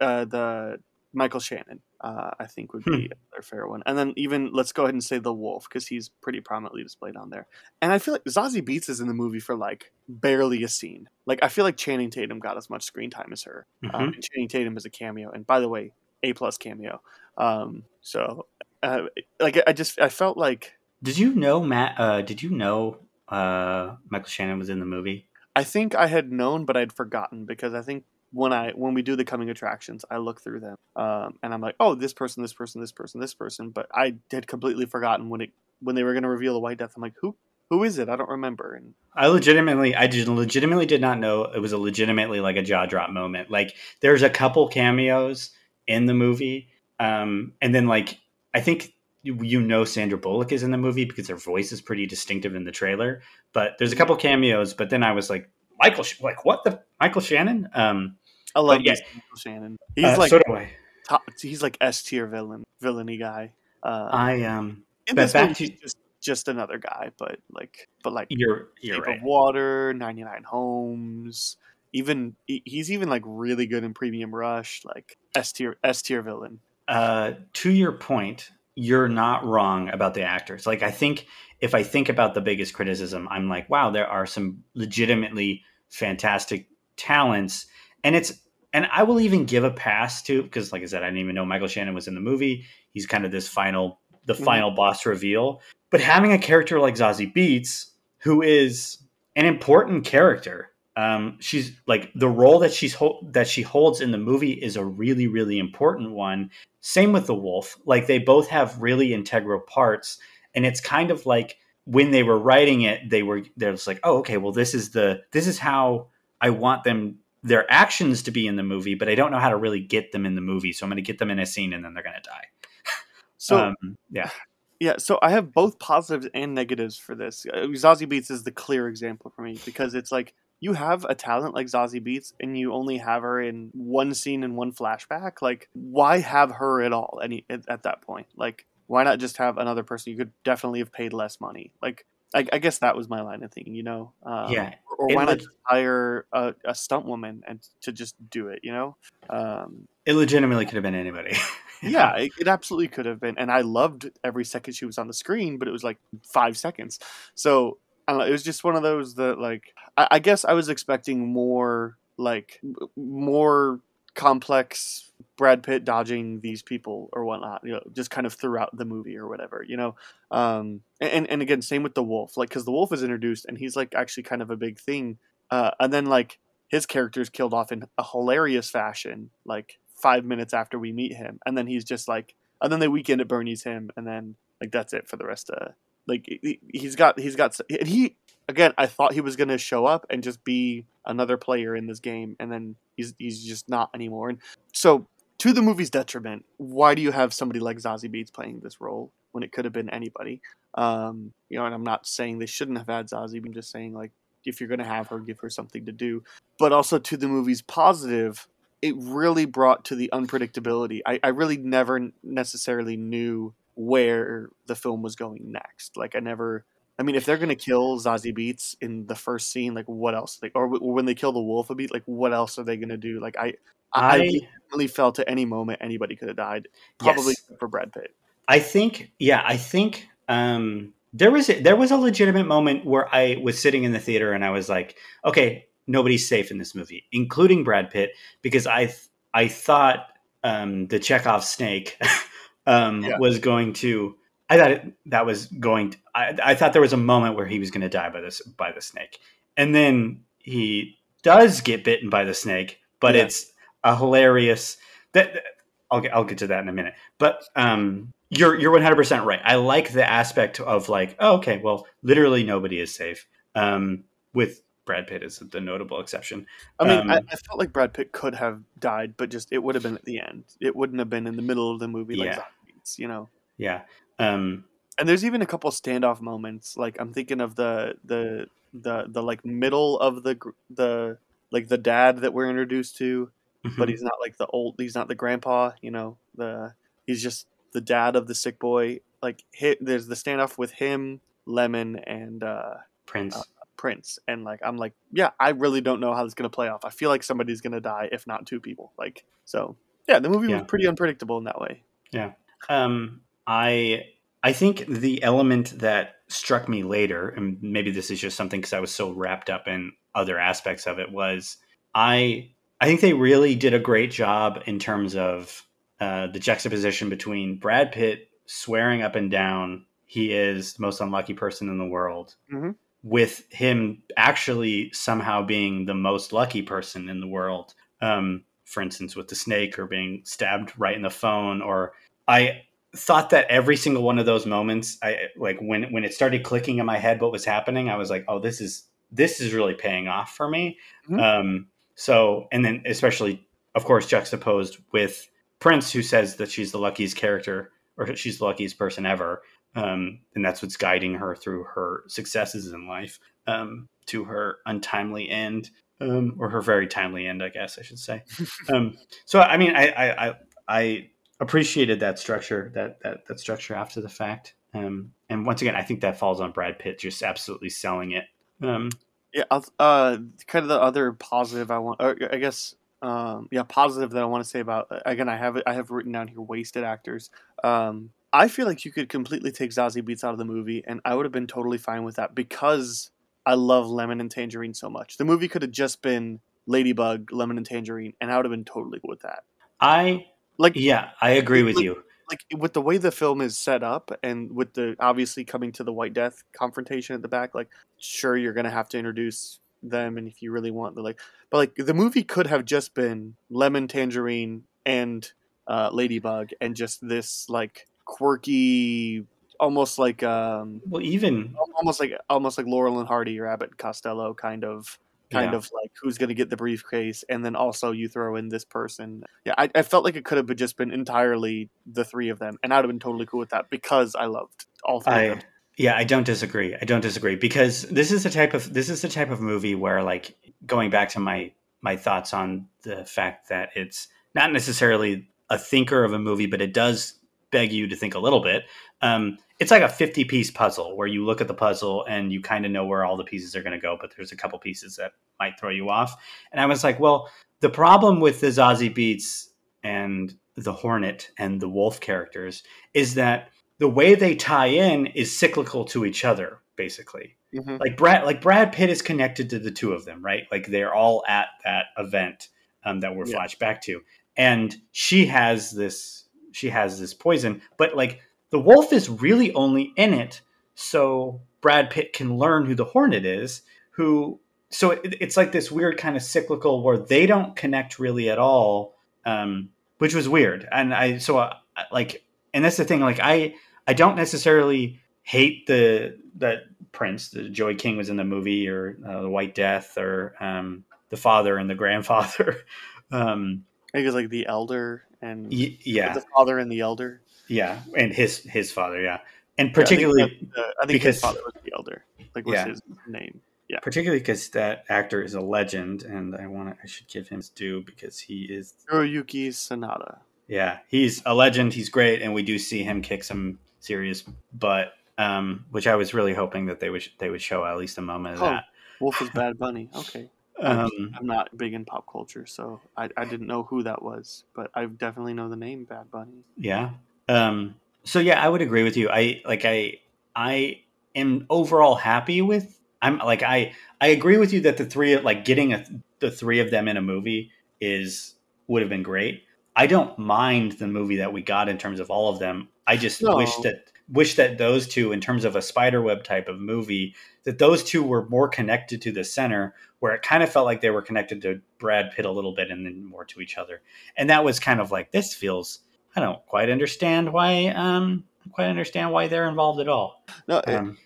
uh, 0.00 0.24
the 0.24 0.80
Michael 1.12 1.40
Shannon 1.40 1.80
uh, 2.00 2.30
I 2.38 2.46
think 2.46 2.72
would 2.72 2.84
be 2.84 3.06
hmm. 3.06 3.38
a 3.38 3.42
fair 3.42 3.66
one. 3.66 3.82
And 3.86 3.96
then 3.96 4.12
even 4.16 4.50
let's 4.52 4.72
go 4.72 4.84
ahead 4.84 4.94
and 4.94 5.02
say 5.02 5.18
the 5.18 5.32
Wolf 5.32 5.66
because 5.68 5.86
he's 5.86 6.08
pretty 6.20 6.40
prominently 6.40 6.82
displayed 6.82 7.16
on 7.16 7.30
there. 7.30 7.46
And 7.80 7.92
I 7.92 7.98
feel 7.98 8.14
like 8.14 8.24
Zazie 8.24 8.62
Beetz 8.62 8.88
is 8.88 9.00
in 9.00 9.08
the 9.08 9.14
movie 9.14 9.40
for 9.40 9.56
like 9.56 9.92
barely 10.08 10.62
a 10.62 10.68
scene. 10.68 11.08
Like 11.24 11.40
I 11.42 11.48
feel 11.48 11.64
like 11.64 11.76
Channing 11.76 12.10
Tatum 12.10 12.38
got 12.38 12.56
as 12.56 12.68
much 12.70 12.84
screen 12.84 13.10
time 13.10 13.30
as 13.32 13.42
her. 13.44 13.66
Um, 13.84 13.90
mm-hmm. 13.90 13.96
Um, 13.96 14.14
Channing 14.20 14.48
Tatum 14.48 14.76
is 14.76 14.84
a 14.84 14.90
cameo, 14.90 15.30
and 15.30 15.46
by 15.46 15.60
the 15.60 15.68
way, 15.68 15.92
a 16.22 16.32
plus 16.32 16.58
cameo. 16.58 17.00
Um, 17.36 17.84
so 18.00 18.46
uh, 18.82 19.02
like 19.40 19.60
I 19.66 19.72
just 19.72 20.00
I 20.00 20.08
felt 20.08 20.36
like. 20.36 20.74
Did 21.02 21.18
you 21.18 21.34
know 21.34 21.62
Matt? 21.62 21.94
Uh, 21.98 22.22
did 22.22 22.42
you 22.42 22.50
know 22.50 22.98
uh, 23.28 23.96
Michael 24.08 24.28
Shannon 24.28 24.58
was 24.58 24.68
in 24.68 24.80
the 24.80 24.86
movie? 24.86 25.28
I 25.54 25.64
think 25.64 25.94
I 25.94 26.06
had 26.06 26.30
known, 26.30 26.64
but 26.64 26.76
I'd 26.76 26.92
forgotten 26.92 27.46
because 27.46 27.74
I 27.74 27.82
think 27.82 28.04
when 28.32 28.52
I 28.52 28.72
when 28.72 28.94
we 28.94 29.02
do 29.02 29.16
the 29.16 29.24
coming 29.24 29.50
attractions, 29.50 30.04
I 30.10 30.18
look 30.18 30.40
through 30.40 30.60
them 30.60 30.76
um, 30.94 31.38
and 31.42 31.54
I'm 31.54 31.60
like, 31.60 31.76
oh, 31.80 31.94
this 31.94 32.12
person, 32.12 32.42
this 32.42 32.52
person, 32.52 32.80
this 32.80 32.92
person, 32.92 33.20
this 33.20 33.34
person. 33.34 33.70
But 33.70 33.86
I 33.92 34.16
had 34.30 34.46
completely 34.46 34.86
forgotten 34.86 35.28
when 35.28 35.40
it 35.40 35.50
when 35.80 35.94
they 35.94 36.02
were 36.02 36.12
going 36.12 36.24
to 36.24 36.28
reveal 36.28 36.52
the 36.52 36.60
White 36.60 36.78
Death. 36.78 36.92
I'm 36.96 37.02
like, 37.02 37.14
who 37.20 37.36
who 37.70 37.82
is 37.84 37.98
it? 37.98 38.08
I 38.08 38.16
don't 38.16 38.28
remember. 38.28 38.74
And 38.74 38.94
I 39.14 39.26
legitimately, 39.26 39.96
I 39.96 40.06
just 40.06 40.28
legitimately 40.28 40.86
did 40.86 41.00
not 41.00 41.18
know 41.18 41.44
it 41.44 41.58
was 41.58 41.72
a 41.72 41.78
legitimately 41.78 42.40
like 42.40 42.56
a 42.56 42.62
jaw 42.62 42.86
drop 42.86 43.10
moment. 43.10 43.50
Like 43.50 43.74
there's 44.00 44.22
a 44.22 44.30
couple 44.30 44.68
cameos 44.68 45.50
in 45.86 46.06
the 46.06 46.14
movie, 46.14 46.68
um, 47.00 47.52
and 47.60 47.74
then 47.74 47.86
like 47.86 48.18
I 48.54 48.60
think 48.60 48.92
you 49.34 49.60
know 49.60 49.84
Sandra 49.84 50.18
Bullock 50.18 50.52
is 50.52 50.62
in 50.62 50.70
the 50.70 50.78
movie 50.78 51.04
because 51.04 51.28
her 51.28 51.36
voice 51.36 51.72
is 51.72 51.80
pretty 51.80 52.06
distinctive 52.06 52.54
in 52.54 52.64
the 52.64 52.72
trailer. 52.72 53.22
But 53.52 53.72
there's 53.78 53.92
a 53.92 53.96
couple 53.96 54.16
cameos, 54.16 54.74
but 54.74 54.90
then 54.90 55.02
I 55.02 55.12
was 55.12 55.28
like, 55.28 55.50
Michael, 55.78 56.04
like 56.20 56.44
what 56.44 56.64
the 56.64 56.80
Michael 57.00 57.20
Shannon? 57.20 57.68
Um, 57.74 58.16
I 58.54 58.60
love 58.60 58.80
yeah. 58.82 58.94
Michael 59.14 59.36
Shannon. 59.38 59.76
He's 59.94 60.04
uh, 60.04 60.16
like 60.18 60.30
so 60.30 60.38
do 60.38 60.54
I. 60.54 60.70
Top, 61.08 61.22
he's 61.40 61.62
like 61.62 61.76
S 61.80 62.02
tier 62.02 62.26
villain, 62.26 62.64
villainy 62.80 63.18
guy. 63.18 63.52
Uh, 63.82 64.08
I 64.10 64.42
um, 64.44 64.84
but 65.14 65.32
back 65.32 65.56
to 65.56 65.68
just, 65.68 65.96
just 66.20 66.48
another 66.48 66.78
guy, 66.78 67.10
but 67.18 67.38
like, 67.52 67.88
but 68.02 68.12
like 68.12 68.28
you're 68.30 68.68
you're 68.80 69.00
right. 69.00 69.22
Water, 69.22 69.92
ninety 69.94 70.24
nine 70.24 70.42
homes. 70.42 71.56
Even 71.92 72.34
he's 72.46 72.90
even 72.90 73.08
like 73.08 73.22
really 73.24 73.66
good 73.66 73.84
in 73.84 73.94
Premium 73.94 74.34
Rush, 74.34 74.82
like 74.84 75.16
S 75.34 75.52
tier 75.52 75.76
S 75.84 76.02
tier 76.02 76.22
villain. 76.22 76.60
Uh, 76.88 77.32
to 77.52 77.70
your 77.70 77.92
point, 77.92 78.50
you're 78.76 79.08
not 79.08 79.44
wrong 79.44 79.88
about 79.88 80.14
the 80.14 80.22
actors. 80.22 80.66
Like 80.66 80.82
I 80.82 80.92
think 80.92 81.26
if 81.60 81.74
I 81.74 81.82
think 81.82 82.08
about 82.08 82.34
the 82.34 82.40
biggest 82.40 82.74
criticism, 82.74 83.26
I'm 83.30 83.48
like, 83.48 83.68
wow, 83.68 83.90
there 83.90 84.06
are 84.06 84.26
some 84.26 84.62
legitimately 84.74 85.64
fantastic 85.88 86.68
talents, 86.96 87.66
and 88.04 88.14
it's 88.14 88.32
and 88.72 88.86
I 88.92 89.04
will 89.04 89.20
even 89.20 89.46
give 89.46 89.64
a 89.64 89.70
pass 89.70 90.22
to 90.24 90.42
because, 90.42 90.70
like 90.70 90.82
I 90.82 90.86
said, 90.86 91.02
I 91.02 91.06
didn't 91.06 91.20
even 91.20 91.34
know 91.34 91.46
Michael 91.46 91.66
Shannon 91.66 91.94
was 91.94 92.08
in 92.08 92.14
the 92.14 92.20
movie. 92.20 92.66
He's 92.92 93.06
kind 93.06 93.24
of 93.24 93.32
this 93.32 93.48
final, 93.48 94.00
the 94.26 94.34
mm-hmm. 94.34 94.44
final 94.44 94.70
boss 94.70 95.06
reveal. 95.06 95.62
But 95.90 96.02
having 96.02 96.32
a 96.32 96.38
character 96.38 96.78
like 96.78 96.94
Zazie 96.94 97.34
Beetz, 97.34 97.86
who 98.18 98.42
is 98.42 98.98
an 99.34 99.46
important 99.46 100.04
character, 100.04 100.72
um, 100.94 101.38
she's 101.40 101.72
like 101.86 102.12
the 102.14 102.28
role 102.28 102.58
that 102.58 102.72
she's 102.72 102.92
ho- 102.94 103.20
that 103.30 103.48
she 103.48 103.62
holds 103.62 104.02
in 104.02 104.10
the 104.10 104.18
movie 104.18 104.52
is 104.52 104.76
a 104.76 104.84
really, 104.84 105.26
really 105.26 105.58
important 105.58 106.12
one. 106.12 106.50
Same 106.86 107.12
with 107.12 107.26
the 107.26 107.34
Wolf; 107.34 107.76
like 107.84 108.06
they 108.06 108.18
both 108.18 108.48
have 108.48 108.80
really 108.80 109.12
integral 109.12 109.60
parts 109.60 110.18
and 110.56 110.66
it's 110.66 110.80
kind 110.80 111.10
of 111.12 111.26
like 111.26 111.58
when 111.84 112.10
they 112.10 112.24
were 112.24 112.38
writing 112.38 112.80
it 112.80 113.08
they 113.08 113.22
were 113.22 113.42
they're 113.56 113.72
just 113.72 113.86
like 113.86 114.00
oh 114.02 114.18
okay 114.18 114.38
well 114.38 114.50
this 114.50 114.74
is 114.74 114.90
the 114.90 115.20
this 115.30 115.46
is 115.46 115.58
how 115.58 116.08
i 116.40 116.50
want 116.50 116.82
them 116.82 117.18
their 117.44 117.70
actions 117.70 118.22
to 118.22 118.32
be 118.32 118.46
in 118.46 118.56
the 118.56 118.62
movie 118.62 118.96
but 118.96 119.08
i 119.08 119.14
don't 119.14 119.30
know 119.30 119.38
how 119.38 119.50
to 119.50 119.56
really 119.56 119.80
get 119.80 120.10
them 120.10 120.26
in 120.26 120.34
the 120.34 120.40
movie 120.40 120.72
so 120.72 120.84
i'm 120.84 120.90
going 120.90 120.96
to 120.96 121.02
get 121.02 121.18
them 121.18 121.30
in 121.30 121.38
a 121.38 121.46
scene 121.46 121.72
and 121.72 121.84
then 121.84 121.94
they're 121.94 122.02
going 122.02 122.16
to 122.16 122.28
die. 122.28 122.46
So 123.38 123.58
um, 123.58 123.98
yeah, 124.10 124.30
yeah, 124.80 124.94
so 124.96 125.18
I 125.20 125.30
have 125.30 125.52
both 125.52 125.78
positives 125.78 126.26
and 126.32 126.54
negatives 126.54 126.96
for 126.96 127.14
this. 127.14 127.44
Uh, 127.52 127.66
Zazie 127.66 128.10
Beetz 128.10 128.30
is 128.30 128.44
the 128.44 128.50
clear 128.50 128.88
example 128.88 129.30
for 129.36 129.42
me 129.42 129.60
because 129.66 129.94
it's 129.94 130.10
like 130.10 130.32
you 130.60 130.72
have 130.72 131.04
a 131.04 131.14
talent 131.14 131.54
like 131.54 131.66
Zazie 131.66 132.04
Beetz 132.04 132.32
and 132.40 132.58
you 132.58 132.72
only 132.72 132.98
have 132.98 133.22
her 133.22 133.40
in 133.40 133.70
one 133.72 134.14
scene 134.14 134.42
and 134.42 134.56
one 134.56 134.72
flashback. 134.72 135.42
Like, 135.42 135.68
why 135.74 136.18
have 136.18 136.50
her 136.52 136.82
at 136.82 136.92
all? 136.92 137.20
Any 137.22 137.44
at, 137.50 137.68
at 137.68 137.82
that 137.82 138.02
point, 138.02 138.26
like, 138.36 138.66
why 138.86 139.02
not 139.02 139.18
just 139.18 139.36
have 139.36 139.58
another 139.58 139.82
person? 139.82 140.12
You 140.12 140.18
could 140.18 140.32
definitely 140.44 140.78
have 140.78 140.92
paid 140.92 141.12
less 141.12 141.40
money. 141.40 141.72
Like, 141.82 142.06
I, 142.34 142.46
I 142.52 142.58
guess 142.58 142.78
that 142.78 142.96
was 142.96 143.08
my 143.08 143.20
line 143.20 143.42
of 143.42 143.52
thinking. 143.52 143.74
You 143.74 143.82
know, 143.82 144.12
um, 144.22 144.50
yeah. 144.52 144.74
Or 144.98 145.10
It 145.10 145.14
why 145.14 145.24
not 145.24 145.38
leg- 145.40 145.48
hire 145.62 146.26
a, 146.32 146.54
a 146.64 146.74
stunt 146.74 147.04
woman 147.04 147.42
and 147.46 147.60
to 147.82 147.92
just 147.92 148.14
do 148.30 148.48
it? 148.48 148.60
You 148.62 148.72
know, 148.72 148.96
um, 149.28 149.88
It 150.06 150.14
legitimately 150.14 150.64
could 150.64 150.74
have 150.74 150.82
been 150.82 150.94
anybody. 150.94 151.36
yeah, 151.82 152.16
it, 152.16 152.32
it 152.40 152.48
absolutely 152.48 152.88
could 152.88 153.04
have 153.06 153.20
been, 153.20 153.36
and 153.38 153.50
I 153.50 153.60
loved 153.60 154.10
every 154.24 154.44
second 154.44 154.72
she 154.72 154.86
was 154.86 154.96
on 154.96 155.06
the 155.06 155.14
screen, 155.14 155.58
but 155.58 155.68
it 155.68 155.72
was 155.72 155.84
like 155.84 155.98
five 156.24 156.56
seconds. 156.56 156.98
So 157.34 157.78
I 158.08 158.12
don't 158.12 158.20
know, 158.20 158.26
it 158.26 158.32
was 158.32 158.42
just 158.42 158.64
one 158.64 158.76
of 158.76 158.82
those 158.82 159.14
that, 159.16 159.38
like, 159.38 159.74
I, 159.96 160.08
I 160.12 160.18
guess 160.18 160.44
I 160.44 160.52
was 160.52 160.68
expecting 160.68 161.32
more, 161.32 161.96
like, 162.16 162.60
more 162.96 163.80
complex 164.14 165.10
Brad 165.36 165.62
Pitt 165.62 165.84
dodging 165.84 166.40
these 166.40 166.62
people 166.62 167.10
or 167.12 167.24
whatnot, 167.24 167.62
you 167.64 167.72
know, 167.72 167.82
just 167.94 168.10
kind 168.10 168.26
of 168.26 168.32
throughout 168.34 168.76
the 168.76 168.84
movie 168.84 169.16
or 169.16 169.28
whatever, 169.28 169.64
you 169.66 169.76
know. 169.76 169.94
Um, 170.30 170.80
and 171.00 171.28
and 171.28 171.42
again, 171.42 171.62
same 171.62 171.82
with 171.82 171.94
the 171.94 172.02
wolf, 172.02 172.36
like, 172.36 172.48
because 172.48 172.64
the 172.64 172.72
wolf 172.72 172.92
is 172.92 173.02
introduced 173.02 173.44
and 173.46 173.58
he's 173.58 173.76
like 173.76 173.94
actually 173.94 174.22
kind 174.24 174.42
of 174.42 174.50
a 174.50 174.56
big 174.56 174.78
thing, 174.78 175.18
uh, 175.50 175.72
and 175.78 175.92
then 175.92 176.06
like 176.06 176.38
his 176.68 176.86
character 176.86 177.20
is 177.20 177.28
killed 177.28 177.54
off 177.54 177.70
in 177.70 177.84
a 177.98 178.04
hilarious 178.04 178.70
fashion, 178.70 179.30
like 179.44 179.78
five 179.94 180.24
minutes 180.24 180.54
after 180.54 180.78
we 180.78 180.92
meet 180.92 181.12
him, 181.14 181.38
and 181.46 181.56
then 181.56 181.66
he's 181.66 181.84
just 181.84 182.08
like, 182.08 182.34
and 182.60 182.72
then 182.72 182.80
they 182.80 182.88
weekend 182.88 183.20
at 183.20 183.28
Bernie's 183.28 183.64
him, 183.64 183.90
and 183.96 184.06
then 184.06 184.36
like 184.60 184.72
that's 184.72 184.92
it 184.92 185.08
for 185.08 185.16
the 185.16 185.26
rest 185.26 185.50
of 185.50 185.74
like 186.08 186.24
he, 186.26 186.58
he's 186.72 186.96
got 186.96 187.18
he's 187.18 187.36
got 187.36 187.58
and 187.68 187.88
he 187.88 188.16
again 188.48 188.72
I 188.78 188.86
thought 188.86 189.12
he 189.12 189.20
was 189.20 189.36
gonna 189.36 189.58
show 189.58 189.86
up 189.86 190.06
and 190.10 190.22
just 190.22 190.44
be 190.44 190.84
another 191.04 191.36
player 191.36 191.76
in 191.76 191.86
this 191.86 192.00
game, 192.00 192.36
and 192.40 192.50
then 192.50 192.76
he's 192.96 193.14
he's 193.18 193.44
just 193.44 193.68
not 193.68 193.90
anymore, 193.94 194.28
and 194.28 194.38
so 194.72 195.06
to 195.38 195.52
the 195.52 195.62
movie's 195.62 195.90
detriment, 195.90 196.44
why 196.56 196.94
do 196.94 197.02
you 197.02 197.12
have 197.12 197.34
somebody 197.34 197.60
like 197.60 197.76
Zazie 197.76 198.10
Beetz 198.10 198.32
playing 198.32 198.60
this 198.60 198.80
role 198.80 199.12
when 199.32 199.44
it 199.44 199.52
could 199.52 199.66
have 199.66 199.74
been 199.74 199.90
anybody? 199.90 200.40
Um, 200.74 201.32
you 201.50 201.58
know, 201.58 201.66
and 201.66 201.74
I'm 201.74 201.84
not 201.84 202.06
saying 202.06 202.38
they 202.38 202.46
shouldn't 202.46 202.78
have 202.78 202.86
had 202.86 203.08
Zazie, 203.08 203.44
I'm 203.44 203.52
just 203.52 203.70
saying 203.70 203.92
like 203.92 204.12
if 204.46 204.60
you're 204.60 204.68
gonna 204.68 204.84
have 204.84 205.08
her, 205.08 205.18
give 205.18 205.40
her 205.40 205.50
something 205.50 205.84
to 205.86 205.92
do. 205.92 206.22
But 206.58 206.72
also 206.72 206.98
to 206.98 207.16
the 207.16 207.28
movie's 207.28 207.62
positive, 207.62 208.46
it 208.80 208.94
really 208.96 209.44
brought 209.44 209.84
to 209.86 209.94
the 209.94 210.08
unpredictability. 210.12 211.00
I, 211.04 211.20
I 211.22 211.28
really 211.28 211.56
never 211.56 212.10
necessarily 212.22 212.96
knew 212.96 213.54
where 213.74 214.48
the 214.66 214.74
film 214.74 215.02
was 215.02 215.16
going 215.16 215.50
next. 215.50 215.96
Like 215.96 216.14
I 216.16 216.20
never. 216.20 216.64
I 216.98 217.02
mean, 217.02 217.14
if 217.14 217.24
they're 217.26 217.36
gonna 217.38 217.54
kill 217.54 217.98
Zazie 218.00 218.36
Beetz 218.36 218.74
in 218.80 219.06
the 219.06 219.14
first 219.14 219.50
scene, 219.50 219.74
like 219.74 219.86
what 219.86 220.14
else? 220.14 220.38
Like, 220.42 220.52
or, 220.54 220.68
w- 220.68 220.92
when 220.92 221.04
they 221.04 221.14
kill 221.14 221.32
the 221.32 221.40
wolf 221.42 221.68
a 221.70 221.74
beat, 221.74 221.92
like 221.92 222.02
what 222.06 222.32
else 222.32 222.58
are 222.58 222.64
they 222.64 222.76
gonna 222.76 222.96
do? 222.96 223.20
Like 223.20 223.36
I, 223.38 223.54
I, 223.92 224.16
I 224.18 224.40
really 224.72 224.86
felt 224.86 225.18
at 225.18 225.28
any 225.28 225.44
moment 225.44 225.78
anybody 225.82 226.16
could 226.16 226.28
have 226.28 226.36
died. 226.36 226.68
Probably 226.98 227.34
Yes. 227.48 227.58
for 227.58 227.68
Brad 227.68 227.92
Pitt. 227.92 228.14
I 228.48 228.58
think, 228.60 229.12
yeah, 229.18 229.42
I 229.44 229.56
think 229.56 230.08
um, 230.28 230.92
there 231.12 231.30
was 231.30 231.48
a, 231.50 231.60
there 231.60 231.76
was 231.76 231.90
a 231.90 231.96
legitimate 231.96 232.46
moment 232.46 232.84
where 232.84 233.12
I 233.14 233.40
was 233.42 233.60
sitting 233.60 233.84
in 233.84 233.92
the 233.92 233.98
theater 233.98 234.32
and 234.32 234.44
I 234.44 234.50
was 234.50 234.68
like, 234.68 234.96
okay, 235.24 235.66
nobody's 235.86 236.28
safe 236.28 236.50
in 236.50 236.58
this 236.58 236.74
movie, 236.74 237.04
including 237.12 237.64
Brad 237.64 237.90
Pitt, 237.90 238.12
because 238.42 238.66
I 238.66 238.86
th- 238.86 238.98
I 239.34 239.48
thought 239.48 240.06
um, 240.44 240.86
the 240.86 240.98
Chekhov 240.98 241.44
snake 241.44 241.98
um, 242.66 243.02
Yeah. 243.04 243.18
was 243.18 243.38
going 243.38 243.72
to. 243.74 244.16
I 244.48 244.56
thought 244.58 244.70
it, 244.70 244.92
that 245.06 245.26
was 245.26 245.46
going. 245.46 245.90
To, 245.90 245.98
I, 246.14 246.38
I 246.42 246.54
thought 246.54 246.72
there 246.72 246.82
was 246.82 246.92
a 246.92 246.96
moment 246.98 247.36
where 247.36 247.46
he 247.46 247.58
was 247.58 247.70
going 247.70 247.80
to 247.82 247.88
die 247.88 248.08
by 248.10 248.20
this 248.20 248.40
by 248.42 248.72
the 248.72 248.80
snake, 248.80 249.18
and 249.56 249.74
then 249.74 250.20
he 250.38 250.98
does 251.22 251.60
get 251.60 251.82
bitten 251.84 252.08
by 252.10 252.24
the 252.24 252.34
snake, 252.34 252.78
but 253.00 253.14
Yeah. 253.14 253.22
it's 253.22 253.52
a 253.82 253.96
hilarious. 253.96 254.76
That 255.12 255.34
that- 255.34 255.42
I'll 255.90 256.00
get 256.00 256.14
I'll 256.14 256.24
get 256.24 256.38
to 256.38 256.48
that 256.48 256.60
in 256.62 256.68
a 256.68 256.72
minute. 256.72 256.94
But 257.18 257.44
um, 257.54 258.12
you're 258.28 258.58
you're 258.58 258.72
100 258.72 258.96
percent 258.96 259.24
right. 259.24 259.40
I 259.44 259.54
like 259.54 259.92
the 259.92 260.04
aspect 260.08 260.58
of 260.58 260.88
like, 260.88 261.14
oh, 261.20 261.36
okay, 261.36 261.60
well, 261.62 261.86
literally 262.02 262.42
nobody 262.42 262.80
is 262.80 262.92
safe. 262.92 263.26
Um, 263.54 264.02
with 264.34 264.62
Brad 264.84 265.06
Pitt 265.06 265.22
is 265.22 265.38
the 265.38 265.60
notable 265.60 266.00
exception. 266.00 266.46
I 266.80 266.84
mean, 266.88 267.10
I, 267.10 267.18
Um, 267.18 267.26
I 267.30 267.36
felt 267.36 267.58
like 267.60 267.72
Brad 267.72 267.94
Pitt 267.94 268.10
could 268.12 268.34
have 268.34 268.62
died, 268.80 269.14
but 269.16 269.28
just 269.30 269.52
it 269.52 269.62
would 269.62 269.76
have 269.76 269.82
been 269.84 269.94
at 269.94 270.04
the 270.04 270.18
end. 270.20 270.42
It 270.60 270.74
wouldn't 270.74 270.98
have 270.98 271.08
been 271.10 271.26
in 271.28 271.36
the 271.36 271.42
middle 271.42 271.72
of 271.72 271.78
the 271.78 271.86
movie 271.88 272.16
like 272.16 272.30
Yeah. 272.30 272.42
Beetz, 272.68 272.98
you 272.98 273.06
know. 273.06 273.28
Yeah. 273.56 273.82
Um, 274.18 274.64
and 274.98 275.06
there's 275.08 275.24
even 275.24 275.42
a 275.42 275.46
couple 275.46 275.70
standoff 275.70 276.20
moments 276.22 276.76
like 276.78 276.96
i'm 276.98 277.12
thinking 277.12 277.40
of 277.42 277.54
the 277.54 277.94
the 278.04 278.46
the 278.72 279.04
the 279.08 279.22
like 279.22 279.44
middle 279.44 279.98
of 280.00 280.22
the 280.22 280.38
the 280.70 281.18
like 281.50 281.68
the 281.68 281.76
dad 281.76 282.18
that 282.22 282.32
we're 282.32 282.48
introduced 282.48 282.96
to 282.98 283.30
Mm-hmm. 283.64 283.78
but 283.80 283.88
he's 283.88 284.02
not 284.02 284.12
like 284.20 284.36
the 284.36 284.46
old 284.46 284.76
he's 284.78 284.94
not 284.94 285.08
the 285.08 285.14
grandpa 285.16 285.72
you 285.82 285.90
know 285.90 286.18
the 286.36 286.72
he's 287.04 287.20
just 287.20 287.48
the 287.72 287.80
dad 287.80 288.14
of 288.14 288.28
the 288.28 288.34
sick 288.34 288.60
boy 288.60 289.00
like 289.20 289.42
hit 289.52 289.84
there's 289.84 290.06
the 290.06 290.14
standoff 290.14 290.56
with 290.56 290.70
him 290.72 291.20
lemon 291.46 291.96
and 291.96 292.44
uh 292.44 292.74
Prince. 293.06 293.34
uh, 293.36 293.42
prince 293.76 294.20
and 294.28 294.44
like 294.44 294.60
i'm 294.64 294.76
like 294.76 294.92
yeah 295.12 295.30
i 295.40 295.48
really 295.48 295.80
don't 295.80 295.98
know 295.98 296.14
how 296.14 296.22
this 296.22 296.30
is 296.30 296.34
going 296.34 296.48
to 296.48 296.54
play 296.54 296.68
off 296.68 296.84
i 296.84 296.90
feel 296.90 297.10
like 297.10 297.24
somebody's 297.24 297.60
going 297.60 297.72
to 297.72 297.80
die 297.80 298.08
if 298.12 298.24
not 298.26 298.46
two 298.46 298.60
people 298.60 298.92
like 298.98 299.24
so 299.44 299.74
yeah 300.06 300.20
the 300.20 300.28
movie 300.28 300.48
Yeah. 300.48 300.58
was 300.60 300.66
pretty 300.68 300.86
unpredictable 300.86 301.36
in 301.38 301.44
that 301.44 301.60
way 301.60 301.82
Yeah. 302.12 302.32
Um, 302.68 303.22
I 303.46 304.04
I 304.42 304.52
think 304.52 304.86
the 304.86 305.22
element 305.22 305.78
that 305.80 306.16
struck 306.28 306.68
me 306.68 306.82
later, 306.82 307.28
and 307.30 307.58
maybe 307.62 307.90
this 307.90 308.10
is 308.10 308.20
just 308.20 308.36
something 308.36 308.60
because 308.60 308.72
I 308.72 308.80
was 308.80 308.90
so 308.94 309.10
wrapped 309.12 309.50
up 309.50 309.66
in 309.66 309.92
other 310.14 310.38
aspects 310.38 310.86
of 310.86 310.98
it, 310.98 311.10
was 311.12 311.56
I 311.94 312.50
I 312.80 312.86
think 312.86 313.00
they 313.00 313.12
really 313.14 313.54
did 313.54 313.74
a 313.74 313.78
great 313.78 314.10
job 314.10 314.62
in 314.66 314.78
terms 314.78 315.16
of 315.16 315.62
uh, 316.00 316.26
the 316.26 316.38
juxtaposition 316.38 317.08
between 317.08 317.58
Brad 317.58 317.90
Pitt 317.92 318.28
swearing 318.46 319.02
up 319.02 319.16
and 319.16 319.30
down 319.30 319.86
he 320.04 320.32
is 320.32 320.74
the 320.74 320.82
most 320.82 321.00
unlucky 321.00 321.34
person 321.34 321.68
in 321.68 321.78
the 321.78 321.86
world, 321.86 322.36
Mhm. 322.52 322.76
with 323.02 323.50
him 323.52 324.02
actually 324.16 324.90
somehow 324.92 325.42
being 325.42 325.86
the 325.86 325.94
most 325.94 326.32
lucky 326.32 326.62
person 326.62 327.08
in 327.08 327.20
the 327.20 327.26
world. 327.26 327.74
Um, 328.00 328.44
for 328.64 328.82
instance, 328.82 329.16
with 329.16 329.28
the 329.28 329.34
snake 329.34 329.78
or 329.78 329.86
being 329.86 330.20
stabbed 330.24 330.72
right 330.78 330.94
in 330.94 331.02
the 331.02 331.10
phone, 331.10 331.60
or 331.62 331.92
I 332.28 332.62
thought 332.96 333.30
that 333.30 333.46
every 333.48 333.76
single 333.76 334.02
one 334.02 334.18
of 334.18 334.26
those 334.26 334.46
moments, 334.46 334.98
I 335.02 335.28
like 335.36 335.58
when 335.60 335.92
when 335.92 336.04
it 336.04 336.14
started 336.14 336.42
clicking 336.42 336.78
in 336.78 336.86
my 336.86 336.98
head 336.98 337.20
what 337.20 337.32
was 337.32 337.44
happening, 337.44 337.88
I 337.88 337.96
was 337.96 338.10
like, 338.10 338.24
oh, 338.28 338.38
this 338.38 338.60
is 338.60 338.84
this 339.10 339.40
is 339.40 339.52
really 339.52 339.74
paying 339.74 340.08
off 340.08 340.34
for 340.34 340.48
me. 340.48 340.78
Mhm. 341.08 341.20
Um, 341.20 341.66
so, 341.94 342.48
and 342.52 342.64
then 342.64 342.82
especially, 342.86 343.46
of 343.74 343.84
course, 343.84 344.06
juxtaposed 344.06 344.78
with 344.92 345.28
Prince, 345.60 345.92
who 345.92 346.02
says 346.02 346.36
that 346.36 346.50
she's 346.50 346.72
the 346.72 346.78
luckiest 346.78 347.16
character 347.16 347.70
or 347.96 348.14
she's 348.16 348.38
the 348.38 348.44
luckiest 348.44 348.78
person 348.78 349.06
ever. 349.06 349.42
Um, 349.74 350.20
and 350.34 350.44
that's 350.44 350.62
what's 350.62 350.76
guiding 350.76 351.14
her 351.14 351.34
through 351.34 351.64
her 351.64 352.04
successes 352.08 352.72
in 352.72 352.86
life 352.86 353.18
um, 353.46 353.88
to 354.06 354.24
her 354.24 354.58
untimely 354.66 355.28
end, 355.28 355.70
um, 356.00 356.36
or 356.38 356.50
her 356.50 356.62
very 356.62 356.86
timely 356.86 357.26
end, 357.26 357.42
I 357.42 357.48
guess 357.48 357.78
I 357.78 357.82
should 357.82 357.98
say. 357.98 358.22
um, 358.72 358.96
so, 359.24 359.40
I 359.40 359.56
mean, 359.56 359.74
I, 359.74 359.88
I, 359.88 360.28
I, 360.28 360.34
I 360.68 361.10
appreciated 361.40 362.00
that 362.00 362.18
structure, 362.18 362.70
that 362.74 363.00
that 363.00 363.26
that 363.26 363.40
structure 363.40 363.74
after 363.74 364.00
the 364.00 364.08
fact. 364.08 364.54
Um, 364.74 365.12
and 365.28 365.46
once 365.46 365.62
again, 365.62 365.74
I 365.74 365.82
think 365.82 366.00
that 366.02 366.18
falls 366.18 366.40
on 366.40 366.52
Brad 366.52 366.78
Pitt 366.78 366.98
just 366.98 367.22
absolutely 367.22 367.70
selling 367.70 368.12
it. 368.12 368.24
Um, 368.62 368.90
Yeah, 369.32 369.44
uh, 369.50 370.18
kind 370.46 370.62
of 370.62 370.68
the 370.68 370.80
other 370.80 371.12
positive 371.12 371.70
I 371.70 371.78
want, 371.78 372.00
or 372.00 372.16
I 372.32 372.36
guess, 372.36 372.74
um, 373.02 373.48
yeah, 373.50 373.64
positive 373.64 374.10
that 374.10 374.22
I 374.22 374.26
want 374.26 374.44
to 374.44 374.48
say 374.48 374.60
about 374.60 374.88
again, 375.04 375.28
I 375.28 375.36
have 375.36 375.60
I 375.66 375.74
have 375.74 375.90
written 375.90 376.12
down 376.12 376.28
here 376.28 376.40
wasted 376.40 376.84
actors. 376.84 377.30
Um, 377.62 378.10
I 378.32 378.48
feel 378.48 378.66
like 378.66 378.84
you 378.84 378.92
could 378.92 379.08
completely 379.08 379.52
take 379.52 379.70
Zazie 379.70 380.02
Beetz 380.02 380.24
out 380.24 380.32
of 380.32 380.38
the 380.38 380.44
movie, 380.44 380.82
and 380.86 381.00
I 381.04 381.14
would 381.14 381.24
have 381.24 381.32
been 381.32 381.46
totally 381.46 381.78
fine 381.78 382.04
with 382.04 382.16
that 382.16 382.34
because 382.34 383.10
I 383.44 383.54
love 383.54 383.88
Lemon 383.88 384.20
and 384.20 384.30
Tangerine 384.30 384.74
so 384.74 384.90
much. 384.90 385.16
The 385.16 385.24
movie 385.24 385.48
could 385.48 385.62
have 385.62 385.70
just 385.70 386.02
been 386.02 386.40
Ladybug, 386.66 387.32
Lemon 387.32 387.56
and 387.56 387.66
Tangerine, 387.66 388.14
and 388.20 388.30
I 388.30 388.36
would 388.36 388.44
have 388.44 388.50
been 388.50 388.64
totally 388.64 389.00
cool 389.00 389.10
with 389.10 389.22
that. 389.22 389.44
I 389.80 390.26
Like, 390.58 390.72
yeah, 390.76 391.10
I 391.20 391.30
agree 391.32 391.62
with 391.62 391.76
Like- 391.76 391.84
you. 391.84 392.02
like 392.30 392.44
with 392.58 392.72
the 392.72 392.82
way 392.82 392.98
the 392.98 393.12
film 393.12 393.40
is 393.40 393.56
set 393.56 393.82
up 393.84 394.10
and 394.22 394.50
with 394.52 394.74
the 394.74 394.96
obviously 394.98 395.44
coming 395.44 395.70
to 395.72 395.84
the 395.84 395.92
white 395.92 396.12
death 396.12 396.42
confrontation 396.52 397.14
at 397.14 397.22
the 397.22 397.28
back 397.28 397.54
like 397.54 397.68
sure 397.98 398.36
you're 398.36 398.52
gonna 398.52 398.68
have 398.68 398.88
to 398.88 398.98
introduce 398.98 399.60
them 399.80 400.18
and 400.18 400.26
if 400.26 400.42
you 400.42 400.50
really 400.50 400.72
want 400.72 400.96
the 400.96 401.02
like 401.02 401.20
but 401.50 401.58
like 401.58 401.74
the 401.76 401.94
movie 401.94 402.24
could 402.24 402.48
have 402.48 402.64
just 402.64 402.94
been 402.94 403.36
lemon 403.48 403.86
tangerine 403.86 404.64
and 404.84 405.30
uh, 405.68 405.88
ladybug 405.92 406.50
and 406.60 406.74
just 406.74 407.06
this 407.06 407.48
like 407.48 407.86
quirky 408.04 409.24
almost 409.60 409.96
like 409.98 410.22
um 410.24 410.80
Well, 410.88 411.02
even 411.02 411.54
almost 411.76 412.00
like 412.00 412.12
almost 412.28 412.58
like 412.58 412.66
laurel 412.66 412.98
and 412.98 413.06
hardy 413.06 413.38
or 413.38 413.46
abbott 413.46 413.70
and 413.70 413.78
costello 413.78 414.34
kind 414.34 414.64
of 414.64 414.98
kind 415.30 415.52
Yeah. 415.52 415.56
of 415.58 415.70
like 415.72 415.90
who's 416.00 416.18
going 416.18 416.28
to 416.28 416.34
get 416.34 416.50
the 416.50 416.56
briefcase, 416.56 417.24
and 417.28 417.44
then 417.44 417.56
also 417.56 417.92
you 417.92 418.08
throw 418.08 418.36
in 418.36 418.48
this 418.48 418.64
person. 418.64 419.24
Yeah, 419.44 419.54
I, 419.58 419.70
I 419.74 419.82
felt 419.82 420.04
like 420.04 420.16
it 420.16 420.24
could 420.24 420.38
have 420.38 420.54
just 420.56 420.76
been 420.76 420.92
entirely 420.92 421.70
the 421.86 422.04
three 422.04 422.28
of 422.28 422.38
them, 422.38 422.58
and 422.62 422.72
I'd 422.72 422.78
have 422.78 422.86
been 422.86 422.98
totally 423.00 423.26
cool 423.26 423.40
with 423.40 423.50
that 423.50 423.70
because 423.70 424.14
I 424.14 424.26
loved 424.26 424.66
all 424.84 425.00
three 425.00 425.28
of 425.28 425.38
them. 425.38 425.48
yeah, 425.76 425.96
I 425.96 426.04
don't 426.04 426.24
disagree. 426.24 426.74
I 426.74 426.84
don't 426.84 427.00
disagree 427.02 427.36
because 427.36 427.82
this 427.82 428.12
is 428.12 428.22
the 428.22 428.30
type 428.30 428.54
of 428.54 428.72
this 428.72 428.88
is 428.88 429.02
the 429.02 429.08
type 429.08 429.30
of 429.30 429.40
movie 429.40 429.74
where 429.74 430.02
like 430.02 430.36
going 430.64 430.90
back 430.90 431.10
to 431.10 431.20
my 431.20 431.52
my 431.82 431.96
thoughts 431.96 432.32
on 432.32 432.68
the 432.82 433.04
fact 433.04 433.48
that 433.50 433.70
it's 433.76 434.08
not 434.34 434.52
necessarily 434.52 435.28
a 435.50 435.58
thinker 435.58 436.02
of 436.04 436.12
a 436.12 436.18
movie, 436.18 436.46
but 436.46 436.60
it 436.60 436.72
does 436.74 437.15
beg 437.50 437.72
you 437.72 437.86
to 437.88 437.96
think 437.96 438.14
a 438.14 438.18
little 438.18 438.40
bit. 438.40 438.64
Um, 439.02 439.38
it's 439.58 439.70
like 439.70 439.82
a 439.82 439.88
50 439.88 440.24
piece 440.24 440.50
puzzle 440.50 440.96
where 440.96 441.06
you 441.06 441.24
look 441.24 441.40
at 441.40 441.48
the 441.48 441.54
puzzle 441.54 442.04
and 442.04 442.32
you 442.32 442.40
kind 442.42 442.66
of 442.66 442.72
know 442.72 442.84
where 442.84 443.04
all 443.04 443.16
the 443.16 443.24
pieces 443.24 443.54
are 443.56 443.62
going 443.62 443.72
to 443.72 443.80
go, 443.80 443.96
but 444.00 444.12
there's 444.16 444.32
a 444.32 444.36
couple 444.36 444.58
pieces 444.58 444.96
that 444.96 445.12
might 445.40 445.58
throw 445.58 445.70
you 445.70 445.88
off. 445.88 446.16
And 446.52 446.60
I 446.60 446.66
was 446.66 446.84
like, 446.84 447.00
well, 447.00 447.30
the 447.60 447.70
problem 447.70 448.20
with 448.20 448.40
the 448.40 448.48
Zazie 448.48 448.94
Beetz 448.94 449.46
and 449.82 450.34
the 450.56 450.72
Hornet 450.72 451.30
and 451.38 451.60
the 451.60 451.68
Wolf 451.68 452.00
characters 452.00 452.62
is 452.94 453.14
that 453.14 453.50
the 453.78 453.88
way 453.88 454.14
they 454.14 454.34
tie 454.34 454.66
in 454.66 455.06
is 455.06 455.36
cyclical 455.36 455.84
to 455.86 456.04
each 456.04 456.24
other, 456.24 456.60
basically. 456.76 457.36
Mhm. 457.54 457.78
Like 457.80 457.96
Brad, 457.96 458.24
like 458.24 458.40
Brad 458.42 458.72
Pitt 458.72 458.90
is 458.90 459.00
connected 459.02 459.48
to 459.50 459.58
the 459.58 459.70
two 459.70 459.92
of 459.92 460.04
them, 460.04 460.22
right? 460.24 460.44
Like 460.50 460.66
they're 460.66 460.94
all 460.94 461.24
at 461.28 461.46
that 461.64 461.86
event 461.98 462.48
um, 462.84 463.00
that 463.00 463.14
we're 463.14 463.26
Yeah. 463.26 463.36
flashed 463.36 463.58
back 463.58 463.82
to, 463.82 464.02
and 464.36 464.74
she 464.92 465.26
has 465.26 465.72
this, 465.72 466.25
she 466.56 466.70
has 466.70 466.98
this 466.98 467.12
poison, 467.12 467.60
but 467.76 467.94
like 467.94 468.22
the 468.48 468.58
wolf 468.58 468.90
is 468.90 469.10
really 469.10 469.52
only 469.52 469.92
in 469.94 470.14
it 470.14 470.40
so 470.74 471.42
Brad 471.60 471.90
Pitt 471.90 472.14
can 472.14 472.38
learn 472.38 472.64
who 472.64 472.74
the 472.74 472.86
Hornet 472.86 473.26
is, 473.26 473.60
who 473.90 474.40
so 474.70 474.92
it, 474.92 475.16
it's 475.20 475.36
like 475.36 475.52
this 475.52 475.70
weird 475.70 475.98
kind 475.98 476.16
of 476.16 476.22
cyclical 476.22 476.82
where 476.82 476.96
they 476.96 477.26
don't 477.26 477.54
connect 477.56 477.98
really 477.98 478.30
at 478.30 478.38
all, 478.38 478.94
um, 479.26 479.68
which 479.98 480.14
was 480.14 480.30
weird. 480.30 480.66
And 480.72 480.94
I 480.94 481.18
so 481.18 481.38
I, 481.38 481.56
like, 481.92 482.24
and 482.54 482.64
that's 482.64 482.78
the 482.78 482.86
thing. 482.86 483.00
Like 483.00 483.20
I 483.22 483.54
I 483.86 483.92
don't 483.92 484.16
necessarily 484.16 484.98
hate 485.22 485.66
the 485.66 486.18
that 486.36 486.60
Prince, 486.90 487.28
the 487.28 487.50
Joey 487.50 487.74
King 487.74 487.98
was 487.98 488.08
in 488.08 488.16
the 488.16 488.24
movie, 488.24 488.66
or 488.66 488.96
uh, 489.06 489.20
the 489.20 489.28
White 489.28 489.54
Death, 489.54 489.98
or 489.98 490.34
um, 490.40 490.84
the 491.10 491.18
father 491.18 491.58
and 491.58 491.68
the 491.68 491.74
grandfather. 491.74 492.60
um, 493.10 493.64
I 493.94 493.98
think 493.98 494.14
like 494.14 494.30
the 494.30 494.46
elder 494.46 495.05
and 495.22 495.46
y- 495.50 495.76
yeah, 495.82 496.12
the 496.14 496.20
father 496.34 496.58
and 496.58 496.70
the 496.70 496.80
elder. 496.80 497.20
yeah, 497.48 497.80
and 497.96 498.12
his 498.12 498.38
his 498.38 498.72
father, 498.72 499.00
yeah, 499.00 499.18
and 499.18 499.18
Yeah, 499.18 499.62
I 499.62 499.64
think 499.64 499.74
particularly 499.74 500.48
that, 500.54 500.60
uh, 500.60 500.70
I 500.82 500.86
think 500.86 500.92
because- 501.00 501.16
his 501.16 501.22
father 501.22 501.40
was 501.44 501.54
the 501.64 501.72
elder. 501.76 502.04
Like 502.34 502.44
was 502.46 502.54
Yeah. 502.54 502.68
his 502.68 502.82
name. 503.08 503.40
Yeah, 503.68 503.80
particularly 503.80 504.20
because 504.20 504.50
that 504.50 504.84
actor 504.88 505.22
is 505.22 505.34
a 505.34 505.40
legend, 505.40 506.02
and 506.04 506.36
I 506.36 506.46
want 506.46 506.74
to 506.76 506.80
I 506.82 506.86
should 506.86 507.08
give 507.08 507.28
him 507.28 507.38
his 507.38 507.48
due 507.48 507.82
because 507.82 508.18
he 508.20 508.44
is 508.44 508.74
Hiroyuki 508.90 509.48
Sanada. 509.48 510.18
yeah 510.48 510.78
he's 510.88 511.22
a 511.26 511.34
legend. 511.34 511.72
He's 511.72 511.88
great, 511.88 512.22
and 512.22 512.32
we 512.34 512.42
do 512.42 512.58
see 512.58 512.82
him 512.84 513.00
kick 513.02 513.24
some 513.24 513.58
serious 513.80 514.22
butt, 514.52 514.92
um, 515.18 515.64
which 515.70 515.86
I 515.86 515.96
was 515.96 516.12
really 516.14 516.34
hoping 516.34 516.66
that 516.66 516.78
they 516.78 516.90
would 516.90 517.08
they 517.18 517.30
would 517.30 517.42
show 517.42 517.64
at 517.64 517.76
least 517.78 517.98
a 517.98 518.02
moment 518.02 518.36
of 518.36 518.42
Oh. 518.42 518.46
that. 518.46 518.64
Wolf 519.00 519.20
is 519.20 519.30
Bad 519.30 519.58
Bunny. 519.58 519.88
Okay. 519.96 520.30
Um, 520.60 521.14
I'm 521.18 521.26
not 521.26 521.56
big 521.56 521.74
in 521.74 521.84
pop 521.84 522.06
culture, 522.10 522.46
so 522.46 522.80
I, 522.96 523.08
I 523.16 523.24
didn't 523.24 523.46
know 523.46 523.64
who 523.64 523.82
that 523.82 524.02
was, 524.02 524.44
but 524.54 524.70
I 524.74 524.86
definitely 524.86 525.34
know 525.34 525.48
the 525.48 525.56
name 525.56 525.84
Bad 525.84 526.10
Bunny. 526.10 526.44
Yeah. 526.56 526.90
Um, 527.28 527.74
so 528.04 528.20
yeah, 528.20 528.42
I 528.42 528.48
would 528.48 528.62
agree 528.62 528.82
with 528.82 528.96
you. 528.96 529.10
I 529.10 529.42
like 529.44 529.64
I 529.64 529.98
I 530.34 530.82
am 531.14 531.46
overall 531.50 531.94
happy 531.94 532.40
with. 532.40 532.80
I'm 533.02 533.18
like 533.18 533.42
I 533.42 533.74
I 534.00 534.08
agree 534.08 534.38
with 534.38 534.52
you 534.52 534.60
that 534.62 534.78
the 534.78 534.86
three 534.86 535.16
like 535.18 535.44
getting 535.44 535.74
a, 535.74 535.84
the 536.20 536.30
three 536.30 536.60
of 536.60 536.70
them 536.70 536.88
in 536.88 536.96
a 536.96 537.02
movie 537.02 537.50
is 537.80 538.34
would 538.68 538.82
have 538.82 538.88
been 538.88 539.02
great. 539.02 539.42
I 539.74 539.86
don't 539.86 540.18
mind 540.18 540.72
the 540.72 540.86
movie 540.86 541.16
that 541.16 541.32
we 541.32 541.42
got 541.42 541.68
in 541.68 541.76
terms 541.76 542.00
of 542.00 542.10
all 542.10 542.32
of 542.32 542.38
them. 542.38 542.68
I 542.86 542.96
just 542.96 543.22
No. 543.22 543.36
wish 543.36 543.54
that 543.62 543.84
wish 544.08 544.36
that 544.36 544.56
those 544.56 544.86
two 544.86 545.10
in 545.10 545.20
terms 545.20 545.44
of 545.44 545.56
a 545.56 545.62
spider 545.62 546.00
web 546.00 546.22
type 546.22 546.46
of 546.46 546.60
movie 546.60 547.14
that 547.42 547.58
those 547.58 547.82
two 547.82 548.04
were 548.04 548.24
more 548.28 548.48
connected 548.48 549.02
to 549.02 549.10
the 549.10 549.24
center 549.24 549.74
where 549.98 550.14
it 550.14 550.22
kind 550.22 550.44
of 550.44 550.52
felt 550.52 550.64
like 550.64 550.80
they 550.80 550.90
were 550.90 551.02
connected 551.02 551.42
to 551.42 551.60
Brad 551.78 552.12
Pitt 552.12 552.24
a 552.24 552.30
little 552.30 552.54
bit 552.54 552.70
and 552.70 552.86
then 552.86 553.04
more 553.04 553.24
to 553.24 553.40
each 553.40 553.58
other. 553.58 553.82
And 554.16 554.30
that 554.30 554.44
was 554.44 554.60
kind 554.60 554.80
of 554.80 554.92
like 554.92 555.10
this 555.10 555.34
feels 555.34 555.80
I 556.14 556.20
don't 556.20 556.44
quite 556.46 556.70
understand 556.70 557.32
why 557.32 557.66
um 557.68 558.24
quite 558.52 558.68
understand 558.68 559.10
why 559.12 559.26
they're 559.26 559.48
involved 559.48 559.80
at 559.80 559.88
all. 559.88 560.22
No, 560.46 560.62
Um, 560.66 560.96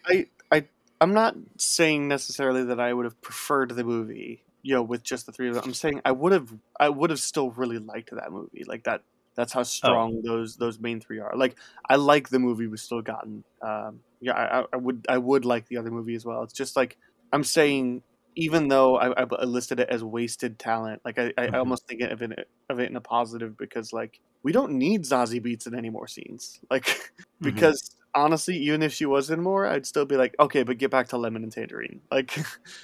I'm 1.01 1.14
not 1.14 1.35
saying 1.57 2.09
necessarily 2.09 2.64
that 2.64 2.78
I 2.78 2.93
would 2.93 3.07
have 3.07 3.20
preferred 3.22 3.70
the 3.70 3.85
movie, 3.85 4.45
you 4.62 4.74
know, 4.74 4.83
with 4.83 5.03
just 5.03 5.24
the 5.24 5.33
three 5.33 5.49
of 5.49 5.55
them. 5.55 5.64
I'm 5.64 5.74
saying 5.74 6.03
I 6.05 6.12
would 6.12 6.33
have, 6.33 6.53
I 6.78 6.91
would 6.91 7.09
have 7.09 7.20
still 7.20 7.51
really 7.51 7.78
liked 7.78 8.11
that 8.11 8.31
movie. 8.31 8.64
Like 8.66 8.85
that, 8.85 9.03
that's 9.41 9.53
how 9.53 9.62
strong 9.64 10.22
those 10.24 10.57
those 10.57 10.78
main 10.80 11.01
three 11.01 11.18
are. 11.20 11.32
Like 11.36 11.57
I 11.88 11.97
like 11.97 12.28
the 12.28 12.38
movie 12.38 12.66
we 12.66 12.76
still 12.76 13.03
gotten. 13.03 13.45
Um, 13.62 14.03
yeah, 14.20 14.34
I, 14.34 14.64
I- 14.72 14.76
would, 14.76 15.07
I 15.09 15.18
would 15.18 15.45
like 15.45 15.66
the 15.68 15.78
other 15.78 15.91
movie 15.91 16.14
as 16.14 16.24
well. 16.26 16.43
It's 16.43 16.53
just 16.55 16.76
like 16.76 16.99
I'm 17.32 17.45
saying, 17.45 18.03
even 18.36 18.68
though 18.68 18.97
I, 18.99 19.22
I 19.22 19.45
listed 19.45 19.80
it 19.80 19.88
as 19.91 20.05
wasted 20.05 20.59
talent, 20.59 21.03
like 21.05 21.18
I, 21.18 21.32
I 21.38 21.49
Mhm. 21.49 21.59
almost 21.59 21.86
think 21.88 22.03
of 22.03 22.22
it 22.22 22.32
of 22.68 22.78
it 22.80 22.91
in 22.91 22.97
a 22.97 23.01
positive 23.01 23.57
because 23.57 23.93
like 23.93 24.20
we 24.43 24.53
don't 24.53 24.72
need 24.72 25.03
Zazie 25.05 25.45
Beetz 25.45 25.66
in 25.66 25.74
any 25.74 25.91
more 25.91 26.07
scenes. 26.07 26.61
Like 26.70 27.12
mhm. 27.41 27.41
because 27.43 27.91
honestly, 28.14 28.57
even 28.59 28.82
if 28.82 28.93
she 28.93 29.07
was 29.07 29.30
in 29.30 29.43
more, 29.43 29.66
I'd 29.66 29.86
still 29.86 30.05
be 30.07 30.16
like, 30.16 30.34
okay, 30.41 30.62
but 30.64 30.78
get 30.78 30.91
back 30.91 31.09
to 31.09 31.18
Lemon 31.18 31.43
and 31.45 31.53
Tangerine. 31.53 32.01
Like, 32.11 32.36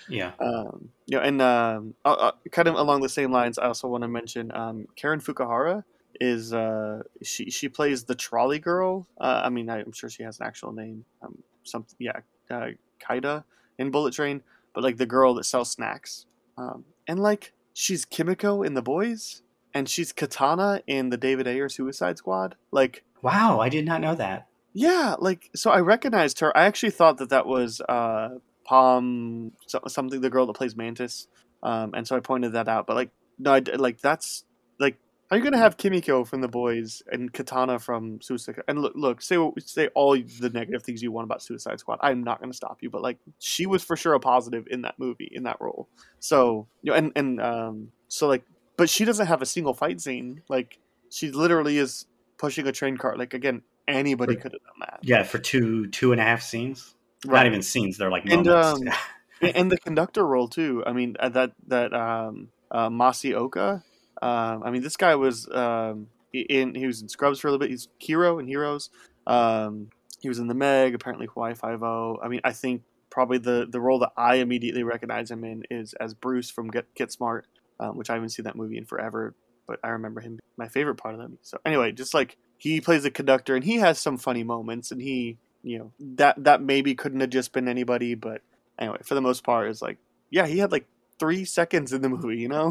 yeah. 0.06 0.34
um, 0.40 0.90
you 1.06 1.16
know, 1.18 1.22
and 1.22 1.40
um, 1.42 1.94
uh, 2.04 2.12
uh, 2.12 2.32
kind 2.52 2.68
of 2.68 2.74
along 2.74 3.02
the 3.02 3.08
same 3.08 3.32
lines, 3.32 3.58
I 3.58 3.66
also 3.66 3.88
want 3.88 4.02
to 4.02 4.08
mention 4.08 4.52
um, 4.54 4.86
Karen 4.96 5.20
Fukuhara 5.20 5.84
is 6.20 6.52
uh, 6.52 7.02
she 7.22 7.50
she 7.50 7.68
plays 7.68 8.04
the 8.04 8.14
trolley 8.14 8.58
girl. 8.58 9.06
Uh, 9.20 9.42
I 9.44 9.48
mean, 9.48 9.68
I'm 9.68 9.92
sure 9.92 10.10
she 10.10 10.22
has 10.22 10.40
an 10.40 10.46
actual 10.46 10.72
name. 10.72 11.04
Um, 11.22 11.42
something, 11.64 11.96
yeah, 11.98 12.20
uh, 12.50 12.68
Kaida 13.00 13.44
in 13.78 13.90
Bullet 13.90 14.14
Train, 14.14 14.42
but 14.74 14.84
like 14.84 14.96
the 14.96 15.06
girl 15.06 15.34
that 15.34 15.44
sells 15.44 15.70
snacks. 15.70 16.26
Um, 16.58 16.84
and 17.06 17.20
like 17.20 17.52
she's 17.72 18.04
Kimiko 18.04 18.62
in 18.62 18.74
The 18.74 18.82
Boys, 18.82 19.42
and 19.74 19.88
she's 19.88 20.12
Katana 20.12 20.82
in 20.86 21.10
the 21.10 21.16
David 21.16 21.46
Ayer 21.46 21.68
Suicide 21.68 22.18
Squad. 22.18 22.56
Like. 22.70 23.02
Wow, 23.22 23.58
I 23.60 23.68
did 23.68 23.84
not 23.84 24.00
know 24.00 24.14
that. 24.14 24.46
Yeah, 24.78 25.16
like 25.18 25.48
so 25.56 25.70
I 25.70 25.80
recognized 25.80 26.40
her. 26.40 26.54
I 26.54 26.66
actually 26.66 26.90
thought 26.90 27.16
that 27.16 27.30
that 27.30 27.46
was 27.46 27.80
uh 27.80 28.28
Palm 28.66 29.52
so, 29.66 29.80
something 29.88 30.20
the 30.20 30.28
girl 30.28 30.44
that 30.46 30.52
plays 30.52 30.76
Mantis. 30.76 31.28
Um 31.62 31.92
and 31.94 32.06
so 32.06 32.14
I 32.14 32.20
pointed 32.20 32.52
that 32.52 32.68
out, 32.68 32.86
but 32.86 32.94
like 32.94 33.08
no 33.38 33.54
I 33.54 33.60
like 33.60 34.02
that's 34.02 34.44
like 34.78 34.98
are 35.30 35.36
you 35.36 35.42
going 35.42 35.52
to 35.52 35.58
have 35.58 35.76
Kimiko 35.76 36.24
from 36.24 36.40
the 36.40 36.48
boys 36.48 37.02
and 37.10 37.32
Katana 37.32 37.78
from 37.78 38.20
Suicide 38.20 38.62
and 38.68 38.80
look 38.80 38.92
look 38.94 39.20
say 39.22 39.36
say 39.58 39.88
all 39.88 40.16
the 40.16 40.50
negative 40.50 40.82
things 40.82 41.02
you 41.02 41.10
want 41.10 41.24
about 41.24 41.42
Suicide 41.42 41.80
Squad. 41.80 41.98
I'm 42.00 42.22
not 42.22 42.38
going 42.40 42.50
to 42.50 42.56
stop 42.56 42.78
you, 42.80 42.90
but 42.90 43.02
like 43.02 43.18
she 43.38 43.66
was 43.66 43.82
for 43.82 43.96
sure 43.96 44.14
a 44.14 44.20
positive 44.20 44.66
in 44.70 44.82
that 44.82 44.98
movie 44.98 45.28
in 45.30 45.42
that 45.44 45.56
role. 45.60 45.88
So, 46.20 46.68
you 46.82 46.92
know 46.92 46.96
and 46.98 47.12
and 47.16 47.40
um 47.40 47.88
so 48.08 48.28
like 48.28 48.44
but 48.76 48.88
she 48.88 49.04
doesn't 49.04 49.26
have 49.26 49.42
a 49.42 49.46
single 49.46 49.74
fight 49.74 50.00
scene. 50.00 50.42
Like 50.48 50.78
she 51.10 51.30
literally 51.30 51.78
is 51.78 52.06
pushing 52.38 52.66
a 52.66 52.72
train 52.72 52.96
cart. 52.96 53.18
Like 53.18 53.34
again, 53.34 53.62
anybody 53.88 54.36
could 54.36 54.52
have 54.52 54.62
done 54.62 54.80
that. 54.80 55.00
Yeah, 55.02 55.22
for 55.22 55.38
two 55.38 55.88
two 55.88 56.12
and 56.12 56.20
a 56.20 56.24
half 56.24 56.42
scenes. 56.42 56.94
Right. 57.24 57.40
Not 57.40 57.46
even 57.46 57.62
scenes; 57.62 57.96
they're 57.96 58.10
like 58.10 58.24
And, 58.26 58.46
moments. 58.46 58.80
um, 58.80 58.98
and 59.40 59.56
and 59.56 59.72
the 59.72 59.78
conductor 59.78 60.24
role 60.26 60.46
too. 60.48 60.84
I 60.86 60.92
mean 60.92 61.16
uh, 61.18 61.30
that 61.30 61.52
that 61.66 61.92
um, 61.92 62.48
uh, 62.70 62.88
Masi 62.90 63.34
Oka. 63.34 63.82
Um, 64.22 64.62
I 64.62 64.70
mean 64.70 64.82
this 64.82 64.96
guy 64.96 65.14
was 65.14 65.48
um, 65.50 66.08
in 66.32 66.74
he 66.74 66.86
was 66.86 67.02
in 67.02 67.08
Scrubs 67.08 67.40
for 67.40 67.48
a 67.48 67.50
little 67.50 67.60
bit. 67.64 67.70
He's 67.70 67.88
Hero 67.98 68.38
in 68.38 68.46
Heroes. 68.46 68.90
Um, 69.26 69.90
he 70.20 70.28
was 70.28 70.38
in 70.38 70.46
the 70.48 70.54
Meg. 70.54 70.94
Apparently 70.94 71.26
Hawaii 71.26 71.54
Five 71.54 71.82
O. 71.82 72.18
I 72.22 72.28
mean 72.28 72.40
I 72.44 72.52
think 72.52 72.82
probably 73.10 73.38
the 73.38 73.66
the 73.68 73.80
role 73.80 73.98
that 74.00 74.12
I 74.16 74.36
immediately 74.36 74.82
recognize 74.82 75.30
him 75.30 75.44
in 75.44 75.64
is 75.70 75.94
as 75.94 76.14
Bruce 76.14 76.50
from 76.50 76.68
Get 76.70 76.92
Get 76.94 77.12
Smart, 77.12 77.46
um, 77.80 77.96
which 77.96 78.10
I 78.10 78.14
haven't 78.14 78.30
seen 78.30 78.44
that 78.44 78.56
movie 78.56 78.78
in 78.78 78.84
forever. 78.86 79.34
But 79.66 79.80
I 79.82 79.88
remember 79.88 80.20
him 80.20 80.38
my 80.56 80.68
favorite 80.68 80.94
part 80.96 81.14
of 81.14 81.20
that. 81.20 81.28
movie. 81.28 81.40
So 81.42 81.58
anyway, 81.64 81.92
just 81.92 82.14
like 82.14 82.36
he 82.58 82.80
plays 82.80 83.04
a 83.04 83.10
conductor 83.10 83.54
and 83.54 83.64
he 83.64 83.76
has 83.76 83.98
some 83.98 84.16
funny 84.16 84.42
moments 84.44 84.90
and 84.90 85.02
he 85.02 85.36
you 85.62 85.78
know 85.78 85.92
that 85.98 86.42
that 86.44 86.62
maybe 86.62 86.94
couldn't 86.94 87.20
have 87.20 87.30
just 87.30 87.52
been 87.52 87.66
anybody 87.66 88.14
but 88.14 88.40
anyway 88.78 88.98
for 89.02 89.14
the 89.14 89.20
most 89.20 89.42
part 89.42 89.68
it's 89.68 89.82
like 89.82 89.98
yeah 90.30 90.46
he 90.46 90.58
had 90.58 90.70
like 90.70 90.86
three 91.18 91.44
seconds 91.44 91.92
in 91.92 92.02
the 92.02 92.08
movie 92.08 92.36
you 92.36 92.48
know 92.48 92.70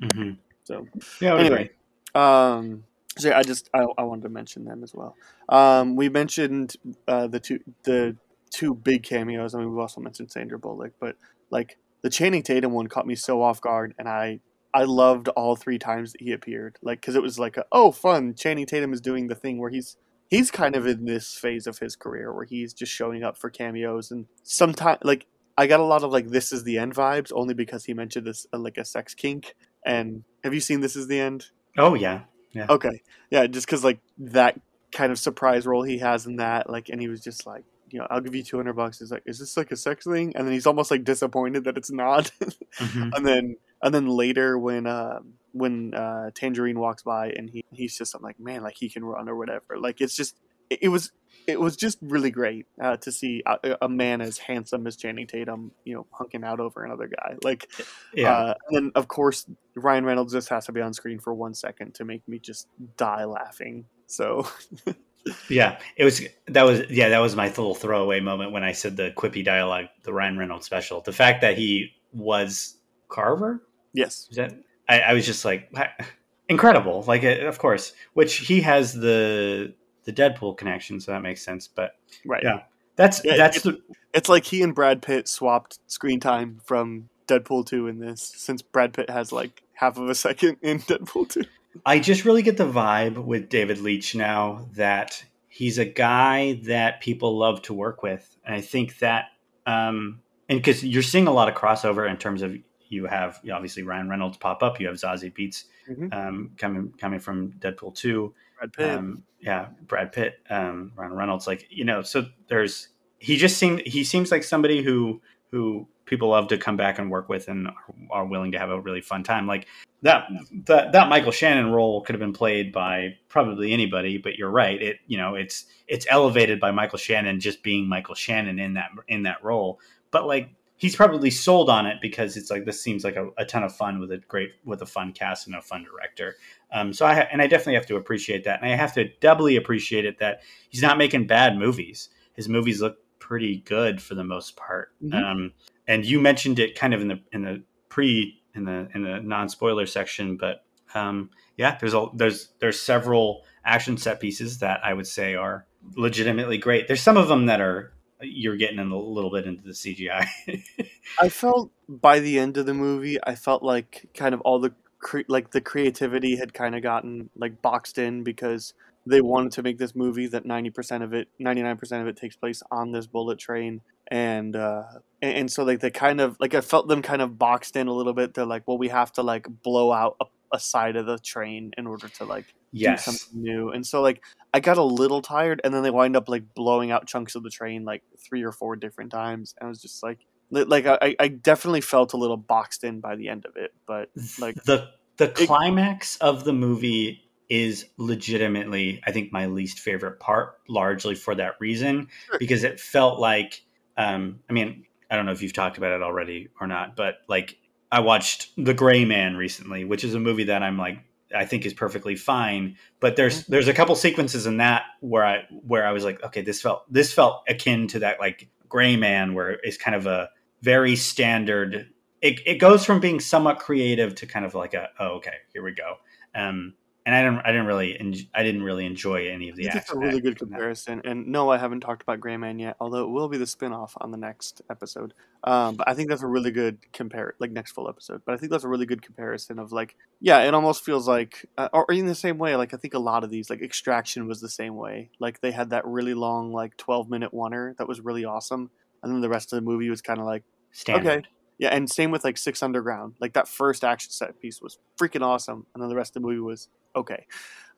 Mhm. 0.00 0.36
So 0.68 0.86
Yeah. 1.20 1.36
Anyway. 1.36 1.70
um 2.14 2.84
so 3.16 3.32
i 3.32 3.42
just 3.42 3.68
I, 3.74 3.84
I 3.96 4.02
wanted 4.02 4.22
to 4.22 4.28
mention 4.28 4.64
them 4.64 4.82
as 4.82 4.94
well 4.94 5.16
um 5.48 5.96
we 5.96 6.08
mentioned 6.08 6.76
uh 7.08 7.26
the 7.26 7.40
two 7.40 7.60
the 7.84 8.16
two 8.50 8.74
big 8.74 9.02
cameos 9.02 9.54
i 9.54 9.58
mean 9.58 9.70
we've 9.70 9.78
also 9.78 10.00
mentioned 10.00 10.30
sandra 10.30 10.58
bullock 10.58 10.92
but 11.00 11.16
like 11.50 11.78
the 12.02 12.10
channing 12.10 12.42
tatum 12.42 12.72
one 12.72 12.86
caught 12.86 13.06
me 13.06 13.14
so 13.14 13.42
off 13.42 13.60
guard 13.60 13.94
and 13.98 14.08
i 14.08 14.40
I 14.74 14.84
loved 14.84 15.28
all 15.28 15.56
three 15.56 15.78
times 15.78 16.12
that 16.12 16.20
he 16.20 16.30
appeared, 16.30 16.78
like 16.82 17.00
because 17.00 17.16
it 17.16 17.22
was 17.22 17.38
like, 17.38 17.56
a, 17.56 17.64
oh, 17.72 17.90
fun! 17.90 18.34
Channing 18.34 18.66
Tatum 18.66 18.92
is 18.92 19.00
doing 19.00 19.26
the 19.26 19.34
thing 19.34 19.58
where 19.58 19.70
he's 19.70 19.96
he's 20.28 20.50
kind 20.50 20.76
of 20.76 20.86
in 20.86 21.06
this 21.06 21.34
phase 21.34 21.66
of 21.66 21.78
his 21.78 21.96
career 21.96 22.32
where 22.32 22.44
he's 22.44 22.74
just 22.74 22.92
showing 22.92 23.24
up 23.24 23.38
for 23.38 23.48
cameos 23.48 24.10
and 24.10 24.26
sometimes 24.42 24.98
like 25.02 25.26
I 25.56 25.66
got 25.66 25.80
a 25.80 25.84
lot 25.84 26.04
of 26.04 26.12
like 26.12 26.28
"This 26.28 26.52
Is 26.52 26.62
the 26.62 26.78
End" 26.78 26.94
vibes 26.94 27.32
only 27.34 27.54
because 27.54 27.86
he 27.86 27.94
mentioned 27.94 28.26
this 28.26 28.46
uh, 28.52 28.58
like 28.58 28.78
a 28.78 28.84
sex 28.84 29.14
kink. 29.14 29.56
And 29.88 30.24
have 30.44 30.54
you 30.54 30.60
seen 30.60 30.80
"This 30.80 30.94
Is 30.96 31.08
the 31.08 31.18
End"? 31.18 31.46
Oh 31.76 31.94
yeah, 31.94 32.22
yeah. 32.52 32.66
Okay, 32.68 33.02
yeah, 33.30 33.46
just 33.46 33.66
because 33.66 33.82
like 33.82 33.98
that 34.18 34.60
kind 34.92 35.10
of 35.10 35.18
surprise 35.18 35.66
role 35.66 35.82
he 35.82 35.98
has 35.98 36.26
in 36.26 36.36
that, 36.36 36.70
like, 36.70 36.88
and 36.88 37.00
he 37.00 37.08
was 37.08 37.20
just 37.20 37.46
like, 37.46 37.64
you 37.90 37.98
know, 37.98 38.06
I'll 38.10 38.20
give 38.20 38.34
you 38.34 38.42
two 38.42 38.56
hundred 38.56 38.74
bucks. 38.74 38.98
He's 38.98 39.10
like, 39.10 39.22
is 39.26 39.38
this 39.38 39.56
like 39.56 39.72
a 39.72 39.76
sex 39.76 40.04
thing? 40.04 40.34
And 40.36 40.46
then 40.46 40.52
he's 40.52 40.66
almost 40.66 40.90
like 40.90 41.04
disappointed 41.04 41.64
that 41.64 41.76
it's 41.76 41.90
not. 41.90 42.30
Mhm. 42.78 43.12
and 43.16 43.26
then 43.26 43.56
and 43.82 43.94
then 43.94 44.06
later 44.06 44.58
when 44.58 44.86
uh, 44.86 45.20
when 45.52 45.94
uh, 45.94 46.30
Tangerine 46.34 46.78
walks 46.78 47.02
by 47.02 47.30
and 47.30 47.48
he 47.48 47.64
he's 47.72 47.96
just 47.96 48.14
I'm 48.14 48.22
like, 48.22 48.38
man, 48.38 48.62
like 48.62 48.76
he 48.76 48.88
can 48.88 49.04
run 49.04 49.28
or 49.28 49.36
whatever. 49.36 49.78
Like 49.78 50.00
it's 50.00 50.14
just 50.14 50.36
it, 50.70 50.88
was 50.88 51.12
it 51.46 51.58
was 51.60 51.76
just 51.76 51.98
really 52.02 52.30
great 52.30 52.66
uh, 52.82 52.96
to 52.98 53.10
see 53.12 53.42
a, 53.46 53.76
a 53.82 53.88
man 53.88 54.20
as 54.20 54.38
handsome 54.38 54.86
as 54.86 54.96
Channing 54.96 55.26
Tatum, 55.26 55.72
you 55.84 55.94
know, 55.94 56.06
hunking 56.18 56.44
out 56.44 56.60
over 56.60 56.84
another 56.84 57.08
guy. 57.08 57.36
Like, 57.42 57.70
Yeah. 58.12 58.32
uh, 58.32 58.54
and 58.68 58.76
then 58.76 58.92
of 58.94 59.08
course 59.08 59.46
Ryan 59.74 60.04
Reynolds 60.04 60.32
just 60.32 60.48
has 60.50 60.66
to 60.66 60.72
be 60.72 60.80
on 60.80 60.92
screen 60.92 61.18
for 61.20 61.32
one 61.34 61.54
second 61.54 61.94
to 61.96 62.04
make 62.04 62.26
me 62.28 62.38
just 62.38 62.68
die 62.96 63.24
laughing. 63.24 63.86
So 64.06 64.46
Yeah, 65.48 65.78
it 65.96 66.04
was 66.04 66.22
that 66.46 66.62
was 66.62 66.88
yeah 66.90 67.10
that 67.10 67.18
was 67.18 67.36
my 67.36 67.48
little 67.48 67.74
throwaway 67.74 68.20
moment 68.20 68.52
when 68.52 68.64
I 68.64 68.72
said 68.72 68.96
the 68.96 69.10
quippy 69.16 69.44
dialogue, 69.44 69.86
the 70.04 70.12
Ryan 70.12 70.38
Reynolds 70.38 70.64
special. 70.66 71.00
The 71.00 71.12
fact 71.12 71.40
that 71.42 71.58
he 71.58 71.90
was 72.12 72.76
Carver, 73.08 73.62
yes, 73.92 74.26
is 74.30 74.36
that 74.36 74.54
I, 74.88 75.00
I 75.00 75.12
was 75.14 75.26
just 75.26 75.44
like 75.44 75.70
incredible. 76.48 77.04
Like 77.06 77.24
uh, 77.24 77.46
of 77.46 77.58
course, 77.58 77.92
which 78.14 78.36
he 78.36 78.60
has 78.62 78.94
the 78.94 79.74
the 80.08 80.12
Deadpool 80.22 80.56
connection, 80.56 80.98
so 81.00 81.12
that 81.12 81.20
makes 81.22 81.42
sense. 81.42 81.68
But 81.68 81.96
right. 82.24 82.42
Yeah. 82.42 82.62
that's 82.96 83.22
Yeah, 83.24 83.36
that's 83.36 83.58
it- 83.58 83.62
the, 83.64 83.80
It's 84.14 84.28
like 84.30 84.44
he 84.46 84.62
and 84.62 84.74
Brad 84.74 85.02
Pitt 85.02 85.28
swapped 85.28 85.78
screen 85.86 86.18
time 86.18 86.60
from 86.64 87.10
Deadpool 87.26 87.66
2 87.66 87.86
in 87.88 87.98
this, 87.98 88.22
since 88.22 88.62
Brad 88.62 88.94
Pitt 88.94 89.10
has 89.10 89.32
like 89.32 89.62
half 89.74 89.98
of 89.98 90.08
a 90.08 90.14
second 90.14 90.56
in 90.62 90.78
Deadpool 90.80 91.28
2. 91.28 91.42
I 91.84 91.98
just 91.98 92.24
really 92.24 92.40
get 92.42 92.56
the 92.56 92.64
vibe 92.66 93.22
with 93.22 93.50
David 93.50 93.78
Leitch 93.78 94.14
now 94.14 94.66
that 94.76 95.22
he's 95.48 95.76
a 95.76 95.84
guy 95.84 96.54
that 96.64 97.00
people 97.02 97.36
love 97.36 97.60
to 97.62 97.74
work 97.74 98.02
with, 98.02 98.34
and 98.46 98.54
I 98.54 98.62
think 98.62 98.98
that, 99.00 99.26
um, 99.66 100.20
and 100.48 100.58
because 100.58 100.82
you're 100.82 101.02
seeing 101.02 101.26
a 101.26 101.32
lot 101.32 101.48
of 101.48 101.54
crossover 101.54 102.08
in 102.10 102.16
terms 102.16 102.40
of 102.40 102.56
you 102.88 103.04
have 103.04 103.38
you 103.42 103.50
know, 103.50 103.56
obviously 103.56 103.82
Ryan 103.82 104.08
Reynolds 104.08 104.38
pop 104.38 104.62
up, 104.62 104.80
you 104.80 104.86
have 104.86 104.96
Zazie 104.96 105.30
Beetz 105.30 105.64
Mhm. 105.90 106.14
um, 106.14 106.50
coming 106.56 106.94
coming 106.98 107.20
from 107.20 107.52
Deadpool 107.60 107.94
two, 107.94 108.32
Brad 108.58 108.72
Pitt. 108.72 108.90
um, 108.90 109.22
yeah, 109.40 109.68
Brad 109.86 110.12
Pitt, 110.12 110.40
um, 110.50 110.92
Ryan 110.96 111.12
Reynolds, 111.14 111.46
like 111.46 111.66
you 111.70 111.84
know, 111.84 112.02
so 112.02 112.26
there's 112.48 112.88
he 113.18 113.36
just 113.36 113.56
seemed 113.56 113.82
he 113.86 114.04
seems 114.04 114.30
like 114.30 114.42
somebody 114.42 114.82
who 114.82 115.20
who 115.50 115.86
people 116.04 116.28
love 116.30 116.48
to 116.48 116.58
come 116.58 116.76
back 116.76 116.98
and 116.98 117.10
work 117.10 117.28
with 117.28 117.48
and 117.48 117.68
are, 118.10 118.24
willing 118.24 118.52
to 118.52 118.58
have 118.58 118.70
a 118.70 118.80
really 118.80 119.00
fun 119.00 119.22
time. 119.22 119.46
Like 119.46 119.66
that 120.02 120.28
that 120.66 120.92
that 120.92 121.08
Michael 121.08 121.32
Shannon 121.32 121.70
role 121.70 122.00
could 122.00 122.14
have 122.14 122.20
been 122.20 122.32
played 122.32 122.72
by 122.72 123.16
probably 123.28 123.72
anybody, 123.72 124.18
but 124.18 124.36
you're 124.36 124.50
right. 124.50 124.80
It 124.80 124.98
you 125.06 125.18
know 125.18 125.34
it's 125.34 125.66
it's 125.86 126.06
elevated 126.08 126.60
by 126.60 126.70
Michael 126.70 126.98
Shannon 126.98 127.40
just 127.40 127.62
being 127.62 127.88
Michael 127.88 128.14
Shannon 128.14 128.58
in 128.58 128.74
that 128.74 128.90
in 129.06 129.22
that 129.24 129.42
role. 129.44 129.80
But 130.10 130.26
like 130.26 130.50
he's 130.78 130.96
probably 130.96 131.30
sold 131.30 131.68
on 131.68 131.84
it 131.86 131.98
because 132.00 132.36
it's 132.36 132.50
like 132.50 132.64
this 132.64 132.82
seems 132.82 133.04
like 133.04 133.16
a, 133.16 133.28
a 133.36 133.44
ton 133.44 133.62
of 133.62 133.74
fun 133.74 134.00
with 134.00 134.10
a 134.10 134.18
great 134.18 134.52
with 134.64 134.80
a 134.80 134.86
fun 134.86 135.12
cast 135.12 135.46
and 135.46 135.54
a 135.54 135.60
fun 135.60 135.84
director. 135.84 136.36
Um, 136.72 136.92
so 136.92 137.04
I 137.04 137.14
ha- 137.14 137.28
and 137.30 137.42
I 137.42 137.46
definitely 137.46 137.74
have 137.74 137.86
to 137.86 137.96
appreciate 137.96 138.44
that, 138.44 138.62
and 138.62 138.72
I 138.72 138.76
have 138.76 138.94
to 138.94 139.08
doubly 139.20 139.56
appreciate 139.56 140.06
it 140.06 140.18
that 140.18 140.40
he's 140.70 140.82
not 140.82 140.96
making 140.96 141.26
bad 141.26 141.58
movies. 141.58 142.08
His 142.32 142.48
movies 142.48 142.80
look 142.80 142.98
pretty 143.18 143.58
good 143.58 144.00
for 144.00 144.14
the 144.14 144.24
most 144.24 144.56
part. 144.56 144.92
Mhm. 145.04 145.14
Um, 145.14 145.52
and 145.86 146.04
you 146.04 146.20
mentioned 146.20 146.58
it 146.58 146.74
kind 146.74 146.94
of 146.94 147.02
in 147.02 147.08
the 147.08 147.20
in 147.32 147.42
the 147.42 147.62
pre 147.88 148.40
in 148.54 148.64
the 148.64 148.88
in 148.94 149.02
the 149.02 149.20
non 149.20 149.48
spoiler 149.48 149.86
section, 149.86 150.36
but 150.36 150.64
um, 150.94 151.30
yeah, 151.56 151.76
there's 151.78 151.94
a 151.94 152.06
there's 152.14 152.48
there's 152.60 152.80
several 152.80 153.44
action 153.64 153.96
set 153.96 154.20
pieces 154.20 154.58
that 154.60 154.80
I 154.84 154.94
would 154.94 155.06
say 155.06 155.34
are 155.34 155.66
legitimately 155.96 156.58
great. 156.58 156.86
There's 156.86 157.02
some 157.02 157.16
of 157.16 157.28
them 157.28 157.46
that 157.46 157.60
are 157.60 157.92
you're 158.20 158.56
getting 158.56 158.78
in 158.78 158.90
a 158.90 158.98
little 158.98 159.30
bit 159.30 159.46
into 159.46 159.62
the 159.62 159.72
CGI. 159.72 160.26
I 161.20 161.28
felt 161.28 161.70
by 161.88 162.20
the 162.20 162.38
end 162.38 162.56
of 162.56 162.66
the 162.66 162.74
movie, 162.74 163.18
I 163.24 163.34
felt 163.34 163.62
like 163.62 164.08
kind 164.14 164.34
of 164.34 164.40
all 164.42 164.58
the 164.58 164.74
cre- 164.98 165.20
like 165.28 165.52
the 165.52 165.60
creativity 165.60 166.36
had 166.36 166.54
kind 166.54 166.74
of 166.74 166.82
gotten 166.82 167.30
like 167.36 167.62
boxed 167.62 167.98
in 167.98 168.24
because 168.24 168.74
they 169.06 169.20
wanted 169.20 169.52
to 169.52 169.62
make 169.62 169.78
this 169.78 169.94
movie 169.94 170.26
that 170.26 170.44
90% 170.44 171.02
of 171.02 171.14
it 171.14 171.28
99% 171.40 172.00
of 172.00 172.06
it 172.06 172.16
takes 172.16 172.36
place 172.36 172.62
on 172.70 172.92
this 172.92 173.06
bullet 173.06 173.38
train 173.38 173.80
and 174.10 174.54
uh 174.56 174.84
and, 175.22 175.36
and 175.36 175.52
so 175.52 175.64
like 175.64 175.80
they 175.80 175.90
kind 175.90 176.20
of 176.20 176.36
like 176.40 176.54
I 176.54 176.60
felt 176.60 176.88
them 176.88 177.02
kind 177.02 177.22
of 177.22 177.38
boxed 177.38 177.76
in 177.76 177.88
a 177.88 177.92
little 177.92 178.12
bit 178.12 178.34
they're 178.34 178.44
like 178.44 178.64
well 178.66 178.78
we 178.78 178.88
have 178.88 179.12
to 179.12 179.22
like 179.22 179.46
blow 179.62 179.92
out 179.92 180.16
a, 180.20 180.24
a 180.52 180.58
side 180.58 180.96
of 180.96 181.06
the 181.06 181.18
train 181.18 181.72
in 181.76 181.86
order 181.86 182.08
to 182.08 182.24
like 182.24 182.46
do 182.74 182.96
something 182.96 183.42
new. 183.42 183.70
And 183.70 183.86
so 183.86 184.02
like 184.02 184.22
I 184.52 184.60
got 184.60 184.78
a 184.78 184.82
little 184.82 185.22
tired 185.22 185.60
and 185.64 185.72
then 185.72 185.82
they 185.82 185.90
wind 185.90 186.16
up 186.16 186.28
like 186.28 186.54
blowing 186.54 186.90
out 186.90 187.06
chunks 187.06 187.34
of 187.34 187.42
the 187.42 187.50
train 187.50 187.84
like 187.84 188.02
three 188.18 188.42
or 188.42 188.52
four 188.52 188.76
different 188.76 189.10
times. 189.10 189.54
And 189.58 189.66
I 189.66 189.68
was 189.68 189.80
just 189.80 190.02
like 190.02 190.18
like 190.50 190.86
I, 190.86 191.14
I 191.18 191.28
definitely 191.28 191.82
felt 191.82 192.12
a 192.14 192.16
little 192.16 192.36
boxed 192.36 192.84
in 192.84 193.00
by 193.00 193.16
the 193.16 193.28
end 193.28 193.44
of 193.46 193.56
it. 193.56 193.72
But 193.86 194.10
like 194.38 194.62
the 194.64 194.88
the 195.18 195.28
climax 195.28 196.16
of 196.18 196.44
the 196.44 196.52
movie 196.52 197.22
is 197.48 197.86
legitimately 197.96 199.00
i 199.06 199.12
think 199.12 199.32
my 199.32 199.46
least 199.46 199.78
favorite 199.78 200.20
part 200.20 200.58
largely 200.68 201.14
for 201.14 201.34
that 201.34 201.54
reason 201.60 202.08
Sure. 202.26 202.38
because 202.38 202.62
it 202.62 202.78
felt 202.78 203.18
like 203.18 203.62
um 203.96 204.40
i 204.50 204.52
mean 204.52 204.84
i 205.10 205.16
don't 205.16 205.24
know 205.24 205.32
if 205.32 205.42
you've 205.42 205.54
talked 205.54 205.78
about 205.78 205.92
it 205.92 206.02
already 206.02 206.48
or 206.60 206.66
not 206.66 206.94
but 206.94 207.16
like 207.28 207.56
i 207.90 208.00
watched 208.00 208.50
the 208.56 208.74
gray 208.74 209.04
man 209.04 209.36
recently 209.36 209.84
which 209.84 210.04
is 210.04 210.14
a 210.14 210.20
movie 210.20 210.44
that 210.44 210.62
i'm 210.62 210.78
like 210.78 210.98
i 211.34 211.44
think 211.44 211.66
is 211.66 211.74
perfectly 211.74 212.16
fine 212.16 212.76
but 213.00 213.16
there's 213.16 213.42
Mm-hmm. 213.42 213.52
there's 213.52 213.68
a 213.68 213.74
couple 213.74 213.94
sequences 213.94 214.46
in 214.46 214.58
that 214.58 214.82
where 215.00 215.24
i 215.24 215.44
where 215.66 215.86
i 215.86 215.92
was 215.92 216.04
like 216.04 216.22
okay 216.22 216.42
this 216.42 216.60
felt 216.60 216.90
this 216.92 217.12
felt 217.12 217.42
akin 217.48 217.86
to 217.88 217.98
that 218.00 218.20
like 218.20 218.48
gray 218.68 218.96
man 218.96 219.34
where 219.34 219.58
it's 219.62 219.76
kind 219.76 219.94
of 219.94 220.06
a 220.06 220.28
very 220.62 220.96
standard 220.96 221.88
it, 222.20 222.40
it 222.46 222.56
goes 222.56 222.84
from 222.84 222.98
being 222.98 223.20
somewhat 223.20 223.60
creative 223.60 224.14
to 224.16 224.26
kind 224.26 224.44
of 224.44 224.54
like 224.54 224.74
a 224.74 224.88
oh 224.98 225.16
okay 225.16 225.36
here 225.52 225.62
we 225.62 225.72
go 225.72 225.96
um 226.34 226.74
and 227.08 227.16
i 227.16 227.22
didn't 227.22 227.40
i 227.46 227.50
didn't 227.50 227.66
really 227.66 227.98
en- 227.98 228.28
i 228.34 228.42
didn't 228.42 228.62
really 228.62 228.84
enjoy 228.84 229.30
any 229.30 229.48
of 229.48 229.54
I 229.54 229.56
the 229.56 229.62
think 229.62 229.76
it's 229.76 229.92
a 229.92 229.98
really 229.98 230.20
good 230.20 230.38
comparison. 230.38 231.00
And 231.04 231.28
no, 231.28 231.50
I 231.50 231.56
haven't 231.56 231.80
talked 231.80 232.02
about 232.02 232.20
Gray 232.20 232.36
Man 232.36 232.58
yet, 232.58 232.76
although 232.80 233.02
it 233.04 233.08
will 233.08 233.28
be 233.28 233.38
the 233.38 233.46
spin-off 233.46 233.96
on 233.98 234.10
the 234.10 234.18
next 234.18 234.60
episode. 234.70 235.14
Um, 235.42 235.76
but 235.76 235.88
I 235.88 235.94
think 235.94 236.10
that's 236.10 236.22
a 236.22 236.26
really 236.26 236.50
good 236.50 236.78
compare 236.92 237.34
like 237.38 237.50
next 237.50 237.72
full 237.72 237.88
episode. 237.88 238.22
But 238.26 238.34
I 238.34 238.36
think 238.36 238.52
that's 238.52 238.64
a 238.64 238.68
really 238.68 238.84
good 238.84 239.00
comparison 239.00 239.58
of 239.58 239.72
like 239.72 239.96
yeah, 240.20 240.40
it 240.40 240.52
almost 240.52 240.84
feels 240.84 241.08
like 241.08 241.46
uh, 241.56 241.70
or 241.72 241.86
in 241.90 242.06
the 242.06 242.14
same 242.14 242.36
way 242.36 242.56
like 242.56 242.74
I 242.74 242.76
think 242.76 242.92
a 242.92 242.98
lot 242.98 243.24
of 243.24 243.30
these 243.30 243.48
like 243.48 243.62
Extraction 243.62 244.28
was 244.28 244.42
the 244.42 244.50
same 244.50 244.76
way. 244.76 245.08
Like 245.18 245.40
they 245.40 245.52
had 245.52 245.70
that 245.70 245.86
really 245.86 246.14
long 246.14 246.52
like 246.52 246.76
12-minute 246.76 247.32
oneer 247.32 247.74
that 247.78 247.88
was 247.88 248.00
really 248.00 248.26
awesome. 248.26 248.70
And 249.02 249.10
then 249.10 249.22
the 249.22 249.30
rest 249.30 249.52
of 249.54 249.56
the 249.56 249.70
movie 249.70 249.88
was 249.88 250.02
kind 250.02 250.20
of 250.20 250.26
like 250.26 250.42
Standard. 250.72 251.08
Okay. 251.08 251.28
Yeah, 251.58 251.70
and 251.74 251.90
same 251.90 252.10
with 252.10 252.24
like 252.24 252.38
Six 252.38 252.62
Underground. 252.62 253.14
Like 253.20 253.32
that 253.32 253.48
first 253.48 253.82
action 253.82 254.12
set 254.12 254.40
piece 254.40 254.62
was 254.62 254.78
freaking 255.00 255.22
awesome, 255.22 255.66
and 255.74 255.82
then 255.82 255.88
the 255.88 255.96
rest 255.96 256.10
of 256.10 256.22
the 256.22 256.28
movie 256.28 256.40
was 256.40 256.68
okay. 256.94 257.26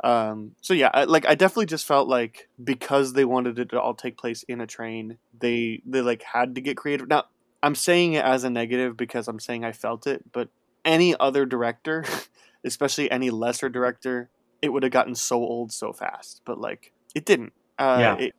Um, 0.04 0.52
so 0.60 0.74
yeah, 0.74 0.90
I, 0.92 1.04
like 1.04 1.26
I 1.26 1.34
definitely 1.34 1.66
just 1.66 1.86
felt 1.86 2.08
like 2.08 2.48
because 2.62 3.14
they 3.14 3.24
wanted 3.24 3.58
it 3.58 3.70
to 3.70 3.80
all 3.80 3.94
take 3.94 4.16
place 4.18 4.42
in 4.44 4.60
a 4.60 4.66
train, 4.66 5.18
they 5.38 5.82
they 5.86 6.02
like 6.02 6.22
had 6.22 6.54
to 6.56 6.60
get 6.60 6.76
creative. 6.76 7.08
Now 7.08 7.24
I'm 7.62 7.74
saying 7.74 8.14
it 8.14 8.24
as 8.24 8.44
a 8.44 8.50
negative 8.50 8.96
because 8.96 9.28
I'm 9.28 9.40
saying 9.40 9.64
I 9.64 9.72
felt 9.72 10.06
it, 10.06 10.30
but 10.32 10.48
any 10.84 11.14
other 11.18 11.44
director, 11.46 12.04
especially 12.64 13.10
any 13.10 13.30
lesser 13.30 13.68
director, 13.68 14.30
it 14.62 14.70
would 14.70 14.82
have 14.82 14.92
gotten 14.92 15.14
so 15.14 15.36
old 15.36 15.72
so 15.72 15.92
fast. 15.92 16.42
But 16.44 16.58
like 16.60 16.92
it 17.14 17.24
didn't. 17.24 17.52
Uh, 17.78 17.96
Yeah. 18.00 18.16
It, 18.26 18.34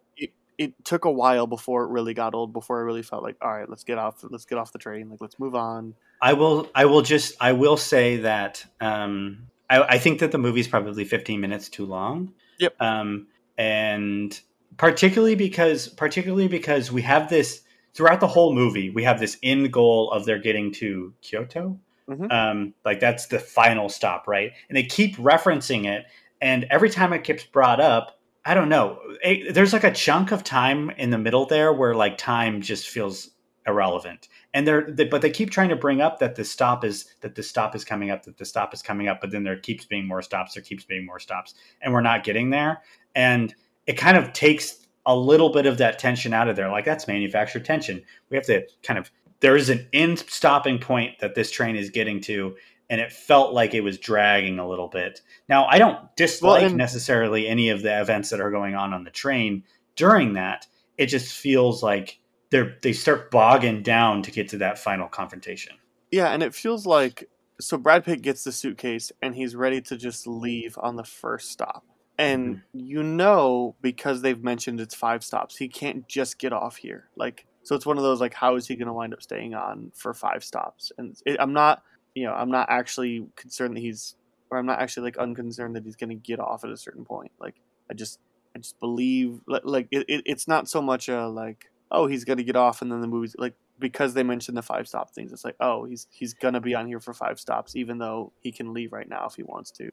it 0.61 0.85
took 0.85 1.05
a 1.05 1.11
while 1.11 1.47
before 1.47 1.83
it 1.85 1.89
really 1.89 2.13
got 2.13 2.35
old. 2.35 2.53
Before 2.53 2.77
I 2.79 2.83
really 2.83 3.01
felt 3.01 3.23
like, 3.23 3.35
all 3.41 3.51
right, 3.51 3.67
let's 3.67 3.83
get 3.83 3.97
off. 3.97 4.23
Let's 4.23 4.45
get 4.45 4.59
off 4.59 4.71
the 4.71 4.77
train. 4.77 5.09
Like 5.09 5.19
let's 5.19 5.39
move 5.39 5.55
on. 5.55 5.95
I 6.21 6.33
will. 6.33 6.69
I 6.75 6.85
will 6.85 7.01
just. 7.01 7.35
I 7.41 7.53
will 7.53 7.77
say 7.77 8.17
that. 8.17 8.63
Um, 8.79 9.47
I, 9.69 9.81
I 9.81 9.97
think 9.97 10.19
that 10.19 10.31
the 10.31 10.37
movie's 10.37 10.67
probably 10.67 11.03
15 11.03 11.41
minutes 11.41 11.67
too 11.67 11.85
long. 11.85 12.33
Yep. 12.59 12.75
Um, 12.79 13.27
and 13.57 14.39
particularly 14.77 15.33
because, 15.35 15.87
particularly 15.87 16.47
because 16.47 16.91
we 16.91 17.01
have 17.01 17.29
this 17.29 17.61
throughout 17.95 18.19
the 18.19 18.27
whole 18.27 18.53
movie, 18.53 18.91
we 18.91 19.03
have 19.03 19.19
this 19.19 19.37
end 19.41 19.73
goal 19.73 20.11
of 20.11 20.25
they're 20.25 20.39
getting 20.39 20.71
to 20.73 21.13
Kyoto. 21.21 21.79
Mhm. 22.07 22.31
Um, 22.31 22.73
like 22.85 22.99
that's 22.99 23.27
the 23.27 23.39
final 23.39 23.89
stop, 23.89 24.27
right? 24.27 24.51
And 24.69 24.77
they 24.77 24.83
keep 24.83 25.15
referencing 25.17 25.85
it, 25.85 26.05
and 26.39 26.67
every 26.69 26.89
time 26.89 27.13
it 27.13 27.23
gets 27.23 27.43
brought 27.45 27.79
up, 27.79 28.19
I 28.43 28.53
don't 28.53 28.69
know. 28.69 28.99
It, 29.23 29.53
there's 29.53 29.73
like 29.73 29.83
a 29.83 29.91
chunk 29.91 30.31
of 30.31 30.43
time 30.43 30.89
in 30.91 31.11
the 31.11 31.17
middle 31.17 31.45
there 31.45 31.71
where 31.71 31.93
like 31.93 32.17
time 32.17 32.61
just 32.61 32.89
feels 32.89 33.29
irrelevant. 33.67 34.27
And 34.53 34.67
they're 34.67 34.89
they, 34.89 35.05
but 35.05 35.21
they 35.21 35.29
keep 35.29 35.51
trying 35.51 35.69
to 35.69 35.75
bring 35.75 36.01
up 36.01 36.19
that 36.19 36.35
the 36.35 36.43
stop 36.43 36.83
is 36.83 37.13
that 37.21 37.35
the 37.35 37.43
stop 37.43 37.75
is 37.75 37.85
coming 37.85 38.09
up 38.09 38.23
that 38.23 38.37
the 38.37 38.45
stop 38.45 38.73
is 38.73 38.81
coming 38.81 39.07
up 39.07 39.21
but 39.21 39.29
then 39.29 39.43
there 39.43 39.57
keeps 39.57 39.85
being 39.85 40.07
more 40.07 40.23
stops 40.23 40.55
there 40.55 40.63
keeps 40.63 40.83
being 40.83 41.05
more 41.05 41.19
stops 41.19 41.53
and 41.81 41.93
we're 41.93 42.01
not 42.01 42.23
getting 42.23 42.49
there. 42.49 42.81
And 43.13 43.53
it 43.85 43.93
kind 43.93 44.17
of 44.17 44.33
takes 44.33 44.87
a 45.05 45.15
little 45.15 45.49
bit 45.49 45.65
of 45.65 45.77
that 45.77 45.99
tension 45.99 46.33
out 46.33 46.47
of 46.47 46.55
there. 46.55 46.69
Like 46.69 46.85
that's 46.85 47.07
manufactured 47.07 47.65
tension. 47.65 48.01
We 48.29 48.37
have 48.37 48.45
to 48.47 48.65
kind 48.83 48.97
of 48.97 49.11
there 49.41 49.55
is 49.55 49.69
an 49.69 49.87
end 49.91 50.19
stopping 50.19 50.79
point 50.79 51.19
that 51.19 51.35
this 51.35 51.51
train 51.51 51.75
is 51.75 51.89
getting 51.89 52.21
to, 52.21 52.55
and 52.91 53.01
it 53.01 53.11
felt 53.11 53.53
like 53.53 53.73
it 53.73 53.81
was 53.81 53.97
dragging 53.97 54.59
a 54.59 54.67
little 54.67 54.87
bit. 54.89 55.21
Now, 55.49 55.65
I 55.65 55.79
don't 55.79 55.97
dislike 56.15 56.61
Well, 56.61 56.69
and- 56.69 56.77
necessarily 56.77 57.47
any 57.47 57.69
of 57.69 57.81
the 57.81 57.99
events 58.01 58.29
that 58.29 58.39
are 58.41 58.51
going 58.51 58.75
on 58.75 58.93
on 58.93 59.03
the 59.03 59.09
train 59.11 59.63
during 59.95 60.33
that. 60.33 60.67
It 60.99 61.07
just 61.07 61.33
feels 61.33 61.81
like 61.81 62.19
they're 62.51 62.75
they 62.83 62.93
start 62.93 63.31
bogging 63.31 63.81
down 63.81 64.21
to 64.23 64.31
get 64.31 64.49
to 64.49 64.57
that 64.57 64.77
final 64.77 65.07
confrontation. 65.07 65.73
Yeah, 66.11 66.27
and 66.33 66.43
it 66.43 66.53
feels 66.53 66.85
like 66.85 67.27
so 67.59 67.77
Brad 67.77 68.03
Pitt 68.03 68.21
gets 68.21 68.43
the 68.43 68.51
suitcase 68.51 69.11
and 69.21 69.33
he's 69.35 69.55
ready 69.55 69.81
to 69.81 69.95
just 69.97 70.27
leave 70.27 70.77
on 70.81 70.95
the 70.97 71.03
first 71.03 71.49
stop. 71.51 71.85
And 72.19 72.57
Mm-hmm. 72.57 72.79
you 72.79 73.03
know 73.03 73.75
because 73.81 74.21
they've 74.21 74.43
mentioned 74.43 74.81
it's 74.81 74.93
five 74.95 75.23
stops, 75.23 75.55
he 75.57 75.67
can't 75.69 76.07
just 76.09 76.37
get 76.39 76.51
off 76.53 76.75
here. 76.75 77.07
Like 77.15 77.45
so 77.63 77.75
it's 77.75 77.85
one 77.85 77.97
of 77.97 78.03
those 78.03 78.19
like 78.19 78.33
how 78.33 78.55
is 78.57 78.67
he 78.67 78.75
going 78.75 78.87
to 78.87 78.93
wind 78.93 79.13
up 79.13 79.21
staying 79.23 79.53
on 79.55 79.91
for 79.95 80.13
five 80.13 80.43
stops? 80.43 80.91
And 80.97 81.15
it, 81.25 81.37
I'm 81.39 81.53
not, 81.53 81.83
you 82.15 82.25
know, 82.25 82.33
I'm 82.33 82.51
not 82.51 82.67
actually 82.69 83.27
concerned 83.35 83.75
that 83.77 83.81
he's 83.81 84.15
or 84.49 84.57
I'm 84.57 84.65
not 84.65 84.79
actually 84.79 85.03
like 85.03 85.17
unconcerned 85.17 85.75
that 85.75 85.83
he's 85.85 85.95
going 85.95 86.09
to 86.09 86.15
get 86.15 86.39
off 86.39 86.63
at 86.63 86.69
a 86.71 86.77
certain 86.77 87.05
point. 87.05 87.31
Like 87.39 87.55
I 87.89 87.93
just 87.93 88.19
I 88.55 88.59
just 88.59 88.79
believe 88.79 89.39
li- 89.47 89.61
like 89.63 89.87
it, 89.91 90.05
it, 90.07 90.23
it's 90.25 90.47
not 90.47 90.67
so 90.67 90.81
much 90.81 91.07
a 91.07 91.27
like 91.27 91.71
oh 91.89 92.07
he's 92.07 92.23
going 92.25 92.37
to 92.37 92.43
get 92.43 92.55
off 92.55 92.81
and 92.81 92.91
then 92.91 93.01
the 93.01 93.07
movie's 93.07 93.35
like 93.37 93.53
because 93.79 94.13
they 94.13 94.23
mentioned 94.23 94.55
the 94.57 94.61
five 94.61 94.87
stop 94.87 95.09
things 95.11 95.31
it's 95.31 95.43
like 95.43 95.55
oh 95.59 95.85
he's 95.85 96.07
he's 96.11 96.33
going 96.33 96.53
to 96.53 96.61
be 96.61 96.75
on 96.75 96.85
here 96.87 96.99
for 96.99 97.13
five 97.13 97.39
stops 97.39 97.75
even 97.75 97.97
though 97.97 98.31
he 98.41 98.51
can 98.51 98.73
leave 98.73 98.91
right 98.93 99.09
now 99.09 99.25
if 99.25 99.35
he 99.35 99.43
wants 99.43 99.71
to 99.71 99.89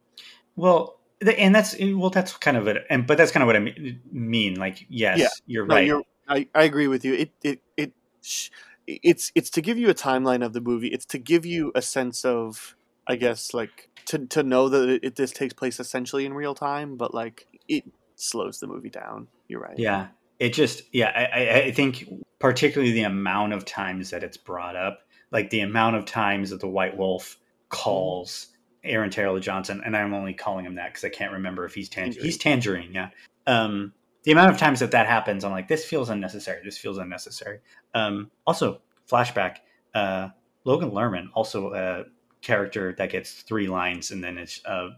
Well, 0.57 0.99
and 1.37 1.55
that's 1.55 1.75
well, 1.81 2.11
that's 2.11 2.37
kind 2.37 2.57
of 2.57 2.69
it, 2.69 2.85
and 2.91 3.07
but 3.07 3.17
that's 3.19 3.33
kind 3.33 3.43
of 3.43 3.47
what 3.49 3.57
I 3.57 3.61
me- 3.61 3.99
mean. 4.13 4.55
Like, 4.55 4.87
yes, 4.89 5.19
Yeah. 5.19 5.29
you're 5.47 5.67
no 5.67 5.75
right. 5.77 5.87
you're 5.87 6.03
I, 6.29 6.47
I 6.55 6.63
agree 6.65 6.87
with 6.89 7.05
you 7.05 7.15
it 7.15 7.31
it 7.43 7.61
it 7.77 7.93
it's 8.89 9.31
it's 9.35 9.51
to 9.51 9.61
give 9.61 9.79
you 9.79 9.91
a 9.91 9.95
timeline 9.95 10.45
of 10.45 10.53
the 10.55 10.61
movie 10.61 10.89
it's 10.89 11.05
to 11.05 11.19
give 11.19 11.45
you 11.45 11.71
a 11.75 11.83
sense 11.83 12.25
of 12.25 12.75
i 13.07 13.17
guess 13.17 13.53
like 13.53 13.91
to 14.07 14.27
to 14.27 14.43
know 14.43 14.69
that 14.69 15.01
it, 15.03 15.17
this 15.17 15.31
takes 15.31 15.53
place 15.53 15.79
essentially 15.79 16.25
in 16.25 16.33
real 16.33 16.55
time 16.55 16.97
but 16.97 17.13
like 17.13 17.47
it 17.69 17.85
slows 18.17 18.61
the 18.61 18.67
movie 18.67 18.91
down 18.91 19.29
you're 19.49 19.61
right 19.61 19.79
Yeah, 19.79 20.09
it 20.39 20.53
just 20.53 20.83
yeah. 20.93 21.11
I, 21.15 21.41
I, 21.41 21.63
I 21.65 21.71
think 21.73 22.09
particularly 22.39 22.93
the 22.93 23.03
amount 23.03 23.55
of 23.55 23.65
times 23.65 24.11
that 24.11 24.23
it's 24.23 24.37
brought 24.37 24.77
up, 24.77 25.01
like 25.33 25.51
the 25.51 25.61
amount 25.61 25.97
of 25.97 26.05
times 26.05 26.51
that 26.51 26.61
the 26.61 26.69
White 26.69 26.97
Wolf 26.97 27.39
calls 27.71 28.49
Aaron 28.85 29.11
Taylor 29.11 29.41
Johnson, 29.41 29.83
and 29.85 29.97
I'm 29.97 30.15
only 30.15 30.35
calling 30.35 30.65
him 30.65 30.77
that 30.77 30.91
because 30.91 31.05
I 31.05 31.09
can't 31.09 31.33
remember 31.33 31.65
if 31.65 31.75
he's. 31.75 31.89
Tangerine. 31.89 32.25
He's 32.25 32.39
tangerine, 32.39 32.93
yeah. 32.93 33.11
Um, 33.47 33.93
the 34.29 34.33
amount 34.33 34.51
of 34.51 34.59
times 34.59 34.81
that 34.81 34.91
that 34.91 35.07
happens, 35.07 35.43
I'm 35.43 35.53
like, 35.53 35.69
this 35.69 35.87
feels 35.87 36.11
unnecessary. 36.11 36.61
This 36.63 36.77
feels 36.77 36.99
unnecessary. 36.99 37.61
Um, 37.95 38.31
also, 38.47 38.83
flashback. 39.11 39.61
Uh, 39.95 40.29
Logan 40.65 40.91
Lerman, 40.91 41.29
also 41.33 41.73
a 41.73 42.05
character 42.43 42.95
that 42.99 43.11
gets 43.11 43.41
three 43.41 43.69
lines, 43.69 44.11
and 44.11 44.23
then 44.23 44.37
it's 44.37 44.61
uh, 44.67 44.91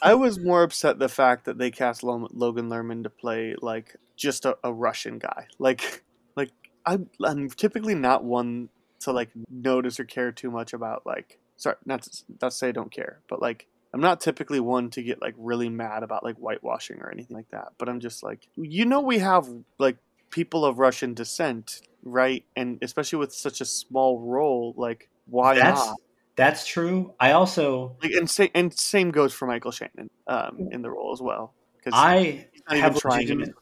I 0.00 0.14
was 0.24 0.38
more 0.38 0.62
upset 0.62 1.00
the 1.00 1.08
fact 1.08 1.46
that 1.46 1.58
they 1.58 1.72
cast 1.72 2.04
Lo- 2.04 2.28
Logan 2.30 2.68
Lerman 2.68 3.02
to 3.02 3.10
play 3.10 3.56
like 3.60 3.96
just 4.14 4.44
a, 4.44 4.56
a 4.62 4.72
Russian 4.72 5.18
guy. 5.18 5.48
Like, 5.58 6.04
like 6.36 6.52
I'm, 6.86 7.10
I'm 7.24 7.50
typically 7.50 7.96
not 7.96 8.22
one 8.22 8.68
to 9.00 9.10
like 9.10 9.30
notice 9.50 9.98
or 9.98 10.04
care 10.04 10.30
too 10.30 10.52
much 10.52 10.72
about 10.72 11.04
like. 11.04 11.40
Sorry, 11.56 11.74
not 11.84 12.02
to, 12.02 12.22
not 12.40 12.50
to 12.52 12.56
say 12.56 12.68
I 12.68 12.72
don't 12.72 12.92
care, 12.92 13.22
but 13.28 13.42
like 13.42 13.66
I'm 13.96 14.02
not 14.02 14.20
typically 14.20 14.60
one 14.60 14.90
to 14.90 15.02
get 15.02 15.22
like 15.22 15.34
really 15.38 15.70
mad 15.70 16.02
about 16.02 16.22
like 16.22 16.36
whitewashing 16.36 17.00
or 17.00 17.10
anything 17.10 17.34
like 17.34 17.48
that. 17.52 17.68
But 17.78 17.88
I'm 17.88 17.98
just 17.98 18.22
like, 18.22 18.46
you 18.54 18.84
know, 18.84 19.00
we 19.00 19.20
have 19.20 19.48
like 19.78 19.96
people 20.28 20.66
of 20.66 20.78
Russian 20.78 21.14
descent, 21.14 21.80
right? 22.04 22.44
And 22.54 22.78
especially 22.82 23.20
with 23.20 23.32
such 23.32 23.62
a 23.62 23.64
small 23.64 24.20
role, 24.20 24.74
like 24.76 25.08
why 25.24 25.54
that's 25.54 25.86
not? 25.86 25.96
that's 26.36 26.66
true. 26.66 27.14
I 27.18 27.32
also 27.32 27.96
Like, 28.02 28.12
and, 28.12 28.28
sa- 28.28 28.48
and 28.54 28.70
same 28.78 29.12
goes 29.12 29.32
for 29.32 29.46
Michael 29.46 29.70
Shannon 29.70 30.10
um, 30.26 30.68
in 30.70 30.82
the 30.82 30.90
role 30.90 31.14
as 31.14 31.22
well. 31.22 31.54
Because 31.78 31.94
I 31.94 32.48
have 32.68 33.02
legitimate-. 33.02 33.54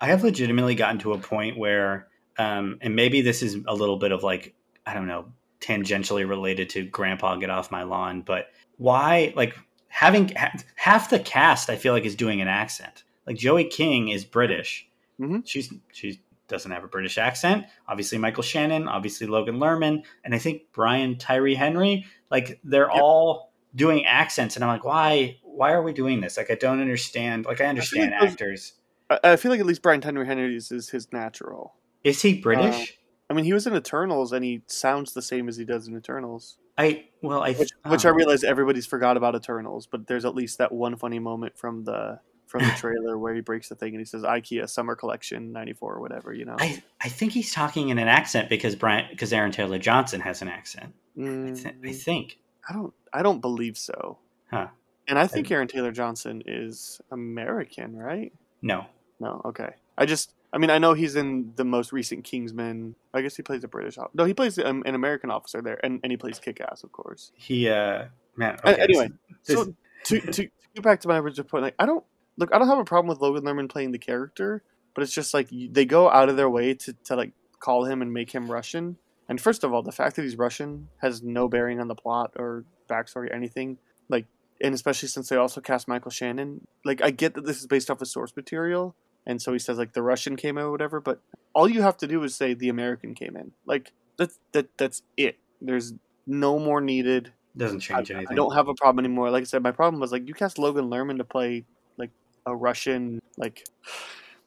I 0.00 0.06
have 0.06 0.22
legitimately 0.22 0.76
gotten 0.76 1.00
to 1.00 1.12
a 1.14 1.18
point 1.18 1.58
where, 1.58 2.06
um, 2.38 2.78
and 2.82 2.94
maybe 2.94 3.20
this 3.20 3.42
is 3.42 3.56
a 3.66 3.74
little 3.74 3.96
bit 3.96 4.12
of 4.12 4.22
like, 4.22 4.54
I 4.86 4.94
don't 4.94 5.08
know, 5.08 5.32
tangentially 5.60 6.26
related 6.28 6.70
to 6.70 6.84
Grandpa 6.84 7.34
Get 7.34 7.50
Off 7.50 7.72
My 7.72 7.82
Lawn, 7.82 8.22
but 8.22 8.46
why, 8.80 9.32
like, 9.36 9.54
having 9.88 10.28
ha- 10.34 10.54
half 10.76 11.10
the 11.10 11.18
cast, 11.18 11.68
I 11.68 11.76
feel 11.76 11.92
like 11.92 12.04
is 12.04 12.16
doing 12.16 12.40
an 12.40 12.48
accent. 12.48 13.04
Like 13.26 13.36
Joey 13.36 13.64
King 13.64 14.08
is 14.08 14.24
British. 14.24 14.88
Mhm. 15.20 15.46
She's 15.46 15.72
she 15.92 16.20
doesn't 16.48 16.70
have 16.70 16.82
a 16.82 16.88
British 16.88 17.18
accent. 17.18 17.66
Obviously, 17.86 18.16
Michael 18.18 18.42
Shannon. 18.42 18.88
Obviously, 18.88 19.26
Logan 19.26 19.58
Lerman, 19.58 20.02
and 20.24 20.34
I 20.34 20.38
think 20.38 20.62
Brian 20.72 21.18
Tyree 21.18 21.54
Henry. 21.54 22.06
Like 22.30 22.58
they're 22.64 22.88
Yep. 22.92 23.02
all 23.02 23.52
doing 23.74 24.04
accents, 24.06 24.56
and 24.56 24.64
I'm 24.64 24.70
like, 24.70 24.84
why? 24.84 25.36
Why 25.42 25.72
are 25.72 25.82
we 25.82 25.92
doing 25.92 26.20
this? 26.22 26.36
Like, 26.38 26.50
I 26.50 26.54
don't 26.54 26.80
understand. 26.80 27.44
Like, 27.44 27.60
I 27.60 27.66
understand 27.66 28.12
those- 28.14 28.30
actors. 28.32 28.72
I, 29.10 29.18
I 29.24 29.36
feel 29.36 29.50
like 29.50 29.60
at 29.60 29.66
least 29.66 29.82
Brian 29.82 30.00
Tyree 30.00 30.26
Henry 30.26 30.56
is, 30.56 30.72
is 30.72 30.88
his 30.88 31.12
natural. 31.12 31.74
Is 32.02 32.22
he 32.22 32.40
British? 32.40 32.96
I 33.28 33.34
mean, 33.34 33.44
he 33.44 33.52
was 33.52 33.66
in 33.66 33.74
Eternals, 33.76 34.32
and 34.32 34.44
he 34.44 34.62
sounds 34.66 35.12
the 35.12 35.22
same 35.22 35.48
as 35.48 35.56
he 35.56 35.64
does 35.64 35.86
in 35.86 35.96
Eternals. 35.96 36.56
I 36.78 37.06
well, 37.22 37.42
I 37.42 37.52
Which, 37.52 37.70
which 37.86 38.04
I 38.06 38.10
oh. 38.10 38.12
realize 38.12 38.44
everybody's 38.44 38.86
forgot 38.86 39.16
about 39.16 39.34
Eternals, 39.34 39.86
but 39.86 40.06
there's 40.06 40.24
at 40.24 40.34
least 40.34 40.58
that 40.58 40.72
one 40.72 40.96
funny 40.96 41.18
moment 41.18 41.56
from 41.58 41.84
the 41.84 42.20
from 42.46 42.64
the 42.64 42.70
trailer 42.76 43.18
where 43.18 43.34
he 43.34 43.40
breaks 43.40 43.68
the 43.68 43.74
thing 43.74 43.90
and 43.94 44.00
he 44.00 44.04
says 44.04 44.22
IKEA 44.22 44.68
Summer 44.68 44.96
Collection 44.96 45.52
'94 45.52 45.94
or 45.94 46.00
whatever. 46.00 46.32
You 46.32 46.46
know, 46.46 46.56
I 46.58 46.82
I 47.00 47.08
think 47.08 47.32
he's 47.32 47.52
talking 47.52 47.90
in 47.90 47.98
an 47.98 48.08
accent 48.08 48.48
because 48.48 48.74
Brian 48.76 49.06
because 49.10 49.32
Aaron 49.32 49.52
Taylor 49.52 49.78
Johnson 49.78 50.20
has 50.20 50.42
an 50.42 50.48
accent. 50.48 50.94
I, 51.18 51.20
th- 51.22 51.66
I 51.66 51.70
Mm, 51.70 51.94
think. 51.96 52.38
I 52.68 52.72
don't. 52.72 52.94
I 53.12 53.22
don't 53.22 53.40
believe 53.40 53.76
so. 53.76 54.18
Huh. 54.50 54.68
And 55.08 55.18
I 55.18 55.26
think 55.26 55.50
Aaron 55.50 55.66
Taylor 55.66 55.90
Johnson 55.90 56.42
is 56.46 57.00
American, 57.10 57.96
right? 57.96 58.32
No. 58.62 58.86
No, 59.18 59.42
okay. 59.44 59.70
I 59.98 60.06
just, 60.06 60.32
I 60.52 60.58
mean, 60.58 60.70
I 60.70 60.78
know 60.78 60.94
he's 60.94 61.14
in 61.16 61.52
the 61.56 61.64
most 61.64 61.92
recent 61.92 62.24
Kingsman. 62.24 62.96
I 63.14 63.20
guess 63.22 63.36
he 63.36 63.42
plays 63.42 63.62
a 63.64 63.68
British. 63.68 63.98
op- 63.98 64.14
No, 64.14 64.24
he 64.24 64.34
plays 64.34 64.58
um, 64.58 64.82
an 64.84 64.94
American 64.94 65.30
officer 65.30 65.62
there, 65.62 65.78
and, 65.84 66.00
and 66.02 66.10
he 66.10 66.16
plays 66.16 66.38
Kick 66.40 66.60
Ass, 66.60 66.82
of 66.82 66.90
course. 66.92 67.30
He 67.36 67.68
uh 67.68 68.06
man. 68.36 68.58
Okay, 68.64 68.80
anyway, 68.82 69.10
this- 69.46 69.56
so 69.56 69.74
to, 70.04 70.20
to 70.20 70.32
to 70.32 70.48
get 70.74 70.82
back 70.82 71.00
to 71.00 71.08
my 71.08 71.18
original 71.18 71.46
point, 71.46 71.62
like 71.62 71.74
I 71.78 71.86
don't 71.86 72.04
look, 72.36 72.50
I 72.52 72.58
don't 72.58 72.68
have 72.68 72.78
a 72.78 72.84
problem 72.84 73.08
with 73.08 73.20
Logan 73.20 73.44
Lerman 73.44 73.68
playing 73.70 73.92
the 73.92 73.98
character, 73.98 74.62
but 74.94 75.02
it's 75.02 75.12
just 75.12 75.32
like 75.34 75.48
they 75.50 75.84
go 75.84 76.10
out 76.10 76.28
of 76.28 76.36
their 76.36 76.50
way 76.50 76.74
to 76.74 76.92
to 77.04 77.14
like 77.16 77.32
call 77.60 77.84
him 77.84 78.02
and 78.02 78.12
make 78.12 78.32
him 78.32 78.50
Russian. 78.50 78.96
And 79.28 79.40
first 79.40 79.62
of 79.62 79.72
all, 79.72 79.82
the 79.84 79.92
fact 79.92 80.16
that 80.16 80.22
he's 80.22 80.36
Russian 80.36 80.88
has 80.98 81.22
no 81.22 81.46
bearing 81.48 81.78
on 81.80 81.86
the 81.86 81.94
plot 81.94 82.32
or 82.36 82.64
backstory 82.88 83.30
or 83.30 83.32
anything. 83.32 83.78
Like, 84.08 84.26
and 84.60 84.74
especially 84.74 85.06
since 85.08 85.28
they 85.28 85.36
also 85.36 85.60
cast 85.60 85.86
Michael 85.86 86.10
Shannon. 86.10 86.66
Like, 86.84 87.00
I 87.00 87.12
get 87.12 87.34
that 87.34 87.44
this 87.46 87.60
is 87.60 87.68
based 87.68 87.90
off 87.92 88.00
of 88.02 88.08
source 88.08 88.34
material, 88.34 88.96
and 89.30 89.40
so 89.40 89.52
he 89.52 89.58
says 89.60 89.78
like 89.78 89.92
the 89.92 90.02
Russian 90.02 90.34
came 90.36 90.58
in 90.58 90.64
or 90.64 90.72
whatever. 90.72 91.00
But 91.00 91.20
all 91.54 91.68
you 91.68 91.82
have 91.82 91.96
to 91.98 92.08
do 92.08 92.22
is 92.24 92.34
say 92.34 92.52
the 92.52 92.68
American 92.68 93.14
came 93.14 93.36
in. 93.36 93.52
Like 93.64 93.92
that's 94.18 94.38
that 94.52 94.66
that's 94.76 95.02
it. 95.16 95.38
There's 95.62 95.94
no 96.26 96.58
more 96.58 96.80
needed. 96.80 97.32
doesn't 97.56 97.78
I, 97.78 97.94
change 97.94 98.10
anything. 98.10 98.32
I 98.32 98.34
don't 98.34 98.54
have 98.54 98.66
a 98.68 98.74
problem 98.74 99.04
anymore. 99.04 99.30
Like 99.30 99.42
I 99.42 99.44
said, 99.44 99.62
my 99.62 99.70
problem 99.70 100.00
was 100.00 100.10
like 100.10 100.26
you 100.26 100.34
cast 100.34 100.58
Logan 100.58 100.90
Lerman 100.90 101.18
to 101.18 101.24
play 101.24 101.64
like 101.96 102.10
a 102.44 102.56
Russian 102.56 103.20
like 103.38 103.64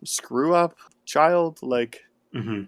screw 0.03 0.53
up 0.53 0.75
child. 1.05 1.59
Like 1.61 2.01
Mhm. 2.35 2.67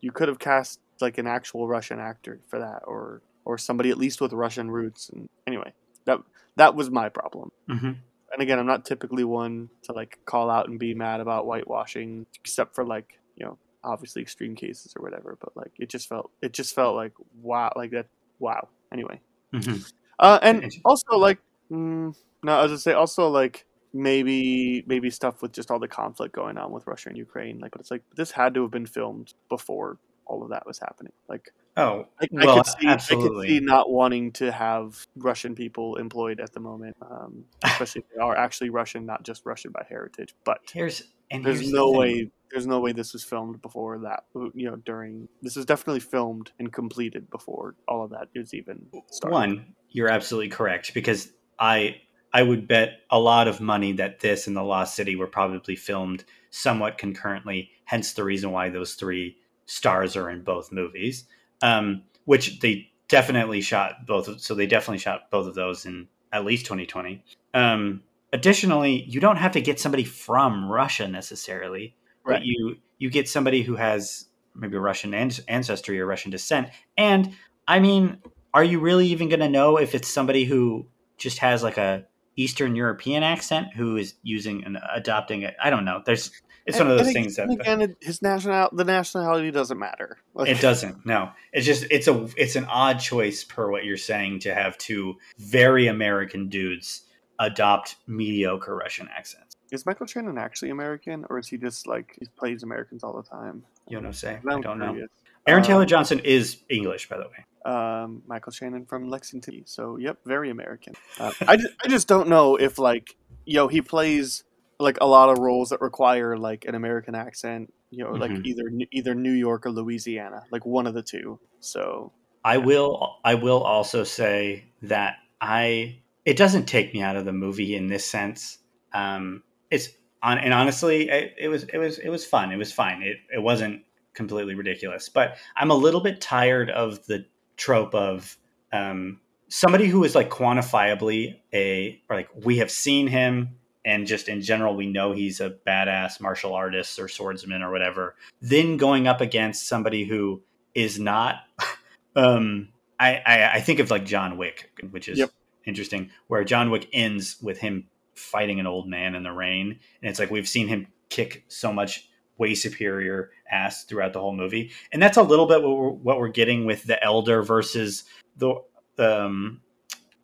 you 0.00 0.10
could 0.10 0.28
have 0.28 0.38
cast 0.40 0.80
like 1.00 1.18
an 1.18 1.26
actual 1.26 1.68
Russian 1.68 1.98
actor 2.00 2.40
for 2.48 2.58
that, 2.58 2.82
or 2.86 3.22
or 3.44 3.58
somebody 3.58 3.90
at 3.90 3.98
least 3.98 4.20
with 4.20 4.32
Russian 4.32 4.70
roots. 4.70 5.10
And 5.10 5.28
anyway, 5.46 5.72
that 6.04 6.20
that 6.56 6.74
was 6.74 6.90
my 6.90 7.08
problem. 7.08 7.50
Mhm. 7.68 7.96
And 8.32 8.40
again, 8.42 8.58
I'm 8.58 8.66
not 8.66 8.84
typically 8.84 9.24
one 9.24 9.68
to 9.84 9.92
like 9.92 10.18
call 10.24 10.50
out 10.50 10.68
and 10.68 10.78
be 10.78 10.94
mad 10.94 11.20
about 11.20 11.44
whitewashing, 11.46 12.26
except 12.40 12.74
for 12.74 12.84
like 12.84 13.18
you 13.36 13.44
know 13.46 13.58
obviously 13.84 14.22
extreme 14.22 14.54
cases 14.54 14.94
or 14.96 15.02
whatever. 15.02 15.36
But 15.40 15.56
like 15.56 15.72
it 15.78 15.88
just 15.90 16.08
felt 16.08 16.30
it 16.40 16.52
just 16.52 16.74
felt 16.74 16.96
like 16.96 17.12
wow, 17.42 17.72
like 17.76 17.90
that 17.92 18.06
wow. 18.38 18.68
Anyway. 18.92 19.20
Mhm. 19.54 19.92
Uh, 20.18 20.38
and 20.42 20.72
also 20.84 21.16
like, 21.18 21.38
mm, 21.70 22.14
no, 22.42 22.52
I 22.52 22.62
was 22.62 22.70
gonna 22.70 22.78
say 22.78 22.92
also 22.92 23.28
like 23.28 23.66
maybe 23.92 24.82
maybe 24.86 25.10
stuff 25.10 25.42
with 25.42 25.52
just 25.52 25.70
all 25.70 25.78
the 25.78 25.88
conflict 25.88 26.34
going 26.34 26.56
on 26.56 26.72
with 26.72 26.86
Russia 26.86 27.10
and 27.10 27.18
Ukraine. 27.18 27.58
Like, 27.58 27.72
but 27.72 27.80
it's 27.80 27.90
like 27.90 28.02
this 28.16 28.30
had 28.30 28.54
to 28.54 28.62
have 28.62 28.70
been 28.70 28.86
filmed 28.86 29.34
before 29.48 29.98
all 30.26 30.42
of 30.42 30.50
that 30.50 30.66
was 30.66 30.78
happening. 30.78 31.12
Like, 31.28 31.52
Oh, 31.76 32.06
I, 32.20 32.28
well, 32.30 32.50
I 32.50 32.54
could 32.56 32.66
see 32.66 32.88
I 32.88 32.96
could 32.96 33.42
see 33.46 33.60
not 33.60 33.90
wanting 33.90 34.32
to 34.32 34.52
have 34.52 35.06
Russian 35.16 35.54
people 35.54 35.96
employed 35.96 36.38
at 36.38 36.52
the 36.52 36.60
moment, 36.60 36.96
um, 37.00 37.44
especially 37.64 38.02
if 38.02 38.14
they 38.14 38.20
are 38.22 38.36
actually 38.36 38.68
Russian, 38.68 39.06
not 39.06 39.22
just 39.22 39.46
Russian 39.46 39.72
by 39.72 39.86
heritage. 39.88 40.34
But 40.44 40.58
here's 40.70 41.02
and 41.30 41.44
there's 41.44 41.60
here's 41.60 41.72
no 41.72 41.90
thing. 41.90 41.98
way 41.98 42.30
there's 42.50 42.66
no 42.66 42.80
way 42.80 42.92
this 42.92 43.14
was 43.14 43.24
filmed 43.24 43.62
before 43.62 43.98
that. 44.00 44.24
You 44.54 44.70
know, 44.70 44.76
during 44.76 45.28
this 45.40 45.56
is 45.56 45.64
definitely 45.64 46.00
filmed 46.00 46.52
and 46.58 46.70
completed 46.70 47.30
before 47.30 47.74
all 47.88 48.04
of 48.04 48.10
that 48.10 48.28
is 48.34 48.52
even 48.52 48.86
started. 49.10 49.32
One, 49.32 49.74
you're 49.88 50.10
absolutely 50.10 50.50
correct 50.50 50.92
because 50.92 51.32
I 51.58 52.02
I 52.34 52.42
would 52.42 52.68
bet 52.68 53.00
a 53.10 53.18
lot 53.18 53.48
of 53.48 53.62
money 53.62 53.92
that 53.92 54.20
this 54.20 54.46
and 54.46 54.54
the 54.54 54.62
Lost 54.62 54.94
City 54.94 55.16
were 55.16 55.26
probably 55.26 55.76
filmed 55.76 56.24
somewhat 56.50 56.98
concurrently. 56.98 57.70
Hence 57.84 58.12
the 58.12 58.24
reason 58.24 58.50
why 58.52 58.68
those 58.68 58.94
three 58.94 59.36
stars 59.66 60.16
are 60.16 60.28
in 60.28 60.42
both 60.42 60.72
movies, 60.72 61.24
um, 61.62 62.02
which 62.24 62.60
they 62.60 62.90
definitely 63.08 63.60
shot 63.60 64.06
both. 64.06 64.40
So 64.40 64.54
they 64.54 64.66
definitely 64.66 64.98
shot 64.98 65.30
both 65.30 65.46
of 65.46 65.54
those 65.54 65.86
in 65.86 66.08
at 66.32 66.44
least 66.44 66.64
2020. 66.66 67.22
Um, 67.54 68.02
additionally, 68.32 69.04
you 69.04 69.20
don't 69.20 69.36
have 69.36 69.52
to 69.52 69.60
get 69.60 69.78
somebody 69.78 70.04
from 70.04 70.70
Russia 70.70 71.08
necessarily, 71.08 71.94
right? 72.24 72.38
But 72.40 72.44
you 72.44 72.76
you 72.98 73.10
get 73.10 73.28
somebody 73.28 73.62
who 73.62 73.76
has 73.76 74.26
maybe 74.54 74.76
Russian 74.76 75.14
ancestry 75.14 76.00
or 76.00 76.06
Russian 76.06 76.30
descent, 76.30 76.68
and 76.96 77.34
I 77.68 77.80
mean, 77.80 78.18
are 78.54 78.64
you 78.64 78.80
really 78.80 79.06
even 79.08 79.28
going 79.28 79.40
to 79.40 79.48
know 79.48 79.78
if 79.78 79.94
it's 79.94 80.08
somebody 80.08 80.44
who 80.44 80.86
just 81.16 81.38
has 81.38 81.62
like 81.62 81.78
a 81.78 82.04
Eastern 82.36 82.74
European 82.74 83.22
accent 83.22 83.68
who 83.74 83.96
is 83.96 84.14
using 84.22 84.64
and 84.64 84.78
adopting 84.92 85.42
it? 85.42 85.54
I 85.62 85.70
don't 85.70 85.84
know. 85.84 86.02
There's 86.04 86.30
it's 86.66 86.78
one 86.78 86.90
of 86.90 86.98
those 86.98 87.12
things 87.12 87.36
that 87.36 87.50
again 87.50 87.96
his 88.00 88.22
national 88.22 88.70
the 88.72 88.84
nationality 88.84 89.50
doesn't 89.50 89.78
matter. 89.78 90.18
Like, 90.34 90.48
it 90.48 90.60
doesn't. 90.60 91.04
No, 91.04 91.30
it's 91.52 91.66
just 91.66 91.84
it's 91.90 92.08
a 92.08 92.28
it's 92.36 92.56
an 92.56 92.66
odd 92.66 92.98
choice 92.98 93.44
per 93.44 93.70
what 93.70 93.84
you're 93.84 93.96
saying 93.96 94.40
to 94.40 94.54
have 94.54 94.78
two 94.78 95.16
very 95.38 95.86
American 95.88 96.48
dudes 96.48 97.02
adopt 97.38 97.96
mediocre 98.06 98.76
Russian 98.76 99.08
accents. 99.14 99.56
Is 99.70 99.86
Michael 99.86 100.06
Shannon 100.06 100.38
actually 100.38 100.70
American, 100.70 101.24
or 101.30 101.38
is 101.38 101.48
he 101.48 101.56
just 101.56 101.86
like 101.86 102.16
he 102.20 102.26
plays 102.36 102.62
Americans 102.62 103.02
all 103.02 103.14
the 103.14 103.28
time? 103.28 103.64
You 103.88 104.00
don't 104.00 104.12
say. 104.12 104.38
I 104.48 104.60
don't 104.60 104.78
know. 104.78 105.06
Aaron 105.46 105.64
Taylor 105.64 105.82
um, 105.82 105.88
Johnson 105.88 106.20
is 106.20 106.58
English, 106.68 107.08
by 107.08 107.16
the 107.16 107.24
way. 107.24 107.44
Um, 107.64 108.22
Michael 108.26 108.52
Shannon 108.52 108.86
from 108.86 109.08
Lexington. 109.08 109.62
So, 109.66 109.96
yep, 109.96 110.18
very 110.24 110.50
American. 110.50 110.94
Uh, 111.18 111.32
I, 111.46 111.56
just, 111.56 111.74
I 111.84 111.88
just 111.88 112.06
don't 112.06 112.28
know 112.28 112.56
if 112.56 112.78
like 112.78 113.16
yo 113.44 113.66
he 113.68 113.80
plays 113.80 114.44
like 114.82 114.98
a 115.00 115.06
lot 115.06 115.30
of 115.30 115.38
roles 115.38 115.70
that 115.70 115.80
require 115.80 116.36
like 116.36 116.64
an 116.66 116.74
American 116.74 117.14
accent. 117.14 117.72
You 117.90 118.04
know, 118.04 118.10
mm-hmm. 118.12 118.20
like 118.20 118.46
either 118.46 118.64
either 118.90 119.14
New 119.14 119.32
York 119.32 119.66
or 119.66 119.70
Louisiana, 119.70 120.44
like 120.50 120.64
one 120.64 120.86
of 120.86 120.94
the 120.94 121.02
two. 121.02 121.38
So 121.60 122.12
I 122.44 122.58
will 122.58 123.16
I 123.24 123.34
will 123.34 123.62
also 123.62 124.04
say 124.04 124.64
that 124.82 125.16
I 125.40 125.98
it 126.24 126.36
doesn't 126.36 126.66
take 126.66 126.94
me 126.94 127.02
out 127.02 127.16
of 127.16 127.24
the 127.24 127.32
movie 127.32 127.74
in 127.74 127.88
this 127.88 128.04
sense. 128.04 128.58
Um, 128.92 129.42
it's 129.70 129.88
on 130.22 130.38
and 130.38 130.54
honestly, 130.54 131.08
it, 131.08 131.34
it 131.38 131.48
was 131.48 131.64
it 131.64 131.78
was 131.78 131.98
it 131.98 132.08
was 132.08 132.24
fun. 132.24 132.52
It 132.52 132.56
was 132.56 132.72
fine. 132.72 133.02
It 133.02 133.18
it 133.34 133.42
wasn't 133.42 133.82
completely 134.14 134.54
ridiculous, 134.54 135.08
but 135.08 135.36
I'm 135.56 135.70
a 135.70 135.74
little 135.74 136.00
bit 136.00 136.20
tired 136.20 136.70
of 136.70 137.04
the 137.06 137.24
trope 137.56 137.94
of 137.94 138.36
um, 138.72 139.20
somebody 139.48 139.86
who 139.86 140.04
is 140.04 140.14
like 140.14 140.30
quantifiably 140.30 141.40
a 141.52 142.00
or 142.08 142.16
like 142.16 142.28
we 142.34 142.58
have 142.58 142.70
seen 142.70 143.06
him 143.06 143.56
and 143.84 144.06
just 144.06 144.28
in 144.28 144.40
general 144.40 144.74
we 144.74 144.86
know 144.86 145.12
he's 145.12 145.40
a 145.40 145.50
badass 145.66 146.20
martial 146.20 146.54
artist 146.54 146.98
or 146.98 147.08
swordsman 147.08 147.62
or 147.62 147.70
whatever 147.70 148.14
then 148.40 148.76
going 148.76 149.06
up 149.06 149.20
against 149.20 149.68
somebody 149.68 150.04
who 150.04 150.42
is 150.74 150.98
not 150.98 151.36
um 152.16 152.68
I, 152.98 153.22
I, 153.26 153.52
I 153.54 153.60
think 153.60 153.78
of 153.78 153.90
like 153.90 154.04
john 154.04 154.36
wick 154.36 154.70
which 154.90 155.08
is 155.08 155.18
yep. 155.18 155.30
interesting 155.64 156.10
where 156.28 156.44
john 156.44 156.70
wick 156.70 156.88
ends 156.92 157.36
with 157.42 157.58
him 157.58 157.88
fighting 158.14 158.60
an 158.60 158.66
old 158.66 158.88
man 158.88 159.14
in 159.14 159.22
the 159.22 159.32
rain 159.32 159.78
and 160.02 160.10
it's 160.10 160.18
like 160.18 160.30
we've 160.30 160.48
seen 160.48 160.68
him 160.68 160.86
kick 161.08 161.44
so 161.48 161.72
much 161.72 162.08
way 162.38 162.54
superior 162.54 163.30
ass 163.50 163.84
throughout 163.84 164.12
the 164.12 164.20
whole 164.20 164.34
movie 164.34 164.70
and 164.92 165.02
that's 165.02 165.16
a 165.16 165.22
little 165.22 165.46
bit 165.46 165.62
what 165.62 165.76
we're, 165.76 165.90
what 165.90 166.18
we're 166.18 166.28
getting 166.28 166.64
with 166.64 166.82
the 166.84 167.02
elder 167.02 167.42
versus 167.42 168.04
the 168.36 168.54
um 168.98 169.60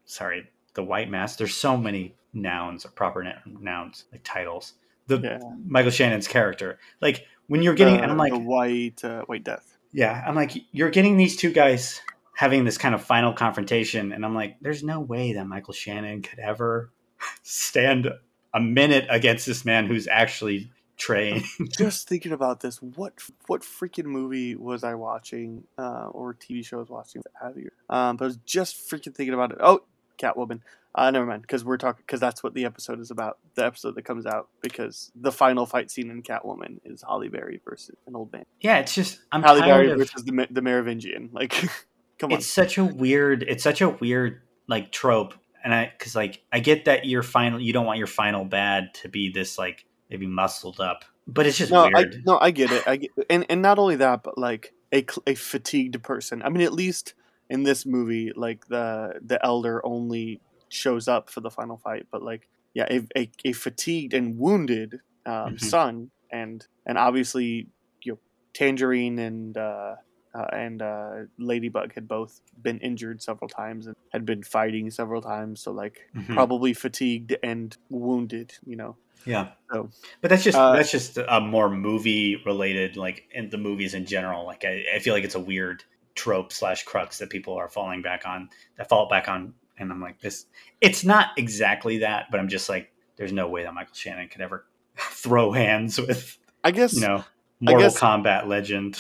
sorry 0.05 0.49
the 0.75 0.83
white 0.83 1.11
mask 1.11 1.39
there's 1.39 1.55
so 1.55 1.77
many 1.77 2.15
nouns 2.33 2.85
or 2.85 2.91
proper 2.91 3.25
nouns 3.47 4.05
like 4.13 4.23
titles. 4.25 4.75
The 5.07 5.21
yeah. 5.21 5.39
Michael 5.67 5.91
Shannon's 5.91 6.29
character, 6.29 6.79
like 7.01 7.25
when 7.47 7.63
you're 7.63 7.75
getting, 7.75 7.97
uh, 7.97 8.03
and 8.03 8.11
I'm 8.11 8.19
like, 8.19 8.33
the 8.33 8.39
white 8.39 9.05
uh, 9.05 9.23
white 9.23 9.45
death. 9.45 9.79
Yeah, 9.93 10.23
I'm 10.27 10.35
like, 10.35 10.53
you're 10.73 10.91
getting 10.91 11.17
these 11.17 11.37
two 11.37 11.51
guys 11.51 12.03
having 12.37 12.65
this 12.65 12.77
kind 12.77 12.95
of 12.95 13.03
final 13.03 13.33
confrontation, 13.33 14.13
and 14.13 14.25
I'm 14.25 14.35
like, 14.35 14.57
there's 14.61 14.83
no 14.83 15.01
way 15.01 15.33
that 15.33 15.47
Michael 15.47 15.73
Shannon 15.73 16.23
could 16.23 16.39
ever 16.39 16.93
stand 17.43 18.09
a 18.55 18.61
minute 18.61 19.07
against 19.09 19.47
this 19.47 19.65
man 19.65 19.87
who's 19.87 20.07
actually 20.07 20.71
trained. 20.99 21.45
Just 21.79 22.09
thinking 22.09 22.33
about 22.33 22.61
this, 22.61 22.83
what 22.83 23.15
what 23.47 23.63
freaking 23.63 24.07
movie 24.07 24.57
was 24.57 24.85
I 24.85 24.95
watching, 24.95 25.65
uh, 25.79 26.09
or 26.11 26.35
TV 26.35 26.65
show 26.65 26.79
I 26.79 26.81
was 26.81 26.91
watching? 26.91 27.23
Have 27.41 27.57
you? 27.57 27.71
Um, 27.89 28.17
but 28.17 28.27
I 28.27 28.29
was 28.29 28.37
just 28.45 28.91
freaking 28.91 29.15
thinking 29.15 29.35
about 29.35 29.53
it. 29.53 29.59
Oh, 29.61 29.81
Catwoman. 30.19 30.61
Uh, 30.95 31.11
never 31.11 31.27
mind, 31.27 31.43
because 31.43 31.65
we're 31.65 31.77
talking 31.77 32.03
because 32.07 32.19
that's 32.19 32.43
what 32.43 32.55
the 32.55 32.65
episode 32.65 32.99
is 32.99 33.11
about. 33.11 33.39
The 33.55 33.65
episode 33.65 33.95
that 33.95 34.03
comes 34.03 34.27
out 34.27 34.49
because 34.61 35.13
the 35.15 35.31
final 35.31 35.67
fight 35.67 35.91
scene 35.91 36.11
in 36.11 36.23
Catwoman 36.23 36.81
is 36.85 37.03
Halle 37.07 37.29
Berry 37.29 37.61
versus 37.65 37.95
an 38.07 38.17
old 38.17 38.33
man. 38.33 38.45
Yeah, 38.61 38.79
it's 38.79 38.95
just 38.95 39.21
I'm 39.31 39.43
Halle 39.43 39.61
Berry 39.61 39.91
of, 39.91 39.99
versus 39.99 40.25
the 40.25 40.49
the 40.51 40.63
Merovingian. 40.63 41.31
Like, 41.33 41.51
come 42.19 42.33
on. 42.33 42.39
It's 42.39 42.47
such 42.47 42.79
a 42.79 42.85
weird. 42.85 43.45
It's 43.45 43.63
such 43.63 43.81
a 43.81 43.91
weird 43.91 44.41
like 44.67 44.91
trope, 44.91 45.35
and 45.63 45.75
I 45.75 45.93
because 45.97 46.17
like 46.17 46.43
I 46.53 46.61
get 46.61 46.87
that 46.87 47.05
your 47.05 47.23
final 47.23 47.61
you 47.61 47.73
don't 47.73 47.87
want 47.87 47.99
your 47.99 48.09
final 48.09 48.45
bad 48.45 48.95
to 48.95 49.09
be 49.09 49.31
this 49.31 49.59
like 49.59 49.85
maybe 50.11 50.27
muscled 50.27 50.81
up, 50.81 51.05
but 51.27 51.47
it's 51.47 51.59
just 51.59 51.71
no, 51.71 51.83
weird. 51.83 52.15
I, 52.15 52.19
no, 52.25 52.39
I 52.41 52.51
get 52.51 52.73
it. 52.73 52.89
I 52.89 52.97
get, 52.97 53.11
and 53.29 53.47
and 53.49 53.63
not 53.63 53.79
only 53.79 53.97
that, 53.97 54.23
but 54.23 54.39
like 54.39 54.73
a 54.93 55.05
a 55.27 55.35
fatigued 55.35 56.03
person. 56.03 56.43
I 56.43 56.49
mean, 56.49 56.63
at 56.63 56.73
least 56.73 57.15
in 57.51 57.63
this 57.63 57.87
movie, 57.87 58.33
like 58.35 58.67
the 58.69 59.19
the 59.25 59.45
elder 59.45 59.85
only 59.85 60.41
shows 60.69 61.09
up 61.09 61.31
for 61.31 61.41
the 61.41 61.51
final 61.51 61.77
fight, 61.77 62.07
but 62.11 62.23
like 62.23 62.49
yeah, 62.75 62.87
a, 62.91 63.01
a, 63.17 63.31
a 63.47 63.53
fatigued 63.53 64.15
and 64.15 64.39
wounded 64.39 65.01
um, 65.27 65.33
mm-hmm. 65.33 65.57
son, 65.57 66.11
and 66.31 66.67
and 66.87 66.99
obviously 66.99 67.69
you 68.03 68.13
know 68.13 68.19
Tangerine 68.53 69.19
and 69.19 69.57
uh, 69.57 69.97
uh, 70.35 70.47
and 70.53 70.83
uh, 70.83 71.11
Ladybug 71.39 71.95
had 71.95 72.07
both 72.07 72.41
been 72.61 72.79
injured 72.79 73.23
several 73.23 73.49
times 73.49 73.87
and 73.87 73.97
had 74.13 74.25
been 74.25 74.43
fighting 74.43 74.91
several 74.91 75.23
times, 75.23 75.61
so 75.61 75.73
like 75.73 76.09
mm-hmm. 76.15 76.35
probably 76.35 76.75
fatigued 76.75 77.37
and 77.43 77.77
wounded, 77.89 78.55
you 78.67 78.77
know. 78.77 78.97
Yeah. 79.25 79.49
So, 79.73 79.91
but 80.21 80.31
that's 80.31 80.45
just 80.45 80.57
uh, 80.57 80.73
that's 80.73 80.91
just 80.91 81.19
a 81.19 81.41
more 81.41 81.69
movie 81.69 82.41
related, 82.47 82.97
like 82.97 83.25
in 83.33 83.51
the 83.51 83.59
movies 83.59 83.95
in 83.95 84.07
general. 84.07 84.47
Like 84.47 84.65
I, 84.65 84.85
I 84.95 84.99
feel 85.01 85.15
like 85.15 85.25
it's 85.25 85.35
a 85.35 85.41
weird 85.41 85.85
trope 86.19 86.53
slash 86.53 86.83
crux 86.83 87.19
that 87.19 87.31
people 87.31 87.55
are 87.55 87.69
falling 87.69 88.03
back 88.03 88.27
on 88.27 88.51
that 88.77 88.89
fall 88.89 89.09
back 89.09 89.29
on 89.29 89.55
and 89.79 89.93
i'm 89.93 90.01
like 90.01 90.21
this 90.21 90.47
it's 90.81 91.05
not 91.05 91.29
exactly 91.37 91.99
that 91.99 92.27
but 92.29 92.41
i'm 92.41 92.49
just 92.49 92.69
like 92.69 92.91
there's 93.17 93.33
no 93.33 93.49
way 93.49 93.63
that 93.63 93.73
michael 93.73 93.95
shannon 93.95 94.29
could 94.29 94.41
ever 94.41 94.67
throw 94.97 95.53
hands 95.53 95.97
with 95.97 96.37
i 96.65 96.73
guess 96.73 96.95
you 96.95 97.03
know 97.03 97.25
mortal 97.61 97.87
guess, 97.87 97.99
kombat 97.99 98.47
legend. 98.47 98.99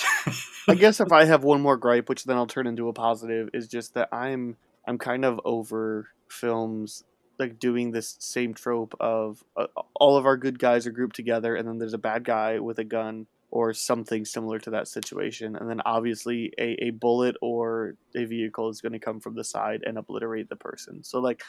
I 0.68 0.76
guess 0.76 1.00
if 1.00 1.10
i 1.10 1.24
have 1.24 1.42
one 1.42 1.60
more 1.60 1.76
gripe 1.76 2.08
which 2.08 2.22
then 2.22 2.36
i'll 2.36 2.46
turn 2.46 2.68
into 2.68 2.88
a 2.88 2.92
positive 2.92 3.50
is 3.52 3.66
just 3.66 3.94
that 3.94 4.08
i'm 4.12 4.56
i'm 4.86 4.96
kind 4.96 5.24
of 5.24 5.40
over 5.44 6.06
films 6.28 7.02
like 7.40 7.58
doing 7.58 7.90
this 7.90 8.16
same 8.20 8.54
trope 8.54 8.94
of 9.00 9.42
uh, 9.56 9.66
all 9.96 10.16
of 10.16 10.24
our 10.24 10.36
good 10.36 10.60
guys 10.60 10.86
are 10.86 10.92
grouped 10.92 11.16
together 11.16 11.56
and 11.56 11.66
then 11.66 11.78
there's 11.78 11.94
a 11.94 11.98
bad 11.98 12.22
guy 12.22 12.60
with 12.60 12.78
a 12.78 12.84
gun 12.84 13.26
or 13.50 13.72
something 13.72 14.24
similar 14.24 14.58
to 14.58 14.70
that 14.70 14.88
situation. 14.88 15.56
And 15.56 15.70
then 15.70 15.80
obviously 15.86 16.52
a, 16.58 16.84
a 16.84 16.90
bullet 16.90 17.36
or 17.40 17.94
a 18.14 18.24
vehicle 18.26 18.68
is 18.68 18.80
going 18.80 18.92
to 18.92 18.98
come 18.98 19.20
from 19.20 19.34
the 19.34 19.44
side 19.44 19.82
and 19.86 19.96
obliterate 19.96 20.50
the 20.50 20.56
person. 20.56 21.02
So 21.02 21.20
like 21.20 21.42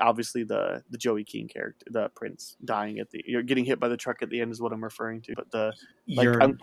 obviously 0.00 0.44
the 0.44 0.82
the 0.90 0.96
Joey 0.96 1.24
King 1.24 1.48
character, 1.48 1.86
the 1.90 2.08
prince 2.14 2.56
dying 2.64 2.98
at 2.98 3.10
the 3.10 3.22
you're 3.26 3.42
getting 3.42 3.66
hit 3.66 3.78
by 3.78 3.88
the 3.88 3.98
truck 3.98 4.22
at 4.22 4.30
the 4.30 4.40
end 4.40 4.52
is 4.52 4.60
what 4.62 4.72
I'm 4.72 4.82
referring 4.82 5.20
to. 5.22 5.34
But 5.34 5.50
the 5.50 5.72
like, 6.08 6.24
you're 6.24 6.42
I'm, 6.42 6.58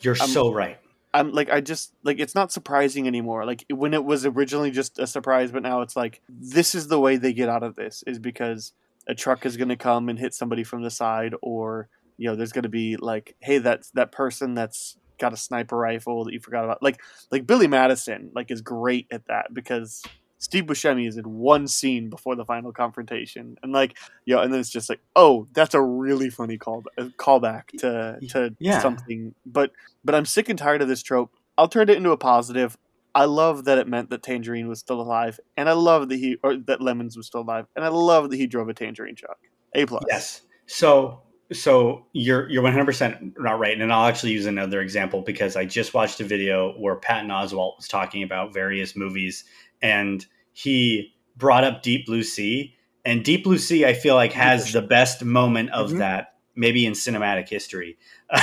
you're 0.00 0.16
I'm, 0.20 0.28
so 0.28 0.52
right. 0.52 0.78
I'm 1.14 1.30
like 1.32 1.50
I 1.50 1.60
just 1.60 1.92
like 2.02 2.18
it's 2.18 2.34
not 2.34 2.50
surprising 2.50 3.06
anymore. 3.06 3.44
Like 3.44 3.64
when 3.70 3.94
it 3.94 4.04
was 4.04 4.26
originally 4.26 4.72
just 4.72 4.98
a 4.98 5.06
surprise, 5.06 5.52
but 5.52 5.62
now 5.62 5.82
it's 5.82 5.94
like 5.94 6.20
this 6.28 6.74
is 6.74 6.88
the 6.88 6.98
way 6.98 7.16
they 7.16 7.32
get 7.32 7.48
out 7.48 7.62
of 7.62 7.76
this 7.76 8.02
is 8.08 8.18
because 8.18 8.72
a 9.06 9.14
truck 9.14 9.46
is 9.46 9.56
going 9.56 9.68
to 9.68 9.76
come 9.76 10.08
and 10.08 10.18
hit 10.18 10.34
somebody 10.34 10.64
from 10.64 10.82
the 10.82 10.90
side 10.90 11.34
or 11.42 11.88
you 12.20 12.28
know 12.28 12.36
there's 12.36 12.52
going 12.52 12.62
to 12.62 12.68
be 12.68 12.96
like 12.96 13.34
hey 13.40 13.58
that's 13.58 13.90
that 13.92 14.12
person 14.12 14.54
that's 14.54 14.96
got 15.18 15.32
a 15.32 15.36
sniper 15.36 15.76
rifle 15.76 16.24
that 16.24 16.32
you 16.32 16.38
forgot 16.38 16.64
about 16.64 16.82
like 16.82 17.00
like 17.32 17.46
billy 17.46 17.66
madison 17.66 18.30
like 18.34 18.50
is 18.50 18.60
great 18.60 19.06
at 19.10 19.26
that 19.26 19.52
because 19.52 20.02
steve 20.38 20.64
buscemi 20.64 21.08
is 21.08 21.16
in 21.16 21.24
one 21.24 21.66
scene 21.66 22.08
before 22.10 22.36
the 22.36 22.44
final 22.44 22.72
confrontation 22.72 23.56
and 23.62 23.72
like 23.72 23.98
you 24.26 24.34
know 24.34 24.42
and 24.42 24.52
then 24.52 24.60
it's 24.60 24.70
just 24.70 24.88
like 24.88 25.00
oh 25.16 25.46
that's 25.52 25.74
a 25.74 25.80
really 25.80 26.30
funny 26.30 26.58
call 26.58 26.84
uh, 26.98 27.04
callback 27.18 27.66
to 27.78 28.18
to 28.28 28.54
yeah. 28.58 28.80
something 28.80 29.34
but 29.44 29.72
but 30.04 30.14
i'm 30.14 30.26
sick 30.26 30.48
and 30.48 30.58
tired 30.58 30.82
of 30.82 30.88
this 30.88 31.02
trope 31.02 31.32
i'll 31.58 31.68
turn 31.68 31.88
it 31.88 31.96
into 31.96 32.12
a 32.12 32.16
positive 32.16 32.76
I 33.12 33.24
love 33.24 33.64
that 33.64 33.76
it 33.76 33.88
meant 33.88 34.10
that 34.10 34.22
Tangerine 34.22 34.68
was 34.68 34.78
still 34.78 35.00
alive, 35.00 35.40
and 35.56 35.68
I 35.68 35.72
love 35.72 36.10
that 36.10 36.16
he 36.16 36.36
or 36.44 36.56
that 36.56 36.80
Lemons 36.80 37.16
was 37.16 37.26
still 37.26 37.40
alive, 37.40 37.66
and 37.74 37.84
I 37.84 37.88
love 37.88 38.30
that 38.30 38.36
he 38.36 38.46
drove 38.46 38.68
a 38.68 38.72
Tangerine 38.72 39.16
truck. 39.16 39.36
A 39.74 39.84
plus. 39.84 40.04
Yes. 40.08 40.42
So 40.66 41.20
so 41.52 42.06
you're 42.12 42.48
you're 42.48 42.62
100% 42.62 43.34
not 43.38 43.58
right 43.58 43.80
and 43.80 43.92
i'll 43.92 44.06
actually 44.06 44.32
use 44.32 44.46
another 44.46 44.80
example 44.80 45.22
because 45.22 45.56
i 45.56 45.64
just 45.64 45.94
watched 45.94 46.20
a 46.20 46.24
video 46.24 46.72
where 46.78 46.96
patton 46.96 47.30
oswalt 47.30 47.76
was 47.76 47.88
talking 47.88 48.22
about 48.22 48.54
various 48.54 48.96
movies 48.96 49.44
and 49.82 50.26
he 50.52 51.14
brought 51.36 51.64
up 51.64 51.82
deep 51.82 52.06
blue 52.06 52.22
sea 52.22 52.74
and 53.04 53.24
deep 53.24 53.44
blue 53.44 53.58
sea 53.58 53.84
i 53.84 53.94
feel 53.94 54.14
like 54.14 54.32
has 54.32 54.72
the 54.72 54.82
best 54.82 55.24
moment 55.24 55.70
of 55.70 55.88
mm-hmm. 55.88 55.98
that 55.98 56.34
maybe 56.54 56.86
in 56.86 56.92
cinematic 56.92 57.48
history 57.48 57.96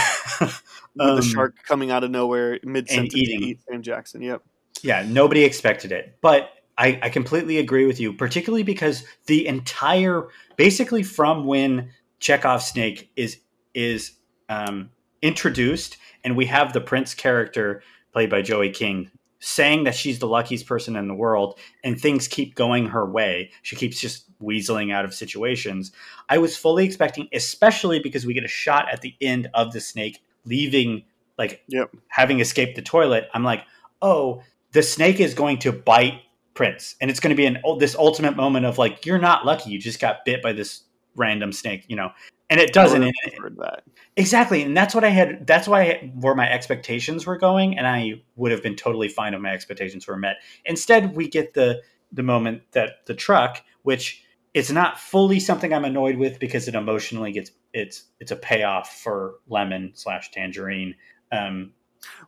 Um, 1.00 1.18
the 1.18 1.22
shark 1.22 1.56
coming 1.64 1.92
out 1.92 2.04
of 2.04 2.12
nowhere 2.12 2.60
mid 2.64 2.90
sentence 2.90 3.16
eating. 3.16 3.44
eat 3.44 3.60
Sam 3.68 3.82
Jackson. 3.82 4.22
Yep. 4.22 4.44
Yeah, 4.82 5.06
nobody 5.08 5.44
expected 5.44 5.92
it. 5.92 6.18
But 6.22 6.52
I, 6.78 7.00
I 7.02 7.10
completely 7.10 7.58
agree 7.58 7.86
with 7.86 8.00
you, 8.00 8.14
particularly 8.14 8.64
because 8.64 9.04
the 9.26 9.48
entire 9.48 10.28
basically 10.56 11.04
from 11.04 11.46
when 11.46 11.90
Chekhov's 12.20 12.66
snake 12.66 13.10
is 13.16 13.40
is 13.74 14.14
um, 14.50 14.90
introduced 15.22 15.98
and 16.24 16.36
we 16.36 16.46
have 16.46 16.74
the 16.74 16.82
prince 16.82 17.14
character 17.14 17.84
played 18.12 18.30
by 18.30 18.42
Joey 18.42 18.70
King 18.70 19.12
saying 19.40 19.84
that 19.84 19.96
she's 19.96 20.20
the 20.20 20.28
luckiest 20.28 20.66
person 20.66 20.96
in 20.96 21.08
the 21.08 21.14
world 21.14 21.60
and 21.84 22.00
things 22.00 22.28
keep 22.28 22.56
going 22.56 22.88
her 22.88 23.06
way. 23.06 23.52
She 23.62 23.76
keeps 23.76 24.00
just 24.00 24.26
weaseling 24.40 24.92
out 24.92 25.06
of 25.06 25.14
situations. 25.14 25.92
I 26.28 26.40
was 26.40 26.58
fully 26.58 26.86
expecting, 26.86 27.28
especially 27.34 28.00
because 28.00 28.26
we 28.26 28.34
get 28.34 28.44
a 28.44 28.50
shot 28.50 28.88
at 28.92 29.02
the 29.02 29.16
end 29.22 29.50
of 29.54 29.74
the 29.74 29.80
snake 29.80 30.24
leaving, 30.46 31.04
like 31.38 31.64
Yep. 31.68 31.92
having 32.08 32.40
escaped 32.40 32.76
the 32.76 32.82
toilet. 32.82 33.28
I'm 33.34 33.44
like, 33.44 33.64
oh, 34.02 34.42
the 34.72 34.84
snake 34.84 35.20
is 35.20 35.34
going 35.34 35.60
to 35.60 35.72
bite 35.72 36.22
Prince, 36.54 36.96
and 37.00 37.12
it's 37.12 37.20
going 37.20 37.30
to 37.30 37.36
be 37.36 37.46
an 37.46 37.60
this 37.78 37.96
ultimate 37.96 38.36
moment 38.36 38.66
of 38.66 38.80
like, 38.80 39.06
you're 39.06 39.20
not 39.20 39.46
lucky, 39.46 39.70
you 39.70 39.78
just 39.78 40.00
got 40.00 40.26
bit 40.26 40.42
by 40.42 40.54
this 40.54 40.82
random 41.18 41.52
snake, 41.52 41.84
you 41.88 41.96
know. 41.96 42.12
And 42.50 42.62
it 42.62 42.72
doesn't. 42.72 43.04
And 43.04 43.14
that. 43.58 43.84
Exactly, 44.16 44.64
and 44.64 44.76
that's 44.76 44.96
what 44.96 45.04
I 45.04 45.10
had. 45.10 45.46
That's 45.46 45.68
why 45.68 45.82
I, 45.82 46.12
where 46.16 46.36
my 46.36 46.50
expectations 46.50 47.26
were 47.26 47.38
going, 47.38 47.78
and 47.78 47.86
I 47.86 48.22
would 48.38 48.52
have 48.52 48.64
been 48.64 48.76
totally 48.76 49.10
fine 49.10 49.34
if 49.34 49.42
my 49.42 49.52
expectations 49.52 50.08
were 50.08 50.16
met. 50.16 50.38
Instead, 50.64 51.16
we 51.16 51.28
get 51.28 51.54
the 51.54 51.82
the 52.14 52.24
moment 52.24 52.62
that 52.72 53.06
the 53.06 53.14
truck, 53.14 53.62
which 53.84 54.24
it's 54.54 54.72
not 54.72 54.98
fully 54.98 55.42
something 55.42 55.74
I'm 55.74 55.84
annoyed 55.84 56.16
with 56.16 56.40
because 56.40 56.70
it 56.70 56.76
emotionally 56.76 57.34
gets 57.34 57.52
it's 57.74 58.06
it's 58.22 58.32
a 58.32 58.38
payoff 58.38 58.96
for 58.96 59.36
Lemon 59.50 59.92
slash 59.94 60.32
Tangerine. 60.32 60.96
Um, 61.34 61.74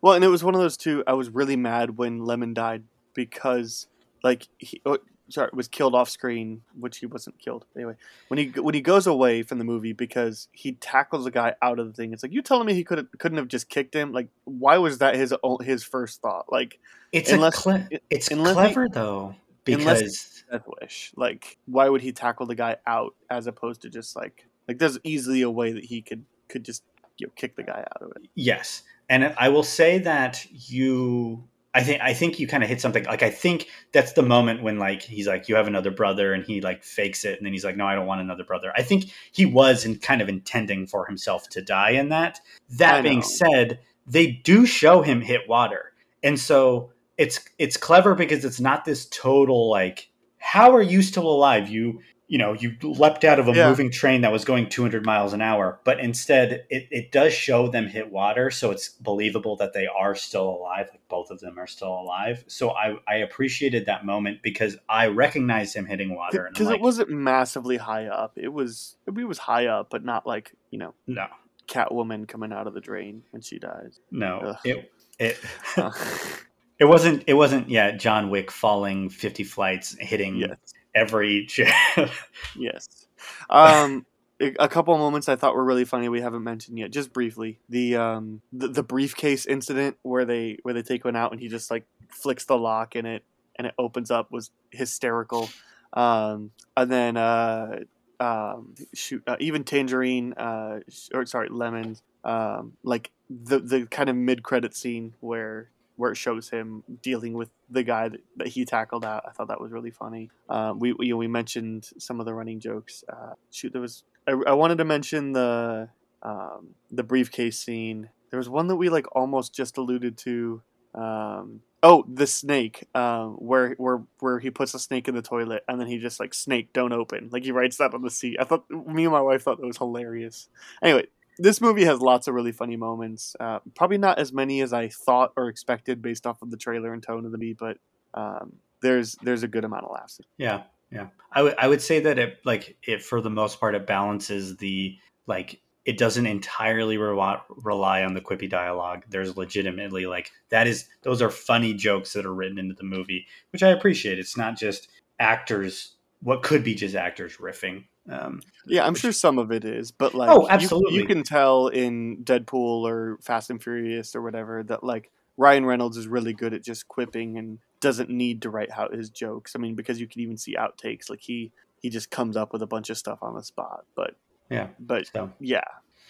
Well, 0.01 0.13
and 0.13 0.23
it 0.23 0.27
was 0.27 0.43
one 0.43 0.55
of 0.55 0.61
those 0.61 0.77
two. 0.77 1.03
I 1.07 1.13
was 1.13 1.29
really 1.29 1.55
mad 1.55 1.97
when 1.97 2.25
Lemon 2.25 2.53
died 2.53 2.83
because, 3.13 3.87
like, 4.23 4.47
he 4.57 4.81
oh, 4.85 4.97
sorry 5.29 5.49
was 5.53 5.67
killed 5.67 5.95
off 5.95 6.09
screen, 6.09 6.61
which 6.79 6.97
he 6.97 7.05
wasn't 7.05 7.37
killed 7.39 7.65
anyway. 7.75 7.95
When 8.27 8.37
he 8.37 8.47
when 8.59 8.73
he 8.75 8.81
goes 8.81 9.07
away 9.07 9.43
from 9.43 9.57
the 9.57 9.63
movie 9.63 9.93
because 9.93 10.47
he 10.51 10.73
tackles 10.73 11.25
a 11.25 11.31
guy 11.31 11.55
out 11.61 11.79
of 11.79 11.87
the 11.87 11.93
thing. 11.93 12.13
It's 12.13 12.23
like 12.23 12.33
you 12.33 12.41
telling 12.41 12.65
me 12.67 12.73
he 12.73 12.83
could 12.83 13.07
couldn't 13.19 13.37
have 13.37 13.47
just 13.47 13.69
kicked 13.69 13.93
him. 13.93 14.11
Like, 14.11 14.27
why 14.45 14.77
was 14.77 14.97
that 14.99 15.15
his 15.15 15.33
his 15.61 15.83
first 15.83 16.21
thought? 16.21 16.51
Like, 16.51 16.79
it's 17.11 17.31
Unless- 17.31 17.59
a 17.59 17.61
cle- 17.61 17.87
it's 18.09 18.29
unless 18.31 18.49
he- 18.49 18.53
clever 18.73 18.87
though 18.89 19.35
unless- 19.67 19.99
because 19.99 20.43
death 20.51 20.67
wish. 20.81 21.11
Like, 21.15 21.57
why 21.65 21.87
would 21.89 22.01
he 22.01 22.11
tackle 22.11 22.45
the 22.47 22.55
guy 22.55 22.77
out 22.87 23.15
as 23.29 23.47
opposed 23.47 23.81
to 23.83 23.89
just 23.89 24.15
like 24.15 24.45
like 24.67 24.77
there's 24.79 24.97
easily 25.03 25.41
a 25.41 25.49
way 25.49 25.71
that 25.71 25.83
he 25.85 26.01
could 26.01 26.25
could 26.47 26.63
just 26.63 26.83
you 27.17 27.27
know 27.27 27.33
kick 27.35 27.55
the 27.55 27.63
guy 27.63 27.79
out 27.95 28.01
of 28.01 28.11
it. 28.15 28.27
Yes, 28.35 28.83
and 29.09 29.33
I 29.37 29.49
will 29.49 29.63
say 29.63 29.99
that 29.99 30.45
you. 30.51 31.43
I 31.73 31.83
think 31.83 32.01
I 32.01 32.13
think 32.13 32.39
you 32.39 32.47
kind 32.47 32.63
of 32.63 32.69
hit 32.69 32.81
something. 32.81 33.03
Like 33.05 33.21
I 33.21 33.29
think 33.29 33.67
that's 33.91 34.13
the 34.13 34.23
moment 34.23 34.63
when 34.63 34.79
like 34.79 35.03
he's 35.03 35.27
like 35.27 35.47
you 35.47 35.55
have 35.55 35.67
another 35.67 35.91
brother 35.91 36.33
and 36.33 36.43
he 36.43 36.61
like 36.61 36.83
fakes 36.83 37.25
it 37.25 37.37
and 37.37 37.45
then 37.45 37.53
he's 37.53 37.63
like 37.63 37.77
no 37.77 37.85
I 37.85 37.95
don't 37.95 38.07
want 38.07 38.21
another 38.21 38.43
brother. 38.43 38.71
I 38.75 38.81
think 38.81 39.05
he 39.31 39.45
was 39.45 39.85
in 39.85 39.99
kind 39.99 40.21
of 40.21 40.29
intending 40.29 40.87
for 40.87 41.05
himself 41.05 41.47
to 41.49 41.61
die 41.61 41.91
in 41.91 42.09
that. 42.09 42.39
I 42.39 42.77
That 42.77 43.03
being 43.03 43.19
know. 43.19 43.25
said, 43.25 43.79
they 44.07 44.27
do 44.31 44.65
show 44.65 45.01
him 45.01 45.21
hit 45.21 45.47
water, 45.47 45.93
and 46.23 46.39
so 46.39 46.91
it's 47.17 47.39
it's 47.59 47.77
clever 47.77 48.15
because 48.15 48.45
it's 48.45 48.59
not 48.59 48.85
this 48.85 49.05
total 49.05 49.69
like 49.69 50.09
how 50.39 50.73
are 50.73 50.81
you 50.81 51.01
still 51.01 51.29
alive? 51.29 51.69
You 51.69 52.01
you 52.29 52.37
know 52.37 52.53
you 52.53 52.75
leapt 52.83 53.25
out 53.25 53.39
of 53.39 53.47
a 53.49 53.53
Yeah. 53.53 53.67
moving 53.67 53.89
train 53.91 54.21
that 54.21 54.31
was 54.31 54.45
going 54.45 54.69
200 54.69 55.03
miles 55.05 55.33
an 55.33 55.41
hour 55.41 55.79
but 55.83 55.99
instead 55.99 56.63
it, 56.69 56.87
it 56.91 57.11
does 57.11 57.33
show 57.33 57.67
them 57.67 57.87
hit 57.87 58.11
water 58.11 58.51
so 58.51 58.69
it's 58.71 58.87
believable 58.89 59.55
that 59.57 59.73
they 59.73 59.87
are 59.87 60.13
still 60.15 60.47
alive 60.47 60.87
like 60.91 61.01
both 61.09 61.31
of 61.31 61.39
them 61.39 61.57
are 61.59 61.65
still 61.67 61.91
alive 61.99 62.45
so 62.47 62.69
i 62.69 62.95
i 63.07 63.15
appreciated 63.15 63.87
that 63.87 64.05
moment 64.05 64.41
because 64.43 64.77
i 64.87 65.07
recognized 65.07 65.75
him 65.75 65.85
hitting 65.85 66.15
water 66.15 66.47
Because 66.53 66.67
like, 66.67 66.75
it 66.77 66.81
wasn't 66.81 67.09
massively 67.09 67.77
high 67.77 68.05
up. 68.05 68.33
It 68.37 68.53
was 68.53 68.95
it 69.07 69.11
was 69.11 69.39
high 69.39 69.65
up, 69.65 69.89
but 69.89 70.05
not 70.05 70.25
like 70.27 70.53
you 70.69 70.77
know 70.79 70.93
no 71.07 71.25
Catwoman 71.67 72.27
coming 72.27 72.53
out 72.53 72.67
of 72.67 72.73
the 72.75 72.81
drain 72.81 73.23
when 73.31 73.41
she 73.41 73.57
dies. 73.59 73.99
no 74.11 74.37
Ugh. 74.39 74.57
it 74.63 74.91
it 75.19 75.39
it 76.79 76.85
wasn't 76.85 77.23
it 77.27 77.33
wasn't 77.33 77.69
yeah 77.69 77.91
john 77.91 78.29
wick 78.29 78.51
falling 78.51 79.09
50 79.09 79.43
flights 79.43 79.95
hitting 79.99 80.35
yes, 80.37 80.57
every 80.95 81.47
yes. 82.55 83.07
Um, 83.49 84.05
a 84.39 84.69
couple 84.69 84.97
moments 84.97 85.27
I 85.27 85.35
thought 85.35 85.55
were 85.55 85.63
really 85.63 85.85
funny. 85.85 86.07
We 86.07 86.21
haven't 86.21 86.43
mentioned 86.43 86.79
yet, 86.79 86.91
just 86.91 87.11
briefly. 87.11 87.59
The 87.67 87.97
um 87.97 88.41
the, 88.53 88.69
the 88.69 88.83
briefcase 88.83 89.45
incident 89.45 89.97
where 90.01 90.25
they 90.25 90.57
where 90.63 90.73
they 90.73 90.81
take 90.81 91.05
one 91.05 91.15
out 91.15 91.31
and 91.31 91.41
he 91.41 91.47
just 91.47 91.69
like 91.69 91.85
flicks 92.09 92.45
the 92.45 92.57
lock 92.57 92.95
in 92.95 93.05
it 93.05 93.23
and 93.57 93.67
it 93.67 93.73
opens 93.77 94.11
up 94.11 94.31
was 94.31 94.51
hysterical. 94.71 95.49
Um, 95.93 96.51
and 96.77 96.91
then 96.91 97.17
uh 97.17 97.79
um 98.19 98.75
shoot 98.93 99.23
uh, 99.27 99.37
even 99.39 99.63
tangerine 99.63 100.33
uh 100.33 100.81
or 101.13 101.25
sorry 101.25 101.47
lemon 101.49 101.95
um 102.25 102.73
like 102.83 103.11
the 103.29 103.59
the 103.59 103.85
kind 103.85 104.09
of 104.09 104.15
mid 104.15 104.43
credit 104.43 104.75
scene 104.75 105.13
where 105.21 105.69
where 105.99 106.13
it 106.13 106.15
shows 106.15 106.49
him 106.49 106.81
dealing 107.01 107.33
with 107.33 107.49
the 107.69 107.83
guy 107.83 108.07
that, 108.07 108.21
that 108.37 108.47
he 108.47 108.63
tackled 108.63 109.03
out. 109.03 109.25
I 109.27 109.31
thought 109.31 109.49
that 109.49 109.59
was 109.59 109.69
really 109.69 109.91
funny. 109.91 110.29
Um, 110.47 110.79
we 110.79 110.93
we, 110.93 111.07
you 111.07 111.13
know, 111.13 111.17
we 111.17 111.27
mentioned 111.27 111.89
some 111.97 112.21
of 112.21 112.25
the 112.25 112.33
running 112.33 112.61
jokes. 112.61 113.03
Uh, 113.09 113.33
shoot, 113.51 113.73
there 113.73 113.81
was 113.81 114.03
I, 114.25 114.31
I 114.47 114.53
wanted 114.53 114.77
to 114.77 114.85
mention 114.85 115.33
the 115.33 115.89
um, 116.23 116.69
the 116.89 117.03
briefcase 117.03 117.59
scene. 117.59 118.09
There 118.29 118.37
was 118.37 118.47
one 118.47 118.67
that 118.67 118.77
we 118.77 118.87
like 118.87 119.13
almost 119.13 119.53
just 119.53 119.77
alluded 119.77 120.17
to. 120.19 120.61
Um, 120.95 121.61
oh, 121.83 122.05
the 122.07 122.27
snake, 122.27 122.87
um, 122.95 123.33
where 123.33 123.75
where 123.77 124.01
where 124.19 124.39
he 124.39 124.51
puts 124.51 124.73
a 124.73 124.79
snake 124.79 125.09
in 125.09 125.15
the 125.15 125.21
toilet 125.21 125.63
and 125.67 125.81
then 125.81 125.87
he 125.87 125.97
just 125.97 126.21
like 126.21 126.33
snake 126.33 126.71
don't 126.71 126.93
open. 126.93 127.27
Like 127.29 127.43
he 127.43 127.51
writes 127.51 127.75
that 127.77 127.93
on 127.93 128.03
the 128.03 128.09
seat. 128.09 128.37
I 128.39 128.45
thought 128.45 128.69
me 128.71 129.03
and 129.03 129.11
my 129.11 129.21
wife 129.21 129.43
thought 129.43 129.59
that 129.59 129.67
was 129.67 129.77
hilarious. 129.77 130.47
Anyway, 130.81 131.07
this 131.39 131.61
movie 131.61 131.85
has 131.85 132.01
lots 132.01 132.27
of 132.27 132.35
really 132.35 132.51
funny 132.51 132.75
moments. 132.75 133.35
Uh, 133.39 133.59
probably 133.75 133.97
not 133.97 134.19
as 134.19 134.31
many 134.33 134.61
as 134.61 134.73
I 134.73 134.89
thought 134.89 135.31
or 135.37 135.47
expected 135.47 136.01
based 136.01 136.27
off 136.27 136.41
of 136.41 136.51
the 136.51 136.57
trailer 136.57 136.93
and 136.93 137.01
tone 137.01 137.25
of 137.25 137.31
the 137.31 137.37
movie, 137.37 137.53
but 137.53 137.77
um, 138.13 138.57
there's 138.81 139.15
there's 139.23 139.43
a 139.43 139.47
good 139.47 139.65
amount 139.65 139.85
of 139.85 139.91
laughs. 139.91 140.19
Yeah, 140.37 140.63
yeah. 140.91 141.07
I 141.31 141.41
would 141.41 141.55
I 141.57 141.67
would 141.67 141.81
say 141.81 142.01
that 142.01 142.19
it 142.19 142.39
like 142.45 142.77
it 142.83 143.01
for 143.01 143.21
the 143.21 143.29
most 143.29 143.59
part 143.59 143.75
it 143.75 143.87
balances 143.87 144.57
the 144.57 144.97
like 145.27 145.61
it 145.85 145.97
doesn't 145.97 146.25
entirely 146.25 146.97
rely, 146.97 147.39
rely 147.49 148.03
on 148.03 148.13
the 148.13 148.21
quippy 148.21 148.49
dialogue. 148.49 149.05
There's 149.09 149.37
legitimately 149.37 150.05
like 150.05 150.31
that 150.49 150.67
is 150.67 150.87
those 151.03 151.21
are 151.21 151.31
funny 151.31 151.73
jokes 151.73 152.13
that 152.13 152.25
are 152.25 152.33
written 152.33 152.59
into 152.59 152.75
the 152.75 152.83
movie, 152.83 153.25
which 153.51 153.63
I 153.63 153.69
appreciate. 153.69 154.19
It's 154.19 154.37
not 154.37 154.57
just 154.57 154.89
actors 155.19 155.95
what 156.21 156.43
could 156.43 156.63
be 156.63 156.75
just 156.75 156.95
actors 156.95 157.37
riffing. 157.37 157.85
Um, 158.09 158.41
Yeah, 158.65 158.85
I'm 158.85 158.95
sure 158.95 159.11
some 159.11 159.37
of 159.37 159.51
it 159.51 159.63
is, 159.65 159.91
but 159.91 160.13
like, 160.15 160.29
Oh, 160.29 160.41
you- 160.43 160.49
absolutely. 160.49 160.99
you, 160.99 161.05
can 161.05 161.23
tell 161.23 161.67
in 161.67 162.23
Deadpool 162.23 162.83
or 162.89 163.17
Fast 163.21 163.49
and 163.49 163.61
Furious 163.61 164.15
or 164.15 164.21
whatever 164.21 164.63
that 164.63 164.83
like 164.83 165.11
Ryan 165.37 165.65
Reynolds 165.65 165.95
is 165.97 166.07
really 166.07 166.33
good 166.33 166.53
at 166.53 166.63
just 166.63 166.87
quipping 166.87 167.37
and 167.37 167.59
doesn't 167.79 168.09
need 168.09 168.41
to 168.41 168.49
write 168.49 168.69
out 168.71 168.93
his 168.93 169.09
jokes. 169.09 169.55
I 169.55 169.59
mean, 169.59 169.75
because 169.75 169.99
you 170.01 170.07
can 170.07 170.21
even 170.21 170.37
see 170.37 170.55
outtakes, 170.55 171.09
like 171.09 171.21
he 171.21 171.51
he 171.81 171.89
just 171.89 172.11
comes 172.11 172.35
up 172.35 172.51
with 172.51 172.61
a 172.61 172.67
bunch 172.67 172.89
of 172.89 172.97
stuff 172.97 173.19
on 173.21 173.35
the 173.35 173.43
spot. 173.43 173.85
But 173.95 174.15
yeah. 174.49 174.67
but 174.79 175.07
So 175.07 175.31
yeah, 175.39 175.61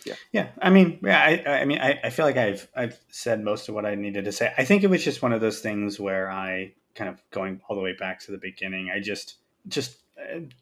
Yeah, 0.05 0.15
yeah. 0.31 0.47
I 0.61 0.69
mean, 0.71 0.99
yeah, 1.03 1.21
I, 1.21 1.59
I 1.61 1.65
mean, 1.65 1.77
I, 1.79 1.99
I 2.03 2.09
feel 2.09 2.25
like 2.25 2.37
I've 2.37 2.67
I've 2.75 2.97
said 3.09 3.43
most 3.43 3.69
of 3.69 3.75
what 3.75 3.85
I 3.85 3.93
needed 3.95 4.25
to 4.25 4.31
say. 4.31 4.51
I 4.57 4.63
think 4.65 4.83
it 4.83 4.87
was 4.89 5.03
just 5.03 5.21
one 5.21 5.33
of 5.33 5.41
those 5.41 5.59
things 5.61 5.99
where 5.99 6.31
I 6.31 6.73
kind 6.95 7.09
of 7.09 7.21
going 7.29 7.61
all 7.67 7.75
the 7.75 7.83
way 7.83 7.93
back 7.93 8.19
to 8.21 8.31
the 8.31 8.37
beginning. 8.39 8.89
I 8.89 8.99
just 8.99 9.35
just 9.67 9.97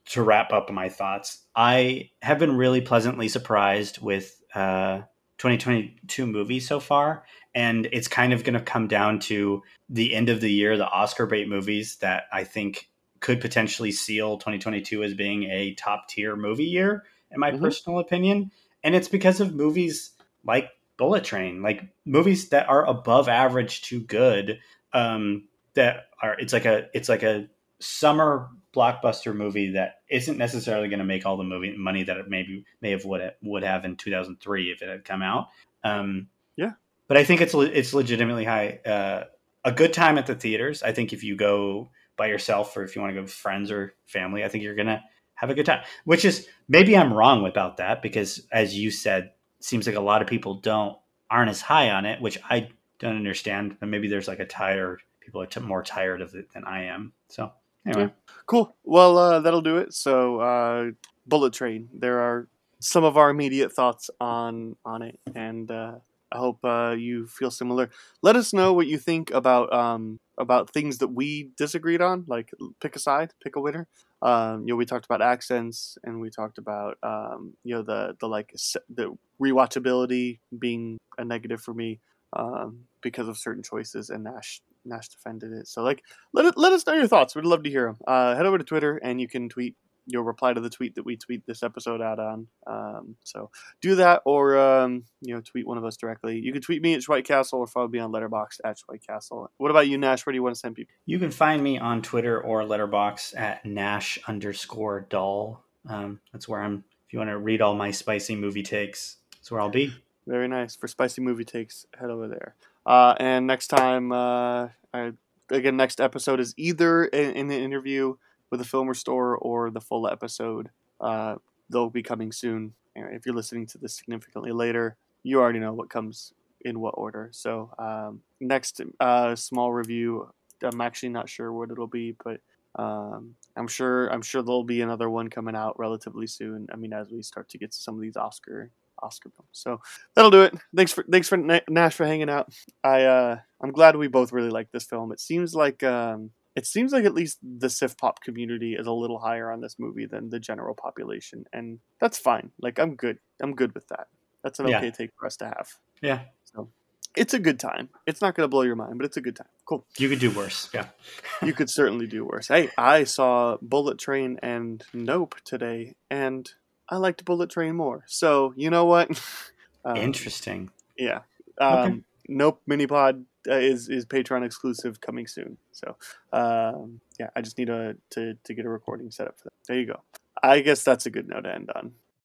to 0.05 0.21
wrap 0.21 0.53
up 0.53 0.71
my 0.71 0.89
thoughts, 0.89 1.45
I 1.55 2.11
have 2.21 2.39
been 2.39 2.55
really 2.57 2.81
pleasantly 2.81 3.27
surprised 3.27 4.01
with 4.01 4.41
uh, 4.53 5.01
2022 5.37 6.25
movies 6.27 6.67
so 6.67 6.79
far, 6.79 7.25
and 7.53 7.87
it's 7.91 8.07
kind 8.07 8.33
of 8.33 8.43
going 8.43 8.53
to 8.53 8.61
come 8.61 8.87
down 8.87 9.19
to 9.19 9.63
the 9.89 10.13
end 10.13 10.29
of 10.29 10.41
the 10.41 10.51
year, 10.51 10.77
the 10.77 10.89
Oscar 10.89 11.25
bait 11.25 11.47
movies 11.47 11.97
that 11.97 12.23
I 12.31 12.43
think 12.43 12.89
could 13.19 13.41
potentially 13.41 13.91
seal 13.91 14.37
2022 14.37 15.03
as 15.03 15.13
being 15.13 15.43
a 15.43 15.73
top 15.73 16.07
tier 16.07 16.35
movie 16.35 16.65
year, 16.65 17.03
in 17.31 17.39
my 17.39 17.51
Mhm. 17.51 17.61
personal 17.61 17.99
opinion 17.99 18.51
and 18.83 18.95
it's 18.95 19.09
because 19.09 19.41
of 19.41 19.53
movies 19.53 20.11
like 20.45 20.69
Bullet 20.97 21.23
Train, 21.23 21.61
like 21.61 21.83
movies 22.05 22.49
that 22.49 22.69
are 22.69 22.85
above 22.85 23.27
average 23.27 23.81
to 23.83 23.99
good. 23.99 24.59
Um, 24.93 25.47
that 25.73 26.05
are 26.21 26.39
it's 26.39 26.53
like 26.53 26.65
a 26.65 26.87
it's 26.93 27.09
like 27.09 27.21
a 27.21 27.49
summer 27.79 28.47
blockbuster 28.77 29.35
movie 29.35 29.71
that 29.71 30.01
isn't 30.09 30.37
necessarily 30.37 30.87
going 30.87 30.99
to 30.99 31.05
make 31.05 31.25
all 31.25 31.37
the 31.37 31.43
movie 31.43 31.75
money 31.75 32.03
that 32.03 32.17
it 32.17 32.29
maybe 32.29 32.63
may 32.81 32.91
have 32.91 33.03
would 33.05 33.33
would 33.41 33.63
have 33.63 33.83
in 33.85 33.95
2003 33.95 34.71
if 34.71 34.81
it 34.81 34.89
had 34.89 35.03
come 35.05 35.21
out. 35.21 35.47
Um, 35.83 36.27
Yeah. 36.55 36.73
but 37.07 37.17
I 37.17 37.23
think 37.23 37.41
it's 37.41 37.53
it's 37.53 37.93
legitimately 37.93 38.45
high. 38.45 38.79
Uh, 38.85 39.23
a 39.65 39.71
good 39.71 39.93
time 39.93 40.17
at 40.17 40.27
the 40.27 40.35
theaters. 40.35 40.83
I 40.83 40.91
think 40.91 41.11
if 41.13 41.23
you 41.23 41.35
go 41.35 41.89
by 42.15 42.27
yourself 42.27 42.75
or 42.77 42.83
if 42.83 42.95
you 42.95 43.01
want 43.01 43.11
to 43.11 43.15
go 43.15 43.21
with 43.23 43.31
friends 43.31 43.71
or 43.71 43.93
family, 44.05 44.43
I 44.43 44.47
think 44.49 44.63
you're 44.63 44.75
gonna 44.75 45.03
have 45.35 45.49
a 45.49 45.53
good 45.55 45.65
time. 45.65 45.83
Which 46.05 46.23
is 46.25 46.47
maybe 46.67 46.95
I'm 46.95 47.13
wrong 47.13 47.45
about 47.45 47.77
that 47.77 48.01
because, 48.01 48.47
as 48.51 48.77
you 48.77 48.91
said, 48.91 49.31
seems 49.59 49.87
like 49.87 49.95
a 49.95 50.01
lot 50.01 50.21
of 50.21 50.27
people 50.27 50.55
don't 50.61 50.97
aren't 51.29 51.49
as 51.49 51.61
high 51.61 51.89
on 51.91 52.05
it, 52.05 52.21
which 52.21 52.39
I 52.49 52.69
don't 52.99 53.17
understand. 53.17 53.77
And 53.81 53.91
maybe 53.91 54.07
there's 54.07 54.27
like 54.27 54.39
a 54.39 54.45
tired 54.45 55.01
people 55.19 55.41
are 55.41 55.45
t- 55.45 55.59
more 55.59 55.83
tired 55.83 56.21
of 56.21 56.33
it 56.35 56.51
than 56.53 56.63
I 56.63 56.85
am. 56.85 57.11
So 57.27 57.51
anyway, 57.87 58.11
yeah. 58.11 58.33
cool. 58.45 58.75
Well, 58.83 59.17
uh, 59.17 59.39
that'll 59.39 59.61
do 59.61 59.77
it. 59.77 59.93
So 59.93 60.39
uh, 60.39 60.91
Bullet 61.25 61.53
Train. 61.53 61.89
There 61.93 62.19
are 62.19 62.47
some 62.79 63.03
of 63.03 63.17
our 63.17 63.29
immediate 63.29 63.73
thoughts 63.73 64.09
on 64.19 64.75
on 64.85 65.01
it, 65.01 65.19
and 65.35 65.69
uh, 65.69 65.95
I 66.31 66.37
hope 66.37 66.59
uh, 66.63 66.95
you 66.97 67.27
feel 67.27 67.51
similar. 67.51 67.89
Let 68.21 68.35
us 68.35 68.53
know 68.53 68.73
what 68.73 68.87
you 68.87 68.97
think 68.97 69.31
about 69.31 69.71
um, 69.73 70.19
about 70.37 70.71
things 70.71 70.99
that 70.99 71.09
we 71.09 71.49
disagreed 71.57 72.01
on. 72.01 72.25
Like, 72.27 72.51
pick 72.81 72.95
a 72.95 72.99
side, 72.99 73.33
pick 73.43 73.55
a 73.55 73.61
winner. 73.61 73.87
Um, 74.21 74.61
you 74.61 74.73
know, 74.73 74.75
we 74.75 74.85
talked 74.85 75.05
about 75.05 75.21
accents, 75.21 75.97
and 76.03 76.19
we 76.19 76.29
talked 76.29 76.57
about 76.57 76.97
um, 77.03 77.53
you 77.63 77.75
know 77.75 77.81
the 77.81 78.15
the 78.19 78.27
like 78.27 78.53
the 78.89 79.17
rewatchability 79.41 80.39
being 80.57 80.97
a 81.17 81.25
negative 81.25 81.61
for 81.61 81.73
me 81.73 81.99
um, 82.33 82.85
because 83.01 83.27
of 83.27 83.37
certain 83.37 83.63
choices, 83.63 84.09
and 84.09 84.23
Nash 84.23 84.61
Nash 84.87 85.09
defended 85.09 85.51
it. 85.51 85.67
So 85.67 85.83
like, 85.83 86.03
let 86.33 86.45
it, 86.45 86.57
let 86.57 86.73
us 86.73 86.85
know 86.85 86.93
your 86.93 87.07
thoughts. 87.07 87.35
We'd 87.35 87.45
love 87.45 87.63
to 87.63 87.69
hear 87.69 87.87
them. 87.87 87.97
Uh, 88.07 88.35
head 88.35 88.45
over 88.45 88.57
to 88.57 88.63
Twitter, 88.63 88.97
and 88.97 89.19
you 89.21 89.27
can 89.27 89.49
tweet 89.49 89.75
you'll 90.07 90.23
reply 90.23 90.53
to 90.53 90.61
the 90.61 90.69
tweet 90.69 90.95
that 90.95 91.05
we 91.05 91.17
tweet 91.17 91.45
this 91.45 91.61
episode 91.61 92.01
out 92.01 92.17
on. 92.17 92.47
Um, 92.65 93.15
so 93.23 93.51
do 93.81 93.95
that, 93.95 94.21
or 94.25 94.57
um, 94.57 95.03
you 95.21 95.35
know, 95.35 95.41
tweet 95.41 95.67
one 95.67 95.77
of 95.77 95.85
us 95.85 95.97
directly. 95.97 96.39
You 96.39 96.53
can 96.53 96.61
tweet 96.61 96.81
me 96.81 96.93
at 96.93 97.01
Schweik 97.01 97.25
Castle 97.25 97.59
or 97.59 97.67
follow 97.67 97.89
me 97.89 97.99
on 97.99 98.11
Letterboxd 98.11 98.61
at 98.63 98.77
Schweik 98.79 99.05
Castle. 99.05 99.51
What 99.57 99.69
about 99.69 99.87
you, 99.87 99.97
Nash? 99.97 100.25
Where 100.25 100.31
do 100.31 100.37
you 100.37 100.43
want 100.43 100.55
to 100.55 100.59
send 100.59 100.75
people? 100.75 100.95
You 101.05 101.19
can 101.19 101.31
find 101.31 101.61
me 101.61 101.77
on 101.77 102.01
Twitter 102.01 102.41
or 102.41 102.63
Letterboxd 102.63 103.37
at 103.37 103.65
Nash 103.65 104.17
underscore 104.27 105.01
Doll. 105.09 105.63
Um, 105.87 106.19
that's 106.31 106.47
where 106.47 106.61
I'm. 106.61 106.83
If 107.05 107.13
you 107.13 107.19
want 107.19 107.29
to 107.29 107.37
read 107.37 107.61
all 107.61 107.75
my 107.75 107.91
spicy 107.91 108.35
movie 108.35 108.63
takes, 108.63 109.17
that's 109.35 109.51
where 109.51 109.61
I'll 109.61 109.69
be. 109.69 109.93
Very 110.25 110.49
nice 110.49 110.75
for 110.75 110.89
spicy 110.89 111.21
movie 111.21 111.45
takes. 111.45 111.85
Head 111.97 112.09
over 112.09 112.27
there. 112.27 112.55
Uh, 112.87 113.13
and 113.19 113.45
next 113.45 113.67
time, 113.67 114.13
uh, 114.13 114.69
I, 114.93 115.11
again, 115.51 115.75
next 115.75 115.99
episode 115.99 116.39
is 116.39 116.53
either 116.57 117.03
in, 117.03 117.31
in 117.31 117.47
the 117.49 117.59
interview 117.59 118.15
with 118.49 118.61
the 118.61 118.65
film 118.65 118.87
restore 118.87 119.35
or 119.35 119.69
the 119.69 119.81
full 119.81 120.07
episode. 120.07 120.69
Uh, 121.01 121.35
they'll 121.69 121.89
be 121.89 122.01
coming 122.01 122.31
soon. 122.31 122.73
If 122.95 123.25
you're 123.25 123.35
listening 123.35 123.67
to 123.67 123.77
this 123.77 123.95
significantly 123.95 124.51
later, 124.51 124.95
you 125.21 125.39
already 125.39 125.59
know 125.59 125.73
what 125.73 125.89
comes 125.89 126.33
in 126.61 126.79
what 126.79 126.95
order. 126.97 127.29
So 127.33 127.71
um, 127.77 128.21
next 128.39 128.81
uh, 128.99 129.35
small 129.35 129.73
review. 129.73 130.29
I'm 130.63 130.81
actually 130.81 131.09
not 131.09 131.29
sure 131.29 131.51
what 131.53 131.69
it'll 131.69 131.87
be, 131.87 132.15
but 132.23 132.39
um, 132.81 133.35
I'm 133.55 133.67
sure 133.67 134.07
I'm 134.07 134.21
sure 134.21 134.41
there'll 134.41 134.63
be 134.63 134.81
another 134.81 135.09
one 135.09 135.29
coming 135.29 135.55
out 135.55 135.77
relatively 135.77 136.25
soon. 136.25 136.67
I 136.71 136.77
mean, 136.77 136.93
as 136.93 137.11
we 137.11 137.21
start 137.21 137.49
to 137.49 137.57
get 137.57 137.71
to 137.73 137.77
some 137.77 137.95
of 137.95 138.01
these 138.01 138.17
Oscar 138.17 138.71
Oscar 139.01 139.29
film. 139.29 139.47
So 139.51 139.81
that'll 140.15 140.31
do 140.31 140.43
it. 140.43 140.53
Thanks 140.75 140.91
for 140.91 141.03
thanks 141.03 141.27
for 141.27 141.37
Nash 141.37 141.95
for 141.95 142.05
hanging 142.05 142.29
out. 142.29 142.53
I 142.83 143.03
uh, 143.03 143.37
I'm 143.61 143.71
glad 143.71 143.95
we 143.95 144.07
both 144.07 144.31
really 144.31 144.49
like 144.49 144.71
this 144.71 144.85
film. 144.85 145.11
It 145.11 145.19
seems 145.19 145.53
like 145.55 145.83
um, 145.83 146.31
it 146.55 146.65
seems 146.65 146.91
like 146.91 147.05
at 147.05 147.13
least 147.13 147.37
the 147.41 147.69
Sif 147.69 147.97
pop 147.97 148.21
community 148.21 148.73
is 148.73 148.87
a 148.87 148.91
little 148.91 149.19
higher 149.19 149.51
on 149.51 149.61
this 149.61 149.75
movie 149.77 150.05
than 150.05 150.29
the 150.29 150.39
general 150.39 150.73
population, 150.73 151.45
and 151.53 151.79
that's 151.99 152.17
fine. 152.17 152.51
Like 152.59 152.79
I'm 152.79 152.95
good. 152.95 153.19
I'm 153.41 153.53
good 153.53 153.73
with 153.73 153.87
that. 153.89 154.07
That's 154.43 154.59
an 154.59 154.67
okay 154.67 154.85
yeah. 154.85 154.91
take 154.91 155.11
for 155.19 155.25
us 155.25 155.37
to 155.37 155.45
have. 155.45 155.75
Yeah. 156.01 156.21
So 156.45 156.69
it's 157.15 157.33
a 157.33 157.39
good 157.39 157.59
time. 157.59 157.89
It's 158.05 158.21
not 158.21 158.35
going 158.35 158.45
to 158.45 158.47
blow 158.47 158.61
your 158.61 158.75
mind, 158.75 158.97
but 158.97 159.05
it's 159.05 159.17
a 159.17 159.21
good 159.21 159.35
time. 159.35 159.47
Cool. 159.65 159.85
You 159.97 160.07
could 160.07 160.19
do 160.19 160.31
worse. 160.31 160.69
Yeah. 160.73 160.87
you 161.43 161.53
could 161.53 161.69
certainly 161.69 162.07
do 162.07 162.23
worse. 162.23 162.47
Hey, 162.47 162.69
I 162.77 163.03
saw 163.03 163.57
Bullet 163.61 163.97
Train 163.97 164.39
and 164.41 164.83
Nope 164.93 165.35
today, 165.43 165.95
and 166.09 166.49
I 166.89 166.97
liked 166.97 167.25
Bullet 167.25 167.49
Train 167.49 167.75
more. 167.75 168.03
So 168.07 168.53
you 168.55 168.69
know 168.69 168.85
what? 168.85 169.09
um, 169.85 169.97
Interesting. 169.97 170.71
Yeah. 170.97 171.21
Um, 171.59 171.77
okay. 171.77 172.01
Nope. 172.29 172.61
Minipod 172.69 173.23
uh, 173.47 173.53
is 173.53 173.89
is 173.89 174.05
Patreon 174.05 174.45
exclusive 174.45 175.01
coming 175.01 175.27
soon. 175.27 175.57
So 175.71 175.95
um, 176.33 177.01
yeah, 177.19 177.29
I 177.35 177.41
just 177.41 177.57
need 177.57 177.69
a, 177.69 177.95
to 178.11 178.35
to 178.43 178.53
get 178.53 178.65
a 178.65 178.69
recording 178.69 179.11
set 179.11 179.27
up 179.27 179.37
for 179.37 179.45
that. 179.45 179.53
There 179.67 179.79
you 179.79 179.87
go. 179.87 180.01
I 180.41 180.59
guess 180.59 180.83
that's 180.83 181.05
a 181.05 181.09
good 181.09 181.27
note 181.27 181.41
to 181.41 181.53
end 181.53 181.71
on. 181.75 181.93